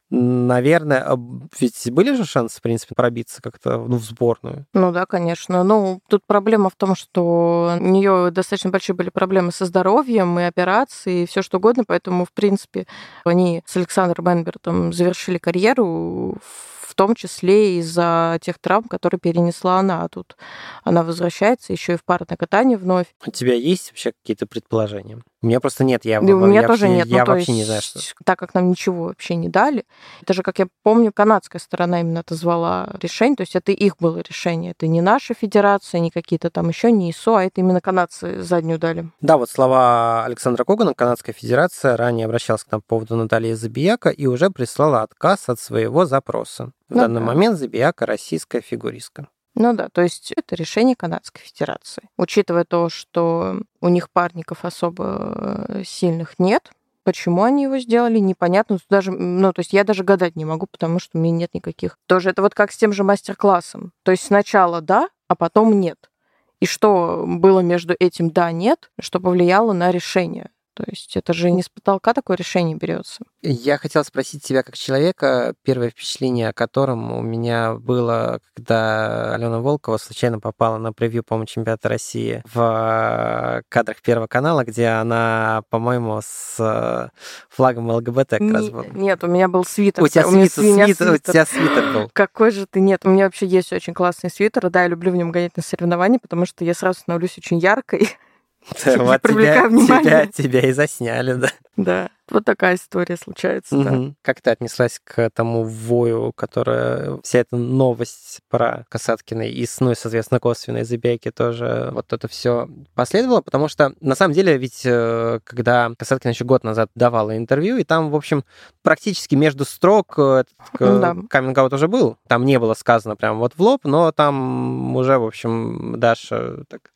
Наверное, 0.10 1.18
ведь 1.60 1.92
были 1.92 2.16
же 2.16 2.24
шансы, 2.24 2.60
в 2.60 2.62
принципе, 2.62 2.96
пробиться 2.96 3.42
как-то 3.42 3.78
ну, 3.78 3.98
в 3.98 4.04
сборную? 4.04 4.66
Ну 4.74 4.94
да, 4.94 5.06
конечно. 5.06 5.64
Ну, 5.64 6.00
тут 6.08 6.22
проблема 6.26 6.70
в 6.70 6.76
том, 6.76 6.96
что 6.96 7.76
у 7.78 7.84
нее 7.84 8.32
достаточно 8.32 8.70
большие 8.70 8.96
были 8.96 9.10
проблемы 9.10 9.52
со 9.52 9.66
здоровьем 9.66 10.40
и 10.40 10.44
операции, 10.44 11.24
и 11.24 11.26
все 11.26 11.42
что 11.42 11.58
угодно, 11.58 11.84
поэтому, 11.86 12.24
в 12.24 12.32
принципе, 12.32 12.88
они 13.26 13.64
с 13.66 13.76
Александром 13.76 14.32
Энбертом 14.32 14.94
завершили 14.94 15.40
карьеру 15.40 16.38
в 16.42 16.77
том 16.98 17.16
числе 17.16 17.78
из-за 17.80 18.40
тех 18.42 18.60
травм, 18.60 18.90
которые 18.90 19.20
перенесла 19.20 19.80
она. 19.80 20.04
А 20.04 20.10
тут 20.10 20.36
она 20.84 21.04
возвращается 21.04 21.72
еще 21.72 21.94
и 21.94 21.98
в 21.98 22.04
парное 22.04 22.36
катание 22.36 22.78
вновь. 22.78 23.08
У 23.26 23.32
тебя 23.32 23.54
есть 23.54 23.92
вообще 23.92 24.12
какие-то 24.12 24.48
предположения? 24.48 25.22
У 25.44 25.48
меня 25.48 25.60
просто 25.60 25.84
нет, 25.84 26.04
я, 26.04 26.20
да, 26.20 26.34
у 26.34 26.48
меня 26.48 26.62
я 26.62 26.68
тоже 26.68 26.88
вообще, 26.88 26.98
нет. 26.98 27.08
Я 27.08 27.24
ну, 27.24 27.34
вообще 27.34 27.52
есть, 27.52 27.60
не 27.60 27.64
знаю, 27.66 27.82
что. 27.84 28.00
Так 28.24 28.40
как 28.40 28.56
нам 28.56 28.70
ничего 28.72 29.06
вообще 29.06 29.36
не 29.36 29.50
дали, 29.50 29.86
это 30.22 30.34
же, 30.34 30.42
как 30.42 30.58
я 30.58 30.68
помню, 30.82 31.12
канадская 31.14 31.60
сторона 31.60 32.02
именно 32.02 32.22
отозвала 32.22 32.90
решение, 33.00 33.36
то 33.36 33.42
есть 33.42 33.56
это 33.56 33.72
их 33.72 33.98
было 34.00 34.18
решение, 34.18 34.72
это 34.72 34.88
не 34.88 35.00
наша 35.00 35.36
федерация, 35.36 36.00
не 36.00 36.10
какие-то 36.10 36.50
там 36.50 36.70
еще, 36.70 36.92
не 36.92 37.12
ИСО, 37.12 37.36
а 37.36 37.44
это 37.44 37.62
именно 37.62 37.82
канадцы 37.82 38.42
заднюю 38.42 38.80
дали. 38.80 39.12
Да, 39.22 39.38
вот 39.38 39.50
слова 39.52 40.26
Александра 40.26 40.64
Когана, 40.64 40.96
канадская 40.96 41.36
федерация 41.36 41.96
ранее 41.96 42.26
обращалась 42.26 42.64
к 42.64 42.72
нам 42.72 42.82
по 42.82 42.88
поводу 42.88 43.16
Натальи 43.16 43.54
Забияка 43.54 44.10
и 44.10 44.26
уже 44.26 44.50
прислала 44.50 45.04
отказ 45.04 45.50
от 45.50 45.60
своего 45.60 46.06
запроса. 46.06 46.72
В 46.90 46.96
ну, 46.96 47.02
данный 47.02 47.20
да. 47.20 47.26
момент 47.28 47.60
Забияка 47.60 48.08
российская 48.08 48.62
фигуристка. 48.62 49.28
Ну 49.60 49.74
да, 49.74 49.90
то 49.90 50.02
есть 50.04 50.32
это 50.34 50.56
решение 50.56 50.96
Канадской 50.96 51.42
Федерации. 51.44 52.10
Учитывая 52.16 52.64
то, 52.64 52.90
что 52.90 53.60
у 53.82 53.88
них 53.90 54.12
парников 54.12 54.64
особо 54.64 55.66
э, 55.68 55.84
сильных 55.84 56.38
нет, 56.38 56.72
Почему 57.04 57.44
они 57.44 57.64
его 57.64 57.78
сделали, 57.80 58.20
непонятно. 58.20 58.80
Даже, 58.90 59.12
ну, 59.12 59.54
то 59.54 59.62
есть 59.62 59.72
я 59.72 59.86
даже 59.86 60.04
гадать 60.04 60.36
не 60.36 60.44
могу, 60.44 60.68
потому 60.70 61.00
что 61.00 61.18
у 61.18 61.22
меня 61.22 61.38
нет 61.38 61.54
никаких. 61.54 61.98
Тоже 62.06 62.32
это 62.32 62.42
вот 62.42 62.54
как 62.54 62.70
с 62.70 62.76
тем 62.76 62.92
же 62.92 63.06
мастер-классом. 63.06 63.94
То 64.04 64.12
есть 64.12 64.26
сначала 64.26 64.82
да, 64.82 65.08
а 65.30 65.36
потом 65.36 65.80
нет. 65.80 66.12
И 66.60 66.66
что 66.66 67.24
было 67.26 67.62
между 67.62 67.96
этим 67.98 68.30
да-нет, 68.30 68.92
что 69.00 69.22
повлияло 69.22 69.72
на 69.72 69.90
решение 69.90 70.50
то 70.78 70.84
есть 70.88 71.18
это 71.18 71.34
же 71.34 71.50
не 71.50 71.64
с 71.64 71.70
потолка 71.70 72.14
такое 72.14 72.38
решение 72.38 72.78
берется. 72.78 73.24
Я 73.42 73.80
хотел 73.80 74.04
спросить 74.04 74.44
тебя 74.44 74.62
как 74.62 74.78
человека, 74.78 75.56
первое 75.64 75.90
впечатление 75.90 76.50
о 76.50 76.54
котором 76.54 77.12
у 77.14 77.22
меня 77.24 77.74
было, 77.74 78.42
когда 78.56 79.34
Алена 79.34 79.60
Волкова 79.60 79.98
случайно 79.98 80.40
попала 80.40 80.78
на 80.78 80.94
превью, 80.94 81.24
по-моему, 81.24 81.48
чемпионата 81.48 81.90
России 81.90 82.44
в 82.54 83.64
кадрах 83.70 84.04
Первого 84.04 84.28
канала, 84.28 84.64
где 84.66 84.86
она, 84.86 85.64
по-моему, 85.72 86.22
с 86.24 87.12
флагом 87.50 87.90
ЛГБТ 87.90 88.30
как 88.30 88.42
не, 88.42 88.52
раз 88.52 88.70
была. 88.70 88.86
Нет, 88.94 89.24
у 89.24 89.28
меня 89.28 89.48
был 89.48 89.66
свитер. 89.66 90.04
У 90.04 90.08
тебя, 90.08 90.28
у 90.28 90.32
свитер, 90.32 90.50
свитер, 90.50 90.86
свитер, 90.86 91.12
у 91.12 91.18
тебя 91.18 91.46
свитер 91.48 91.92
был. 91.92 92.10
Какой 92.14 92.52
же 92.52 92.68
ты? 92.68 92.80
Нет, 92.82 93.02
у 93.04 93.10
меня 93.10 93.26
вообще 93.26 93.48
есть 93.48 93.74
очень 93.74 93.96
классный 93.96 94.30
свитер. 94.30 94.70
Да, 94.70 94.84
я 94.84 94.88
люблю 94.90 95.12
в 95.12 95.16
нем 95.16 95.32
гонять 95.32 95.58
на 95.58 95.64
соревнования, 95.64 96.20
потому 96.20 96.46
что 96.46 96.64
я 96.64 96.76
сразу 96.76 97.00
становлюсь 97.00 97.36
очень 97.40 97.58
яркой. 97.58 98.16
Вот 98.70 99.22
тебя, 99.22 99.70
тебя, 99.70 100.26
тебя 100.28 100.62
и 100.62 100.72
засняли, 100.72 101.34
да. 101.34 101.50
Да. 101.78 102.10
Вот 102.30 102.46
такая 102.46 102.76
история 102.76 103.18
случается, 103.18 103.78
угу. 103.78 103.84
да. 103.84 104.14
Как 104.22 104.42
ты 104.42 104.50
отнеслась 104.50 105.00
к 105.04 105.30
тому 105.32 105.64
вою, 105.64 106.34
которая 106.34 107.20
вся 107.24 107.40
эта 107.40 107.56
новость 107.56 108.42
про 108.50 108.86
Касаткиной 108.90 109.52
и, 109.52 109.68
ну, 109.80 109.92
и, 109.92 109.96
соответственно, 109.96 110.40
косвенной 110.40 110.84
забейки 110.84 111.32
тоже 111.32 111.90
вот 111.94 112.12
это 112.12 112.28
все 112.28 112.70
последовало, 112.96 113.42
потому 113.42 113.68
что, 113.68 113.94
на 114.02 114.16
самом 114.16 114.34
деле, 114.34 114.58
ведь 114.58 114.82
э, 114.86 115.40
когда 115.44 115.92
Касаткина 115.98 116.32
еще 116.32 116.46
год 116.46 116.64
назад 116.64 116.90
давала 116.96 117.38
интервью, 117.38 117.78
и 117.78 117.84
там, 117.84 118.10
в 118.10 118.16
общем, 118.16 118.44
практически 118.84 119.36
между 119.36 119.66
строк 119.66 120.16
э, 120.18 120.44
этот 120.74 121.02
да. 121.02 121.16
каминг 121.30 121.58
уже 121.74 121.88
был. 121.88 122.18
Там 122.28 122.46
не 122.46 122.60
было 122.60 122.74
сказано 122.74 123.16
прям 123.16 123.40
вот 123.40 123.54
в 123.56 123.62
лоб, 123.62 123.82
но 123.84 124.12
там 124.12 124.96
уже, 124.96 125.18
в 125.18 125.26
общем, 125.26 125.96
Даша 125.98 126.64
так 126.70 126.92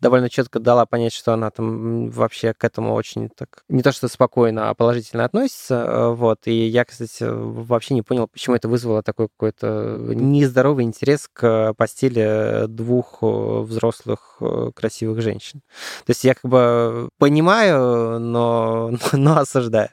довольно 0.00 0.28
четко 0.28 0.60
дала 0.60 0.86
понять, 0.86 1.12
что 1.12 1.32
она 1.32 1.50
там 1.50 2.10
вообще 2.10 2.52
к 2.52 2.64
этому 2.64 2.94
очень 2.94 3.28
так 3.28 3.64
не 3.68 3.82
то 3.82 3.92
что 3.92 4.08
спокойно, 4.08 4.70
положительно 4.74 5.24
относится. 5.24 5.74
Э, 5.74 6.08
вот. 6.14 6.46
И 6.46 6.66
я, 6.66 6.84
кстати, 6.84 7.24
вообще 7.24 7.94
не 7.94 8.02
понял, 8.02 8.28
почему 8.28 8.56
это 8.56 8.68
вызвало 8.68 9.02
такой 9.02 9.28
какой-то 9.28 9.96
нездоровый 9.98 10.84
интерес 10.84 11.28
к 11.32 11.74
постели 11.74 12.66
двух 12.66 13.18
э, 13.22 13.26
взрослых 13.26 14.36
э, 14.40 14.70
красивых 14.74 15.20
женщин. 15.20 15.62
То 16.04 16.10
есть 16.10 16.24
я 16.24 16.34
как 16.34 16.50
бы 16.50 17.08
понимаю, 17.18 18.18
но, 18.18 18.92
но 19.12 19.38
осуждаю. 19.38 19.90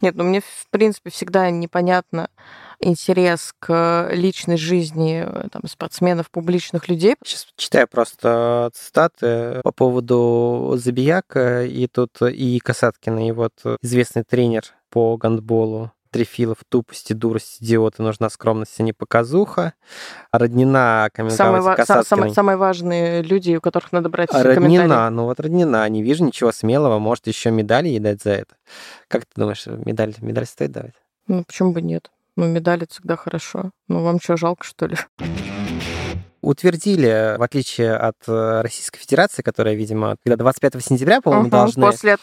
Нет, 0.00 0.14
ну 0.14 0.24
мне, 0.24 0.40
в 0.40 0.70
принципе, 0.70 1.10
всегда 1.10 1.50
непонятно, 1.50 2.28
интерес 2.80 3.54
к 3.58 4.08
личной 4.12 4.56
жизни 4.56 5.26
там, 5.50 5.62
спортсменов, 5.68 6.30
публичных 6.30 6.88
людей. 6.88 7.16
Сейчас 7.24 7.46
читаю 7.56 7.88
просто 7.88 8.70
цитаты 8.74 9.60
по 9.62 9.72
поводу 9.72 10.74
Забияка, 10.76 11.64
и 11.64 11.86
тут 11.86 12.22
и 12.22 12.58
Касаткина, 12.58 13.28
и 13.28 13.32
вот 13.32 13.52
известный 13.82 14.24
тренер 14.24 14.64
по 14.90 15.16
гандболу 15.16 15.92
Трефилов, 16.14 16.58
тупости, 16.68 17.12
дурость, 17.12 17.60
идиоты, 17.60 18.00
нужна 18.00 18.30
скромность, 18.30 18.78
а 18.78 18.84
не 18.84 18.92
показуха. 18.92 19.74
Роднина 20.30 21.10
самые, 21.30 21.60
ва- 21.60 21.84
самые, 21.84 22.32
самые 22.32 22.56
важные 22.56 23.22
люди, 23.22 23.56
у 23.56 23.60
которых 23.60 23.90
надо 23.90 24.08
брать 24.08 24.32
Роднина, 24.32 25.10
ну 25.10 25.24
вот 25.24 25.40
роднина, 25.40 25.88
не 25.88 26.04
вижу 26.04 26.24
ничего 26.24 26.52
смелого, 26.52 27.00
может 27.00 27.26
еще 27.26 27.50
медали 27.50 27.88
ей 27.88 27.98
дать 27.98 28.22
за 28.22 28.30
это. 28.30 28.54
Как 29.08 29.24
ты 29.24 29.40
думаешь, 29.40 29.66
медаль, 29.66 30.14
медаль 30.20 30.46
стоит 30.46 30.70
давать? 30.70 30.94
Ну, 31.26 31.42
почему 31.42 31.72
бы 31.72 31.82
нет? 31.82 32.12
Ну, 32.36 32.46
медаль 32.46 32.84
всегда 32.88 33.16
хорошо. 33.16 33.70
Ну, 33.88 34.02
вам 34.02 34.20
что, 34.20 34.36
жалко, 34.36 34.64
что 34.64 34.86
ли? 34.86 34.96
утвердили, 36.44 37.36
в 37.38 37.42
отличие 37.42 37.94
от 37.94 38.16
э, 38.26 38.60
Российской 38.60 38.98
Федерации, 39.00 39.42
которая, 39.42 39.74
видимо, 39.74 40.16
когда 40.24 40.36
25 40.36 40.84
сентября, 40.84 41.20
по-моему, 41.20 41.46
угу, 41.46 41.50
должны, 41.50 41.82
после 41.86 42.16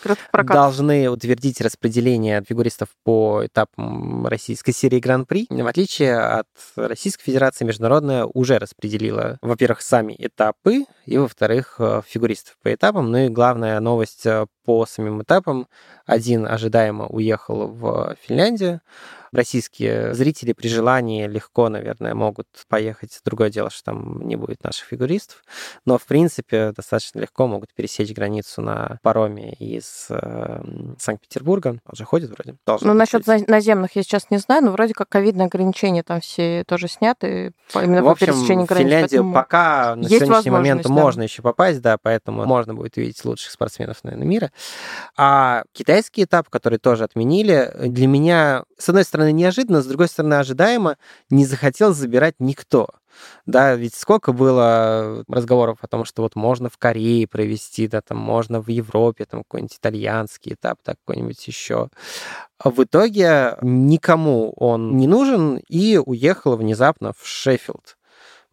должны 0.43 1.09
утвердить 1.09 1.59
распределение 1.59 2.43
фигуристов 2.47 2.89
по 3.03 3.45
этапам 3.45 4.27
российской 4.27 4.71
серии 4.71 4.99
Гран-при. 4.99 5.47
В 5.49 5.67
отличие 5.67 6.17
от 6.17 6.47
Российской 6.75 7.23
Федерации, 7.23 7.65
международная 7.65 8.25
уже 8.25 8.59
распределила, 8.59 9.37
во-первых, 9.41 9.81
сами 9.81 10.15
этапы, 10.17 10.85
и, 11.05 11.17
во-вторых, 11.17 11.75
э, 11.79 12.01
фигуристов 12.07 12.55
по 12.63 12.73
этапам. 12.73 13.11
Ну 13.11 13.17
и 13.17 13.29
главная 13.29 13.79
новость 13.79 14.25
э, 14.25 14.45
по 14.71 14.85
самим 14.85 15.21
этапам. 15.21 15.67
Один 16.05 16.47
ожидаемо 16.47 17.05
уехал 17.07 17.67
в 17.67 18.15
Финляндию, 18.21 18.79
российские 19.31 20.13
зрители 20.13 20.53
при 20.53 20.67
желании 20.67 21.27
легко, 21.27 21.69
наверное, 21.69 22.13
могут 22.13 22.47
поехать. 22.67 23.19
Другое 23.23 23.49
дело, 23.49 23.69
что 23.69 23.85
там 23.85 24.27
не 24.27 24.35
будет 24.35 24.63
наших 24.63 24.87
фигуристов. 24.87 25.43
Но, 25.85 25.97
в 25.97 26.05
принципе, 26.05 26.73
достаточно 26.75 27.19
легко 27.19 27.47
могут 27.47 27.73
пересечь 27.73 28.13
границу 28.13 28.61
на 28.61 28.99
пароме 29.01 29.53
из 29.53 30.07
э, 30.09 30.63
Санкт-Петербурга. 30.99 31.79
Он 31.85 31.95
же 31.95 32.05
ходит 32.05 32.31
вроде. 32.31 32.57
Ну, 32.81 32.93
насчет 32.93 33.25
наземных 33.25 33.95
я 33.95 34.03
сейчас 34.03 34.29
не 34.29 34.37
знаю, 34.37 34.65
но 34.65 34.71
вроде 34.71 34.93
как 34.93 35.07
ковидные 35.09 35.45
ограничения 35.45 36.03
там 36.03 36.19
все 36.19 36.63
тоже 36.65 36.87
сняты. 36.87 37.53
Именно 37.73 38.01
в 38.01 38.05
по 38.05 38.11
общем, 38.11 38.27
пересечению 38.27 38.65
границ. 38.65 38.83
Финляндию 38.83 39.21
поэтому... 39.21 39.33
пока 39.33 39.95
на 39.95 40.09
сегодняшний 40.09 40.51
момент 40.51 40.83
да. 40.83 40.89
можно 40.89 41.21
еще 41.21 41.41
попасть, 41.41 41.81
да, 41.81 41.97
поэтому 41.97 42.45
можно 42.45 42.73
будет 42.73 42.97
увидеть 42.97 43.23
лучших 43.23 43.51
спортсменов, 43.51 44.03
наверное, 44.03 44.27
мира. 44.27 44.51
А 45.17 45.63
китайский 45.73 46.23
этап, 46.23 46.49
который 46.49 46.79
тоже 46.79 47.03
отменили, 47.03 47.71
для 47.77 48.07
меня, 48.07 48.63
с 48.77 48.89
одной 48.89 49.03
стороны, 49.03 49.31
неожиданно, 49.31 49.81
с 49.81 49.85
другой 49.85 50.07
стороны, 50.07 50.35
ожидаемо, 50.35 50.97
не 51.29 51.45
захотел 51.45 51.93
забирать 51.93 52.35
никто. 52.39 52.89
Да, 53.45 53.75
ведь 53.75 53.95
сколько 53.95 54.31
было 54.31 55.23
разговоров 55.27 55.79
о 55.81 55.87
том, 55.87 56.05
что 56.05 56.21
вот 56.21 56.35
можно 56.35 56.69
в 56.69 56.77
Корее 56.77 57.27
провести, 57.27 57.87
да, 57.87 58.01
там 58.01 58.17
можно 58.17 58.61
в 58.61 58.69
Европе, 58.69 59.25
там 59.25 59.43
какой-нибудь 59.43 59.77
итальянский 59.77 60.53
этап, 60.53 60.79
так 60.83 60.95
какой-нибудь 61.05 61.45
еще. 61.47 61.89
А 62.57 62.69
в 62.69 62.83
итоге 62.83 63.57
никому 63.61 64.53
он 64.55 64.95
не 64.97 65.07
нужен 65.07 65.57
и 65.67 65.97
уехал 65.97 66.55
внезапно 66.55 67.13
в 67.17 67.27
Шеффилд 67.27 67.97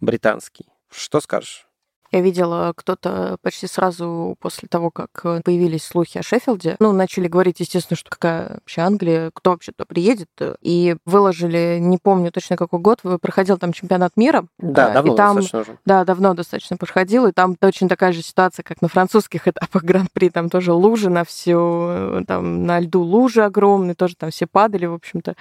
британский. 0.01 0.67
Что 0.91 1.21
скажешь? 1.21 1.68
Я 2.11 2.21
видела, 2.23 2.73
кто-то 2.75 3.37
почти 3.43 3.67
сразу 3.67 4.37
после 4.41 4.67
того, 4.69 4.91
как 4.91 5.11
э, 5.25 5.43
появились 5.45 5.85
слухи 5.85 6.17
о 6.17 6.23
Шеффилде, 6.23 6.77
ну, 6.81 6.93
начали 6.93 7.29
говорить, 7.29 7.61
естественно, 7.61 7.97
что 7.99 8.09
какая 8.09 8.55
вообще 8.55 8.81
Англия, 8.81 9.31
кто 9.35 9.51
вообще 9.51 9.73
туда 9.73 9.85
приедет, 9.85 10.31
и 10.63 10.97
выложили, 11.05 11.79
не 11.81 11.99
помню 11.99 12.33
точно 12.33 12.57
какой 12.57 12.81
год, 12.81 13.03
проходил 13.21 13.59
там 13.59 13.73
чемпионат 13.73 14.17
мира. 14.17 14.47
Да, 14.57 14.91
э, 14.91 14.95
давно 14.95 15.13
и 15.13 15.17
там, 15.17 15.37
достаточно 15.37 15.61
уже. 15.61 15.79
Да, 15.85 16.05
давно 16.05 16.35
достаточно 16.35 16.77
проходил, 16.79 17.27
и 17.27 17.33
там 17.33 17.57
точно 17.57 17.89
такая 17.91 18.13
же 18.13 18.23
ситуация, 18.23 18.63
как 18.63 18.81
на 18.81 18.89
французских 18.89 19.47
этапах 19.49 19.85
Гран-при, 19.85 20.31
там 20.31 20.49
тоже 20.49 20.73
лужи 20.73 21.11
на 21.11 21.25
всю, 21.25 22.25
там 22.27 22.65
на 22.65 22.81
льду 22.81 23.03
лужи 23.03 23.45
огромные, 23.45 23.95
тоже 23.95 24.17
там 24.17 24.31
все 24.31 24.47
падали, 24.47 24.87
в 24.87 24.95
общем-то. 24.95 25.35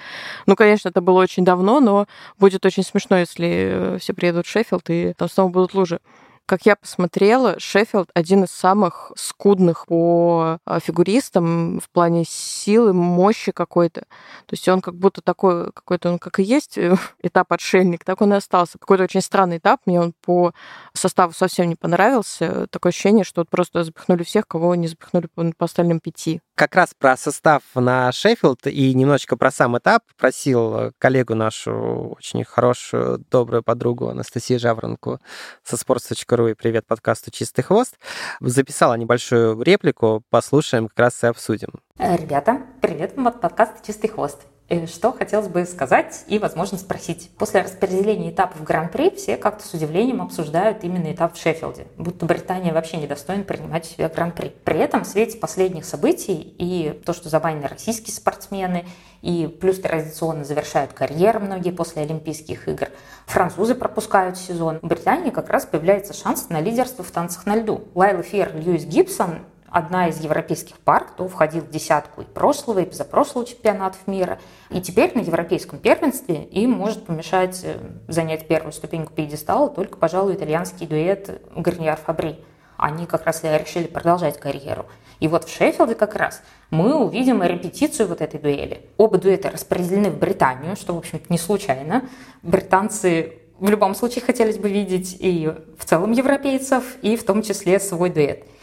Ну, 0.44 0.54
конечно, 0.54 0.90
это 0.90 1.00
было 1.00 1.20
очень 1.20 1.46
давно, 1.46 1.80
но 1.80 2.06
будет 2.38 2.66
очень 2.66 2.82
смешно, 2.82 3.16
если 3.16 3.48
э, 3.48 3.98
все 4.00 4.12
приедут 4.12 4.46
в 4.46 4.50
Шеффилд, 4.50 4.90
и 4.90 5.14
там 5.16 5.30
снова 5.30 5.48
будут 5.48 5.72
лужи. 5.72 6.00
Как 6.48 6.64
я 6.64 6.76
посмотрела, 6.76 7.60
Шеффилд 7.60 8.08
один 8.14 8.44
из 8.44 8.50
самых 8.50 9.12
скудных 9.16 9.84
по 9.84 10.56
а, 10.64 10.80
фигуристам 10.80 11.78
в 11.78 11.90
плане 11.90 12.24
силы, 12.26 12.94
мощи 12.94 13.52
какой-то. 13.52 14.00
То 14.00 14.52
есть 14.52 14.66
он 14.66 14.80
как 14.80 14.94
будто 14.94 15.20
такой, 15.20 15.70
какой-то 15.72 16.08
он 16.08 16.18
как 16.18 16.38
и 16.38 16.42
есть 16.42 16.78
э, 16.78 16.96
этап 17.22 17.52
отшельник, 17.52 18.02
так 18.02 18.22
он 18.22 18.32
и 18.32 18.36
остался. 18.36 18.78
Какой-то 18.78 19.04
очень 19.04 19.20
странный 19.20 19.58
этап, 19.58 19.82
мне 19.84 20.00
он 20.00 20.14
по 20.24 20.54
составу 20.94 21.34
совсем 21.34 21.68
не 21.68 21.76
понравился. 21.76 22.66
Такое 22.68 22.92
ощущение, 22.92 23.24
что 23.24 23.42
вот 23.42 23.50
просто 23.50 23.84
запихнули 23.84 24.22
всех, 24.22 24.48
кого 24.48 24.74
не 24.74 24.88
запихнули 24.88 25.28
по 25.34 25.66
остальным 25.66 26.00
пяти. 26.00 26.40
Как 26.58 26.74
раз 26.74 26.92
про 26.92 27.16
состав 27.16 27.62
на 27.76 28.10
Шеффилд 28.10 28.66
и 28.66 28.92
немножечко 28.92 29.36
про 29.36 29.52
сам 29.52 29.78
этап 29.78 30.02
просил 30.16 30.92
коллегу 30.98 31.36
нашу, 31.36 32.16
очень 32.18 32.42
хорошую, 32.42 33.24
добрую 33.30 33.62
подругу 33.62 34.08
Анастасию 34.08 34.58
Жаворонку 34.58 35.20
со 35.62 35.76
sports.ru 35.76 36.50
и 36.50 36.54
привет 36.54 36.84
подкасту 36.84 37.30
«Чистый 37.30 37.62
хвост». 37.62 37.96
Записала 38.40 38.94
небольшую 38.94 39.62
реплику, 39.62 40.24
послушаем, 40.30 40.88
как 40.88 40.98
раз 40.98 41.22
и 41.22 41.28
обсудим. 41.28 41.74
Э, 41.96 42.16
ребята, 42.16 42.60
привет 42.82 43.14
вам 43.14 43.28
от 43.28 43.40
подкаста 43.40 43.76
«Чистый 43.86 44.08
хвост». 44.08 44.40
Э, 44.70 44.86
что 44.86 45.12
хотелось 45.12 45.48
бы 45.48 45.64
сказать 45.64 46.24
и, 46.26 46.38
возможно, 46.38 46.76
спросить. 46.76 47.30
После 47.38 47.62
распределения 47.62 48.30
этапов 48.30 48.62
Гран-при 48.62 49.08
все 49.10 49.38
как-то 49.38 49.66
с 49.66 49.72
удивлением 49.72 50.20
обсуждают 50.20 50.84
именно 50.84 51.10
этап 51.10 51.34
в 51.34 51.40
Шеффилде, 51.40 51.86
будто 51.96 52.26
Британия 52.26 52.74
вообще 52.74 52.98
недостойна 52.98 53.44
принимать 53.44 53.86
в 53.86 53.92
себя 53.92 54.10
Гран-при. 54.10 54.50
При 54.64 54.78
этом 54.78 55.04
в 55.04 55.06
свете 55.06 55.38
последних 55.38 55.86
событий 55.86 56.54
и 56.58 57.00
то, 57.06 57.14
что 57.14 57.30
забанены 57.30 57.66
российские 57.66 58.14
спортсмены, 58.14 58.84
и 59.22 59.46
плюс 59.46 59.80
традиционно 59.80 60.44
завершают 60.44 60.92
карьеру 60.92 61.40
многие 61.40 61.70
после 61.70 62.02
Олимпийских 62.02 62.68
игр, 62.68 62.88
французы 63.26 63.74
пропускают 63.74 64.36
сезон, 64.36 64.80
в 64.82 64.86
Британии 64.86 65.30
как 65.30 65.48
раз 65.48 65.64
появляется 65.64 66.12
шанс 66.12 66.50
на 66.50 66.60
лидерство 66.60 67.02
в 67.02 67.10
танцах 67.10 67.46
на 67.46 67.56
льду. 67.56 67.84
Лайла 67.94 68.22
Фер, 68.22 68.54
Льюис 68.54 68.84
Гибсон 68.84 69.38
одна 69.70 70.08
из 70.08 70.20
европейских 70.20 70.78
пар, 70.78 71.06
кто 71.06 71.28
входил 71.28 71.62
в 71.62 71.70
десятку 71.70 72.22
и 72.22 72.24
прошлого, 72.24 72.80
и 72.80 72.84
позапрошлого 72.84 73.46
чемпионатов 73.46 74.06
мира. 74.06 74.38
И 74.70 74.80
теперь 74.80 75.12
на 75.14 75.20
европейском 75.20 75.78
первенстве 75.78 76.44
им 76.44 76.72
может 76.72 77.04
помешать 77.04 77.60
э, 77.64 77.76
занять 78.08 78.48
первую 78.48 78.72
ступеньку 78.72 79.12
пьедестала 79.12 79.68
только, 79.68 79.96
пожалуй, 79.96 80.34
итальянский 80.34 80.86
дуэт 80.86 81.42
Гарниар-Фабри. 81.54 82.36
Они 82.76 83.06
как 83.06 83.24
раз 83.24 83.42
и 83.44 83.48
решили 83.48 83.86
продолжать 83.86 84.38
карьеру. 84.38 84.86
И 85.18 85.26
вот 85.26 85.44
в 85.44 85.52
Шеффилде 85.52 85.96
как 85.96 86.14
раз 86.14 86.42
мы 86.70 86.94
увидим 86.94 87.42
репетицию 87.42 88.06
вот 88.08 88.20
этой 88.20 88.38
дуэли. 88.38 88.88
Оба 88.96 89.18
дуэта 89.18 89.50
распределены 89.50 90.10
в 90.10 90.18
Британию, 90.18 90.76
что, 90.76 90.94
в 90.94 90.98
общем-то, 90.98 91.26
не 91.28 91.38
случайно. 91.38 92.08
Британцы 92.42 93.32
в 93.58 93.68
любом 93.68 93.96
случае 93.96 94.24
хотелось 94.24 94.58
бы 94.58 94.70
видеть 94.70 95.16
и 95.18 95.52
в 95.76 95.84
целом 95.84 96.12
европейцев, 96.12 96.96
и 97.02 97.16
в 97.16 97.24
том 97.24 97.42
числе 97.42 97.80
свой 97.80 98.10
дуэт– 98.10 98.44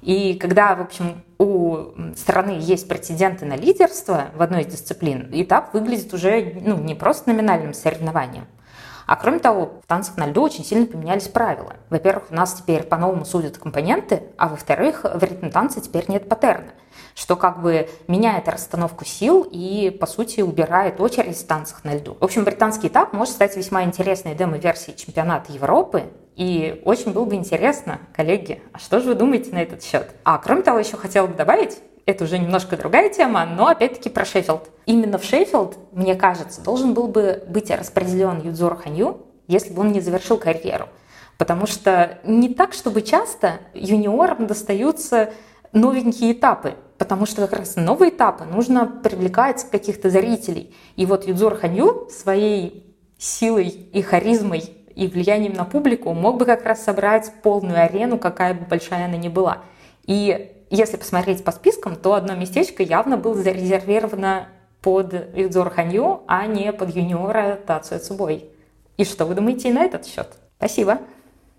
и 0.00 0.34
когда, 0.34 0.74
в 0.74 0.80
общем, 0.80 1.22
у 1.38 1.92
страны 2.16 2.58
есть 2.60 2.88
претенденты 2.88 3.44
на 3.46 3.54
лидерство 3.56 4.26
в 4.34 4.42
одной 4.42 4.62
из 4.62 4.66
дисциплин, 4.66 5.28
этап 5.32 5.74
выглядит 5.74 6.12
уже 6.14 6.60
ну, 6.60 6.78
не 6.78 6.94
просто 6.94 7.30
номинальным 7.30 7.74
соревнованием. 7.74 8.46
А 9.08 9.16
кроме 9.16 9.38
того, 9.38 9.80
в 9.82 9.86
танцах 9.86 10.18
на 10.18 10.26
льду 10.26 10.42
очень 10.42 10.66
сильно 10.66 10.84
поменялись 10.84 11.28
правила. 11.28 11.76
Во-первых, 11.88 12.24
у 12.30 12.34
нас 12.34 12.52
теперь 12.52 12.82
по-новому 12.82 13.24
судят 13.24 13.56
компоненты, 13.56 14.24
а 14.36 14.48
во-вторых, 14.48 15.00
в 15.02 15.22
ритм 15.22 15.48
танца 15.48 15.80
теперь 15.80 16.04
нет 16.08 16.28
паттерна, 16.28 16.72
что 17.14 17.34
как 17.34 17.62
бы 17.62 17.88
меняет 18.06 18.48
расстановку 18.48 19.06
сил 19.06 19.48
и, 19.50 19.88
по 19.98 20.04
сути, 20.04 20.42
убирает 20.42 21.00
очередь 21.00 21.38
в 21.38 21.46
танцах 21.46 21.84
на 21.84 21.96
льду. 21.96 22.18
В 22.20 22.24
общем, 22.24 22.44
британский 22.44 22.88
этап 22.88 23.14
может 23.14 23.32
стать 23.32 23.56
весьма 23.56 23.82
интересной 23.82 24.34
демо-версией 24.34 24.94
чемпионата 24.94 25.52
Европы, 25.52 26.04
и 26.38 26.80
очень 26.84 27.12
было 27.12 27.24
бы 27.24 27.34
интересно, 27.34 27.98
коллеги, 28.14 28.62
а 28.72 28.78
что 28.78 29.00
же 29.00 29.08
вы 29.08 29.14
думаете 29.16 29.50
на 29.50 29.60
этот 29.60 29.82
счет? 29.82 30.14
А 30.22 30.38
кроме 30.38 30.62
того, 30.62 30.78
еще 30.78 30.96
хотела 30.96 31.26
бы 31.26 31.34
добавить, 31.34 31.78
это 32.06 32.22
уже 32.22 32.38
немножко 32.38 32.76
другая 32.76 33.10
тема, 33.10 33.44
но 33.44 33.66
опять-таки 33.66 34.08
про 34.08 34.24
Шеффилд. 34.24 34.70
Именно 34.86 35.18
в 35.18 35.24
Шеффилд, 35.24 35.76
мне 35.90 36.14
кажется, 36.14 36.62
должен 36.62 36.94
был 36.94 37.08
бы 37.08 37.42
быть 37.48 37.72
распределен 37.72 38.40
Юдзор 38.40 38.76
Ханью, 38.76 39.26
если 39.48 39.72
бы 39.72 39.80
он 39.80 39.90
не 39.90 40.00
завершил 40.00 40.38
карьеру. 40.38 40.88
Потому 41.38 41.66
что 41.66 42.20
не 42.22 42.54
так, 42.54 42.72
чтобы 42.72 43.02
часто 43.02 43.54
юниорам 43.74 44.46
достаются 44.46 45.32
новенькие 45.72 46.34
этапы, 46.34 46.74
потому 46.98 47.26
что 47.26 47.48
как 47.48 47.58
раз 47.58 47.74
новые 47.74 48.10
этапы 48.10 48.44
нужно 48.44 48.86
привлекать 48.86 49.68
каких-то 49.68 50.08
зрителей. 50.08 50.72
И 50.94 51.04
вот 51.04 51.26
Юдзор 51.26 51.56
Ханью 51.56 52.08
своей 52.10 52.94
силой 53.18 53.66
и 53.66 54.02
харизмой 54.02 54.77
и 54.98 55.06
влиянием 55.06 55.52
на 55.52 55.64
публику 55.64 56.12
мог 56.12 56.38
бы 56.38 56.44
как 56.44 56.64
раз 56.64 56.82
собрать 56.82 57.32
полную 57.42 57.80
арену, 57.84 58.18
какая 58.18 58.52
бы 58.52 58.64
большая 58.66 59.04
она 59.04 59.16
ни 59.16 59.28
была. 59.28 59.58
И 60.04 60.52
если 60.70 60.96
посмотреть 60.96 61.44
по 61.44 61.52
спискам, 61.52 61.94
то 61.94 62.14
одно 62.14 62.34
местечко 62.34 62.82
явно 62.82 63.16
было 63.16 63.36
зарезервировано 63.36 64.48
под 64.82 65.14
Идзор 65.14 65.70
Ханью, 65.70 66.22
а 66.26 66.46
не 66.46 66.72
под 66.72 66.96
юниора 66.96 67.60
Тацуя 67.64 68.00
Цубой. 68.00 68.46
И 68.96 69.04
что 69.04 69.24
вы 69.24 69.36
думаете 69.36 69.72
на 69.72 69.84
этот 69.84 70.04
счет? 70.04 70.26
Спасибо. 70.56 70.98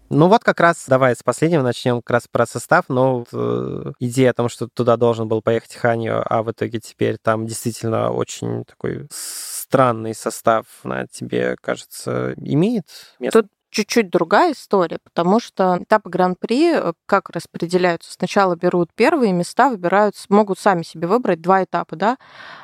Ну 0.10 0.28
вот 0.28 0.44
как 0.44 0.60
раз 0.60 0.86
давай 0.88 1.16
с 1.16 1.22
последнего 1.22 1.62
начнем 1.62 1.98
как 1.98 2.10
раз 2.12 2.28
про 2.32 2.46
состав. 2.48 2.86
Но 2.90 3.20
вот, 3.20 3.28
э, 3.32 3.92
идея 4.00 4.32
о 4.32 4.34
том, 4.34 4.50
что 4.50 4.68
туда 4.68 4.98
должен 4.98 5.28
был 5.28 5.42
поехать 5.44 5.76
Ханью, 5.76 6.24
а 6.26 6.42
в 6.42 6.52
итоге 6.52 6.80
теперь 6.80 7.18
там 7.22 7.46
действительно 7.46 8.12
очень 8.12 8.66
такой 8.66 9.08
странный 9.12 10.16
состав 10.16 10.66
на 10.84 11.06
тебе, 11.08 11.56
кажется, 11.62 12.34
имеет 12.38 12.86
место? 13.20 13.44
Тут 13.44 13.52
чуть-чуть 13.70 14.10
другая 14.10 14.54
история, 14.54 15.00
потому 15.04 15.40
что 15.40 15.78
этапы 15.82 16.10
Гран-при 16.10 16.76
э, 16.76 16.94
как 17.06 17.30
распределяются? 17.30 18.12
Сначала 18.12 18.56
берут 18.56 18.90
первые 18.94 19.32
места, 19.34 19.70
выбирают, 19.70 20.16
могут 20.30 20.60
сами 20.60 20.84
себе 20.84 21.08
выбрать 21.08 21.42
два 21.42 21.64
этапа, 21.64 21.96
да, 21.96 22.18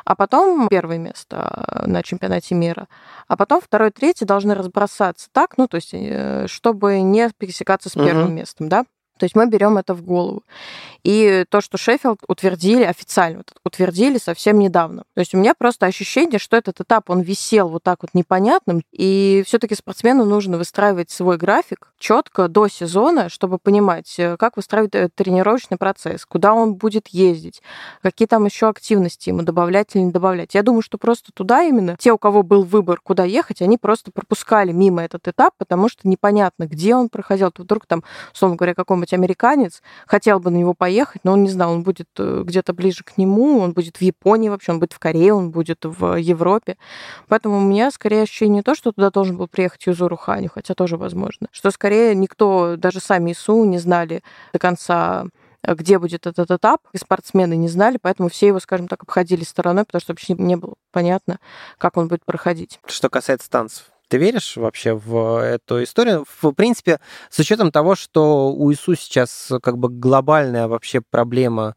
а 0.03 0.15
потом 0.15 0.67
первое 0.67 0.97
место 0.97 1.65
э, 1.67 1.87
на 1.87 2.03
чемпионате 2.03 2.55
мира, 2.55 2.87
а 3.27 3.37
потом 3.37 3.61
второй, 3.61 3.91
третий 3.91 4.25
должны 4.25 4.55
разбросаться 4.55 5.29
так, 5.31 5.57
ну, 5.57 5.67
то 5.67 5.75
есть, 5.75 5.91
э, 5.93 6.47
чтобы 6.47 7.01
не 7.01 7.29
пересекаться 7.37 7.89
с 7.89 7.93
первым 7.93 8.25
угу. 8.25 8.33
местом, 8.33 8.69
да. 8.69 8.85
То 9.17 9.23
есть 9.23 9.35
мы 9.35 9.47
берем 9.47 9.77
это 9.77 9.93
в 9.93 10.01
голову. 10.01 10.43
И 11.05 11.45
то, 11.49 11.61
что 11.61 11.77
Шеффилд 11.77 12.21
утвердили 12.27 12.83
официально, 12.83 13.43
утвердили 13.63 14.17
совсем 14.17 14.57
недавно. 14.57 15.03
То 15.13 15.19
есть 15.19 15.35
у 15.35 15.37
меня 15.37 15.53
просто 15.53 15.85
ощущение, 15.85 16.39
что 16.39 16.57
этот 16.57 16.81
этап, 16.81 17.11
он 17.11 17.21
висел 17.21 17.69
вот 17.69 17.83
так 17.83 17.99
вот 18.01 18.15
непонятным, 18.15 18.81
и 18.91 19.43
все-таки 19.45 19.75
спортсмену 19.75 20.25
нужно 20.25 20.57
выстраивать 20.57 21.11
свой 21.11 21.37
график 21.37 21.91
четко 21.99 22.47
до 22.47 22.67
сезона, 22.67 23.29
чтобы 23.29 23.59
понимать, 23.59 24.15
э, 24.17 24.35
как 24.37 24.57
выстраивать 24.57 24.95
э, 24.95 25.09
тренировочный 25.13 25.77
процесс, 25.77 26.25
куда 26.25 26.55
он 26.55 26.73
будет 26.73 27.09
ездить, 27.09 27.61
какие 28.01 28.27
там 28.27 28.45
еще 28.45 28.67
активности 28.67 29.29
ему 29.29 29.43
добавлять 29.43 29.95
или 29.95 30.01
не 30.01 30.11
добавлять. 30.11 30.55
Я 30.55 30.63
думаю, 30.63 30.81
что 30.81 30.97
просто 30.97 31.31
туда 31.33 31.61
именно 31.63 31.97
те, 31.97 32.11
у 32.13 32.17
кого 32.17 32.41
был 32.41 32.63
выбор, 32.63 32.99
куда 33.01 33.23
ехать, 33.25 33.61
они 33.61 33.77
просто 33.77 34.11
пропускали 34.11 34.71
мимо 34.71 35.03
этот 35.03 35.27
этап, 35.27 35.53
потому 35.59 35.87
что 35.87 36.07
непонятно, 36.07 36.65
где 36.65 36.95
он 36.95 37.09
проходил. 37.09 37.51
Вдруг 37.55 37.85
там, 37.85 38.03
условно 38.33 38.57
говоря, 38.57 38.73
какой-нибудь 39.05 39.13
американец 39.13 39.81
хотел 40.07 40.39
бы 40.39 40.49
на 40.49 40.57
него 40.57 40.73
поехать, 40.73 41.21
но 41.23 41.33
он 41.33 41.43
не 41.43 41.49
знал, 41.49 41.71
он 41.71 41.83
будет 41.83 42.09
э, 42.17 42.43
где-то 42.45 42.73
ближе 42.73 43.03
к 43.03 43.17
нему, 43.17 43.59
он 43.59 43.73
будет 43.73 43.97
в 43.97 44.01
Японии 44.01 44.49
вообще, 44.49 44.71
он 44.71 44.79
будет 44.79 44.93
в 44.93 44.99
Корее, 44.99 45.33
он 45.33 45.51
будет 45.51 45.79
в 45.83 46.15
Европе. 46.15 46.77
Поэтому 47.27 47.57
у 47.57 47.61
меня 47.61 47.91
скорее 47.91 48.23
ощущение 48.23 48.63
то, 48.63 48.75
что 48.75 48.91
туда 48.91 49.11
должен 49.11 49.37
был 49.37 49.47
приехать 49.47 49.85
Юзуру 49.85 50.17
Ханю, 50.17 50.49
хотя 50.53 50.73
тоже 50.73 50.97
возможно, 50.97 51.47
что 51.51 51.71
скорее 51.71 52.15
никто, 52.15 52.75
даже 52.77 52.99
сами 52.99 53.31
ИСУ 53.31 53.65
не 53.65 53.77
знали 53.77 54.21
до 54.53 54.59
конца 54.59 55.25
где 55.67 55.97
будет 55.97 56.27
этот 56.27 56.51
этап, 56.51 56.81
и 56.93 56.97
спортсмены 56.99 57.55
не 57.55 57.67
знали, 57.67 57.97
поэтому 57.99 58.29
все 58.29 58.45
его, 58.45 58.59
скажем 58.59 58.87
так, 58.87 59.01
обходили 59.01 59.43
стороной, 59.43 59.83
потому 59.83 59.99
что 59.99 60.13
вообще 60.13 60.35
не 60.35 60.57
было 60.57 60.75
понятно, 60.91 61.39
как 61.79 61.97
он 61.97 62.07
будет 62.07 62.23
проходить. 62.23 62.79
Что 62.85 63.09
касается 63.09 63.49
танцев, 63.49 63.85
Ты 64.07 64.17
веришь 64.17 64.57
вообще 64.57 64.93
в 64.93 65.41
эту 65.43 65.83
историю? 65.83 66.25
В 66.41 66.51
принципе, 66.53 66.99
с 67.29 67.39
учетом 67.39 67.71
того, 67.71 67.95
что 67.95 68.51
у 68.51 68.71
ИСУ 68.71 68.95
сейчас 68.95 69.51
как 69.61 69.77
бы 69.77 69.89
глобальная 69.89 70.67
вообще 70.67 71.01
проблема 71.01 71.75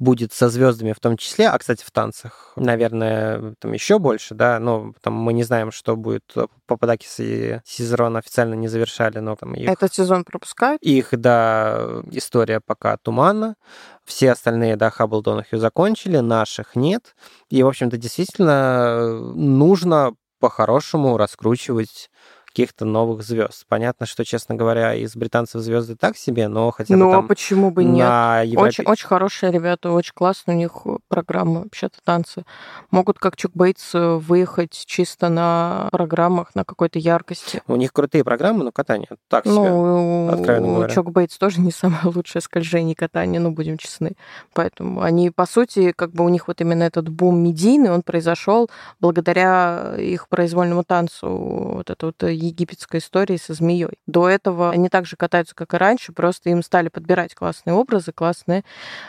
будет 0.00 0.32
со 0.32 0.48
звездами 0.48 0.92
в 0.92 0.98
том 0.98 1.16
числе, 1.18 1.48
а, 1.48 1.58
кстати, 1.58 1.84
в 1.84 1.90
танцах, 1.90 2.52
наверное, 2.56 3.54
там 3.60 3.72
еще 3.72 3.98
больше, 3.98 4.34
да, 4.34 4.58
но 4.58 4.94
там 5.02 5.12
мы 5.12 5.34
не 5.34 5.44
знаем, 5.44 5.70
что 5.70 5.94
будет. 5.94 6.24
Пападакис 6.66 7.20
и 7.20 7.60
Сизерон 7.64 8.16
официально 8.16 8.54
не 8.54 8.66
завершали, 8.66 9.18
но 9.18 9.36
там 9.36 9.54
их... 9.54 9.68
Этот 9.68 9.92
сезон 9.92 10.24
пропускают? 10.24 10.82
Их, 10.82 11.08
да, 11.12 12.02
история 12.10 12.60
пока 12.64 12.96
туманна. 12.96 13.56
Все 14.04 14.32
остальные, 14.32 14.76
да, 14.76 14.90
Хаббл 14.90 15.20
Донахью 15.20 15.58
закончили, 15.58 16.16
наших 16.16 16.76
нет. 16.76 17.14
И, 17.50 17.62
в 17.62 17.68
общем-то, 17.68 17.98
действительно 17.98 19.20
нужно 19.34 20.14
по-хорошему 20.40 21.16
раскручивать 21.16 22.10
каких-то 22.50 22.84
новых 22.84 23.22
звезд. 23.22 23.64
Понятно, 23.68 24.06
что, 24.06 24.24
честно 24.24 24.56
говоря, 24.56 24.94
из 24.94 25.14
британцев 25.14 25.60
звезды 25.60 25.94
так 25.94 26.16
себе, 26.16 26.48
но 26.48 26.70
хотя 26.72 26.94
бы 26.94 27.00
Ну, 27.00 27.10
там 27.10 27.28
почему 27.28 27.70
бы 27.70 27.84
нет? 27.84 28.00
Европе... 28.00 28.68
Очень, 28.68 28.84
очень 28.84 29.06
хорошие 29.06 29.52
ребята, 29.52 29.92
очень 29.92 30.12
классно 30.14 30.54
у 30.54 30.56
них 30.56 30.72
программа 31.08 31.60
вообще-то 31.60 31.98
танцы. 32.04 32.44
Могут, 32.90 33.18
как 33.18 33.36
Чук 33.36 33.52
Бейтс, 33.54 33.90
выехать 33.94 34.72
чисто 34.86 35.28
на 35.28 35.88
программах, 35.92 36.54
на 36.54 36.64
какой-то 36.64 36.98
яркости. 36.98 37.62
У 37.68 37.76
них 37.76 37.92
крутые 37.92 38.24
программы, 38.24 38.64
но 38.64 38.72
катание 38.72 39.08
так 39.28 39.44
себе, 39.44 39.54
Ну, 39.54 40.28
откровенно 40.32 40.66
у 40.66 40.74
говоря. 40.74 40.94
Чок 40.94 41.12
Бейтс 41.12 41.38
тоже 41.38 41.60
не 41.60 41.70
самое 41.70 42.00
лучшее 42.04 42.42
скольжение 42.42 42.92
и 42.92 42.96
катание, 42.96 43.40
ну, 43.40 43.52
будем 43.52 43.78
честны. 43.78 44.12
Поэтому 44.54 45.02
они, 45.02 45.30
по 45.30 45.46
сути, 45.46 45.92
как 45.92 46.10
бы 46.10 46.24
у 46.24 46.28
них 46.28 46.48
вот 46.48 46.60
именно 46.60 46.82
этот 46.82 47.08
бум 47.08 47.38
медийный, 47.38 47.92
он 47.92 48.02
произошел 48.02 48.68
благодаря 48.98 49.94
их 49.98 50.28
произвольному 50.28 50.82
танцу, 50.82 51.28
вот 51.28 51.90
это 51.90 52.06
вот 52.06 52.22
египетской 52.46 52.98
истории 52.98 53.36
со 53.36 53.54
змеей. 53.54 53.98
До 54.06 54.28
этого 54.28 54.70
они 54.70 54.88
так 54.88 55.06
же 55.06 55.16
катаются, 55.16 55.54
как 55.54 55.74
и 55.74 55.76
раньше, 55.76 56.12
просто 56.12 56.50
им 56.50 56.62
стали 56.62 56.88
подбирать 56.88 57.34
классные 57.34 57.74
образы, 57.74 58.12
классные 58.12 58.64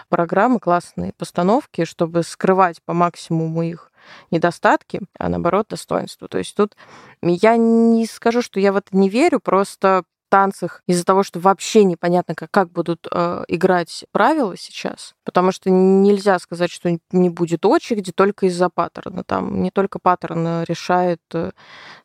программы, 0.09 0.59
классные 0.59 1.13
постановки, 1.13 1.85
чтобы 1.85 2.23
скрывать 2.23 2.81
по 2.83 2.93
максимуму 2.93 3.63
их 3.63 3.91
недостатки, 4.31 5.01
а 5.17 5.29
наоборот 5.29 5.67
достоинства. 5.69 6.27
То 6.27 6.37
есть 6.37 6.55
тут 6.55 6.75
я 7.21 7.55
не 7.57 8.05
скажу, 8.05 8.41
что 8.41 8.59
я 8.59 8.73
в 8.73 8.77
это 8.77 8.95
не 8.95 9.09
верю, 9.09 9.39
просто 9.39 10.03
танцах 10.31 10.81
из-за 10.87 11.03
того, 11.03 11.23
что 11.23 11.39
вообще 11.39 11.83
непонятно, 11.83 12.33
как, 12.33 12.49
как 12.49 12.71
будут 12.71 13.05
э, 13.11 13.43
играть 13.49 14.05
правила 14.13 14.55
сейчас, 14.57 15.13
потому 15.25 15.51
что 15.51 15.69
нельзя 15.69 16.39
сказать, 16.39 16.71
что 16.71 16.97
не 17.11 17.29
будет 17.29 17.65
очереди 17.65 18.13
только 18.13 18.45
из-за 18.45 18.69
паттерна. 18.69 19.23
Там 19.25 19.61
не 19.61 19.71
только 19.71 19.99
паттерн 19.99 20.63
решает, 20.63 21.19
э, 21.33 21.51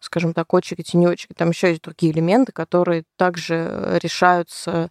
скажем 0.01 0.35
так, 0.35 0.53
очередь 0.53 0.93
и 0.93 0.97
не 0.97 1.07
очередь. 1.07 1.37
Там 1.37 1.51
еще 1.51 1.69
есть 1.71 1.83
другие 1.83 2.13
элементы, 2.13 2.51
которые 2.51 3.05
также 3.17 3.99
решаются 4.03 4.91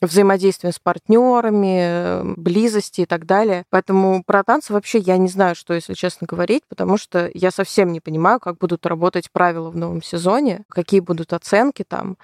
взаимодействием 0.00 0.72
с 0.72 0.78
партнерами, 0.78 2.34
близости 2.36 3.00
и 3.00 3.06
так 3.06 3.26
далее. 3.26 3.64
Поэтому 3.70 4.22
про 4.24 4.44
танцы 4.44 4.72
вообще 4.72 4.98
я 4.98 5.16
не 5.16 5.28
знаю, 5.28 5.56
что, 5.56 5.74
если 5.74 5.94
честно 5.94 6.26
говорить, 6.26 6.62
потому 6.68 6.98
что 6.98 7.30
я 7.34 7.50
совсем 7.50 7.90
не 7.92 8.00
понимаю, 8.00 8.38
как 8.38 8.58
будут 8.58 8.86
работать 8.86 9.32
правила 9.32 9.70
в 9.70 9.76
новом 9.76 10.02
сезоне, 10.02 10.64
какие 10.68 11.00
будут 11.00 11.32
оценки 11.32 11.82
там 11.82 12.16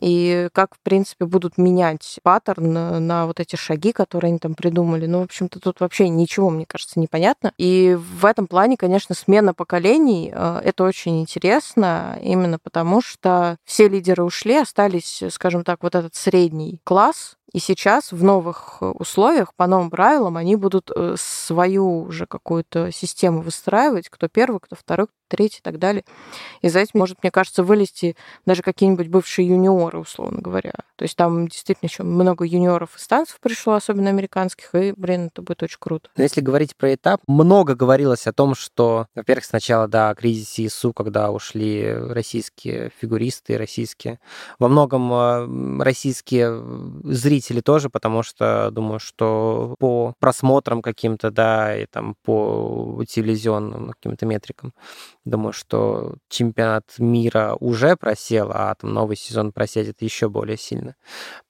и 0.00 0.48
как, 0.52 0.74
в 0.74 0.80
принципе, 0.80 1.24
будут 1.24 1.58
менять 1.58 2.18
паттерн 2.22 2.72
на, 2.72 3.00
на 3.00 3.26
вот 3.26 3.40
эти 3.40 3.56
шаги, 3.56 3.92
которые 3.92 4.30
они 4.30 4.38
там 4.38 4.54
придумали. 4.54 5.06
Ну, 5.06 5.20
в 5.20 5.24
общем-то, 5.24 5.60
тут 5.60 5.80
вообще 5.80 6.08
ничего, 6.08 6.50
мне 6.50 6.66
кажется, 6.66 7.00
непонятно. 7.00 7.52
И 7.58 7.96
в 7.98 8.24
этом 8.26 8.46
плане, 8.46 8.76
конечно, 8.76 9.14
смена 9.14 9.54
поколений 9.54 10.30
э,— 10.32 10.60
это 10.64 10.84
очень 10.84 11.20
интересно, 11.20 12.18
именно 12.22 12.58
потому 12.58 13.00
что 13.00 13.56
все 13.64 13.88
лидеры 13.88 14.22
ушли, 14.22 14.56
остались, 14.56 15.22
скажем 15.30 15.64
так, 15.64 15.82
вот 15.82 15.94
этот 15.94 16.14
средний 16.14 16.80
класс, 16.84 17.37
и 17.52 17.58
сейчас 17.60 18.12
в 18.12 18.22
новых 18.22 18.82
условиях, 18.82 19.54
по 19.54 19.66
новым 19.66 19.90
правилам, 19.90 20.36
они 20.36 20.56
будут 20.56 20.90
э, 20.94 21.14
свою 21.18 22.02
уже 22.02 22.26
какую-то 22.26 22.92
систему 22.92 23.40
выстраивать, 23.40 24.10
кто 24.10 24.28
первый, 24.28 24.60
кто 24.60 24.76
второй, 24.76 25.06
кто 25.06 25.14
третий 25.28 25.58
и 25.58 25.62
так 25.62 25.78
далее. 25.78 26.04
И 26.60 26.68
за 26.68 26.80
этим 26.80 26.98
может, 27.00 27.22
мне 27.22 27.30
кажется, 27.30 27.62
вылезти 27.62 28.16
даже 28.44 28.62
какие-нибудь 28.62 29.08
бывшие 29.08 29.48
юниоры, 29.48 29.98
условно 29.98 30.40
говоря. 30.40 30.72
То 30.96 31.04
есть 31.04 31.16
там 31.16 31.48
действительно 31.48 31.88
еще 31.88 32.02
много 32.02 32.44
юниоров 32.44 32.96
из 32.96 33.06
танцев 33.06 33.38
пришло, 33.40 33.74
особенно 33.74 34.10
американских, 34.10 34.74
и, 34.74 34.92
блин, 34.96 35.26
это 35.26 35.42
будет 35.42 35.62
очень 35.62 35.78
круто. 35.78 36.10
Но 36.16 36.22
если 36.22 36.40
говорить 36.40 36.76
про 36.76 36.94
этап, 36.94 37.22
много 37.26 37.74
говорилось 37.74 38.26
о 38.26 38.32
том, 38.32 38.54
что, 38.54 39.06
во-первых, 39.14 39.44
сначала, 39.44 39.88
да, 39.88 40.10
о 40.10 40.14
кризисе 40.14 40.66
ИСУ, 40.66 40.92
когда 40.92 41.30
ушли 41.30 41.92
российские 41.92 42.90
фигуристы, 43.00 43.56
российские, 43.56 44.20
во 44.58 44.68
многом 44.68 45.12
э, 45.12 45.82
российские 45.82 46.62
зрители 47.04 47.37
тоже, 47.60 47.90
потому 47.90 48.22
что 48.22 48.70
думаю, 48.70 48.98
что 48.98 49.74
по 49.78 50.14
просмотрам 50.18 50.82
каким-то, 50.82 51.30
да, 51.30 51.76
и 51.76 51.86
там 51.86 52.14
по 52.24 53.02
телевизионным 53.08 53.90
каким-то 53.90 54.26
метрикам, 54.26 54.72
думаю, 55.24 55.52
что 55.52 56.14
чемпионат 56.28 56.84
мира 56.98 57.56
уже 57.60 57.96
просел, 57.96 58.50
а 58.52 58.74
там 58.74 58.92
новый 58.94 59.16
сезон 59.16 59.52
просядет 59.52 60.02
еще 60.02 60.28
более 60.28 60.56
сильно. 60.56 60.94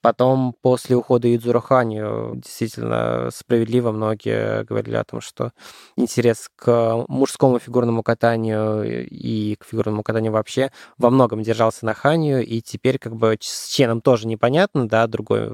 Потом, 0.01 0.53
после 0.61 0.95
ухода 0.95 1.27
Юдзуро 1.27 1.59
Ханью, 1.59 2.33
действительно 2.35 3.29
справедливо 3.33 3.91
многие 3.91 4.63
говорили 4.63 4.95
о 4.95 5.03
том, 5.03 5.21
что 5.21 5.51
интерес 5.95 6.49
к 6.55 7.05
мужскому 7.07 7.59
фигурному 7.59 8.03
катанию 8.03 9.07
и 9.07 9.55
к 9.55 9.65
фигурному 9.65 10.03
катанию 10.03 10.31
вообще 10.31 10.71
во 10.97 11.09
многом 11.09 11.43
держался 11.43 11.85
на 11.85 11.93
Ханью, 11.93 12.45
и 12.45 12.61
теперь 12.61 12.97
как 12.99 13.15
бы 13.15 13.37
с 13.39 13.69
Ченом 13.69 14.01
тоже 14.01 14.27
непонятно, 14.27 14.87
да, 14.87 15.07
другой 15.07 15.49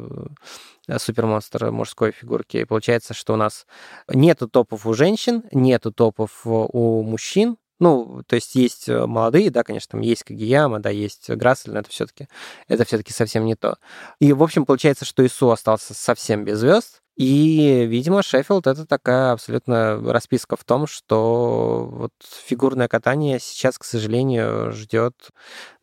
супермонстр 0.97 1.71
мужской 1.71 2.11
фигурки. 2.11 2.57
И 2.57 2.65
получается, 2.65 3.13
что 3.13 3.34
у 3.34 3.38
нас 3.38 3.65
нету 4.07 4.47
топов 4.47 4.86
у 4.86 4.93
женщин, 4.93 5.43
нету 5.51 5.91
топов 5.91 6.41
у 6.45 7.03
мужчин, 7.03 7.57
ну, 7.80 8.23
то 8.28 8.36
есть 8.36 8.55
есть 8.55 8.88
э, 8.88 9.05
молодые, 9.05 9.51
да, 9.51 9.63
конечно, 9.63 9.91
там 9.91 10.01
есть 10.01 10.23
Кагияма, 10.23 10.80
да, 10.80 10.89
есть 10.89 11.30
Грассель, 11.30 11.73
но 11.73 11.80
это 11.80 11.89
все-таки 11.89 12.28
это 12.69 12.86
все-таки 12.86 13.11
совсем 13.11 13.45
не 13.45 13.55
то. 13.55 13.78
И, 14.19 14.32
в 14.32 14.41
общем, 14.41 14.65
получается, 14.65 15.03
что 15.03 15.26
Ису 15.26 15.49
остался 15.51 15.93
совсем 15.93 16.45
без 16.45 16.59
звезд. 16.59 17.01
И, 17.17 17.86
видимо, 17.88 18.23
Шеффилд 18.23 18.67
это 18.67 18.86
такая 18.86 19.32
абсолютно 19.32 20.01
расписка 20.11 20.57
в 20.57 20.63
том, 20.65 20.86
что 20.86 21.88
вот 21.89 22.11
фигурное 22.21 22.89
катание 22.89 23.39
сейчас, 23.39 23.78
к 23.78 23.86
сожалению, 23.86 24.71
ждет, 24.73 25.15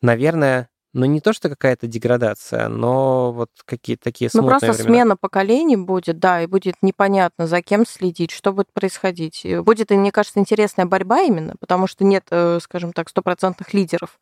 наверное, 0.01 0.69
ну, 0.93 1.05
не 1.05 1.19
то, 1.21 1.33
что 1.33 1.49
какая-то 1.49 1.87
деградация, 1.87 2.67
но 2.69 3.31
вот 3.33 3.49
какие-то 3.65 4.03
такие 4.03 4.29
Ну, 4.33 4.43
просто 4.45 4.73
времена. 4.73 4.83
смена 4.83 5.17
поколений 5.17 5.75
будет, 5.75 6.19
да, 6.19 6.41
и 6.43 6.47
будет 6.47 6.75
непонятно, 6.81 7.47
за 7.47 7.61
кем 7.61 7.85
следить, 7.85 8.31
что 8.31 8.53
будет 8.53 8.71
происходить. 8.73 9.45
Будет, 9.63 9.91
и, 9.91 9.95
мне 9.95 10.11
кажется, 10.11 10.39
интересная 10.39 10.85
борьба 10.85 11.21
именно, 11.21 11.55
потому 11.59 11.87
что 11.87 12.03
нет, 12.03 12.25
э, 12.31 12.59
скажем 12.61 12.93
так, 12.93 13.09
стопроцентных 13.09 13.73
лидеров. 13.73 14.19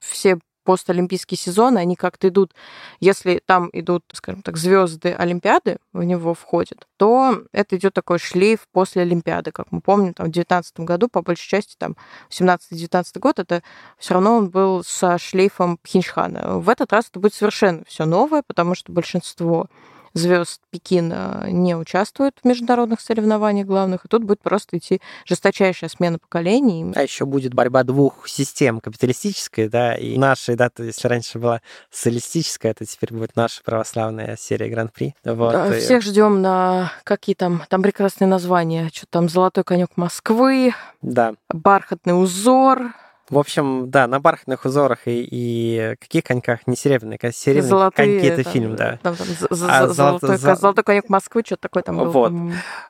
Все 0.00 0.38
постолимпийские 0.64 1.38
сезоны, 1.38 1.78
они 1.78 1.96
как-то 1.96 2.28
идут, 2.28 2.54
если 3.00 3.42
там 3.44 3.70
идут, 3.72 4.04
скажем 4.12 4.42
так, 4.42 4.56
звезды 4.56 5.12
Олимпиады, 5.12 5.78
в 5.92 6.02
него 6.02 6.34
входят, 6.34 6.86
то 6.96 7.42
это 7.52 7.76
идет 7.76 7.94
такой 7.94 8.18
шлейф 8.18 8.66
после 8.72 9.02
Олимпиады, 9.02 9.52
как 9.52 9.72
мы 9.72 9.80
помним, 9.80 10.14
там 10.14 10.26
в 10.26 10.30
2019 10.30 10.80
году, 10.80 11.08
по 11.08 11.22
большей 11.22 11.48
части, 11.48 11.74
там, 11.78 11.96
17-19 12.30 13.18
год, 13.18 13.38
это 13.38 13.62
все 13.98 14.14
равно 14.14 14.36
он 14.36 14.50
был 14.50 14.82
со 14.84 15.18
шлейфом 15.18 15.78
Пхенчхана. 15.78 16.58
В 16.58 16.68
этот 16.68 16.92
раз 16.92 17.08
это 17.10 17.20
будет 17.20 17.34
совершенно 17.34 17.84
все 17.86 18.04
новое, 18.04 18.42
потому 18.46 18.74
что 18.74 18.92
большинство 18.92 19.68
звезд 20.14 20.60
Пекина 20.70 21.46
не 21.48 21.74
участвуют 21.76 22.36
в 22.42 22.46
международных 22.46 23.00
соревнованиях 23.00 23.66
главных, 23.66 24.04
и 24.04 24.08
тут 24.08 24.24
будет 24.24 24.40
просто 24.40 24.78
идти 24.78 25.00
жесточайшая 25.26 25.88
смена 25.90 26.18
поколений. 26.18 26.92
А 26.94 27.02
еще 27.02 27.24
будет 27.26 27.54
борьба 27.54 27.82
двух 27.84 28.28
систем, 28.28 28.80
капиталистической, 28.80 29.68
да, 29.68 29.94
и 29.94 30.16
нашей, 30.18 30.56
да, 30.56 30.70
то 30.70 30.82
если 30.82 31.08
раньше 31.08 31.38
была 31.38 31.60
социалистическая, 31.90 32.74
то 32.74 32.84
теперь 32.84 33.12
будет 33.12 33.36
наша 33.36 33.62
православная 33.62 34.36
серия 34.38 34.68
Гран-при. 34.68 35.14
Вот. 35.24 35.52
Да, 35.52 35.76
и- 35.76 35.80
Всех 35.80 36.02
ждем 36.02 36.42
на 36.42 36.92
какие 37.04 37.34
там, 37.34 37.62
там 37.68 37.82
прекрасные 37.82 38.28
названия, 38.28 38.90
что 38.92 39.06
там 39.08 39.28
«Золотой 39.28 39.64
конек 39.64 39.90
Москвы», 39.96 40.74
Да. 41.00 41.34
«Бархатный 41.48 42.20
узор», 42.20 42.92
В 43.32 43.38
общем, 43.38 43.90
да, 43.90 44.06
на 44.06 44.20
бархатных 44.20 44.64
узорах 44.64 45.06
и, 45.08 45.26
и 45.30 45.96
каких 45.98 46.22
коньках? 46.24 46.66
Не 46.66 46.76
серебряные, 46.76 47.18
а 47.22 47.32
серебряные 47.32 47.68
«Золотые». 47.68 48.06
коньки 48.20 48.26
это 48.26 48.44
там, 48.44 48.52
фильм, 48.52 48.76
да. 48.76 48.98
Там, 49.02 49.16
там, 49.16 49.26
А 49.50 49.54
з- 49.54 49.56
золото- 49.56 49.92
«Золотой, 49.94 50.36
за- 50.36 50.54
«Золотой 50.54 50.84
конек 50.84 51.08
Москвы», 51.08 51.42
что-то 51.44 51.62
такое 51.62 51.82
там. 51.82 51.96
Вот. 52.10 52.32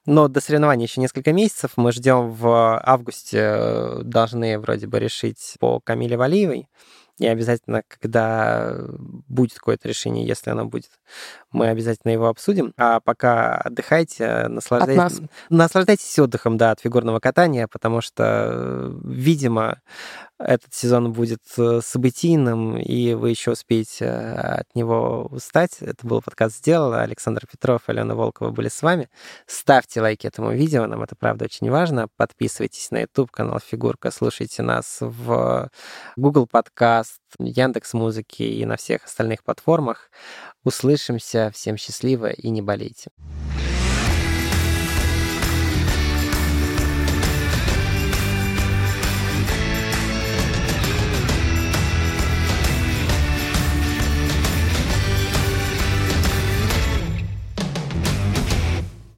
Но 0.04 0.28
до 0.28 0.40
соревнований 0.40 0.84
еще 0.86 1.00
несколько 1.00 1.32
месяцев. 1.32 1.70
Мы 1.76 1.92
ждем 1.92 2.30
в 2.30 2.80
августе, 2.84 3.38
э, 3.40 4.00
должны 4.02 4.58
вроде 4.58 4.86
бы 4.86 4.98
решить 4.98 5.54
по 5.60 5.80
Камиле 5.80 6.16
Валиевой. 6.16 6.66
И 7.18 7.26
обязательно, 7.26 7.82
когда 7.86 8.74
будет 9.28 9.54
какое-то 9.58 9.86
решение, 9.86 10.26
если 10.26 10.50
оно 10.50 10.64
будет, 10.64 10.90
Мы 11.52 11.68
обязательно 11.68 12.12
его 12.12 12.28
обсудим. 12.28 12.72
А 12.76 13.00
пока 13.00 13.56
отдыхайте, 13.56 14.48
наслаждайтесь, 14.48 15.02
От 15.02 15.20
нас. 15.20 15.30
наслаждайтесь 15.50 16.18
отдыхом, 16.18 16.56
да, 16.56 16.72
от 16.72 16.80
фигурного 16.80 17.20
катания, 17.20 17.68
потому 17.70 18.00
что, 18.00 18.92
видимо, 19.04 19.80
этот 20.38 20.74
сезон 20.74 21.12
будет 21.12 21.42
э, 21.56 21.80
событийным, 21.84 22.76
и 22.76 23.14
вы 23.14 23.30
еще 23.30 23.52
успеете 23.52 24.04
э, 24.06 24.34
от 24.60 24.74
него 24.74 25.28
устать. 25.30 25.76
Это 25.80 26.06
был 26.06 26.20
подкаст 26.20 26.56
«Сделал». 26.56 26.94
Александр 26.94 27.46
Петров, 27.50 27.82
Алена 27.86 28.14
Волкова 28.14 28.50
были 28.50 28.68
с 28.68 28.82
вами. 28.82 29.08
Ставьте 29.46 30.00
лайки 30.00 30.26
этому 30.26 30.52
видео, 30.52 30.86
нам 30.86 31.02
это, 31.02 31.14
правда, 31.16 31.44
очень 31.44 31.70
важно. 31.70 32.08
Подписывайтесь 32.16 32.90
на 32.90 33.02
YouTube, 33.02 33.30
канал 33.30 33.60
«Фигурка», 33.60 34.10
слушайте 34.10 34.62
нас 34.62 34.98
в 35.00 35.70
Google 36.16 36.46
Подкаст, 36.50 37.21
Яндекс 37.38 37.94
Музыки 37.94 38.42
и 38.42 38.64
на 38.64 38.76
всех 38.76 39.04
остальных 39.04 39.44
платформах. 39.44 40.10
Услышимся. 40.64 41.50
Всем 41.54 41.76
счастливо 41.76 42.30
и 42.30 42.50
не 42.50 42.62
болейте. 42.62 43.10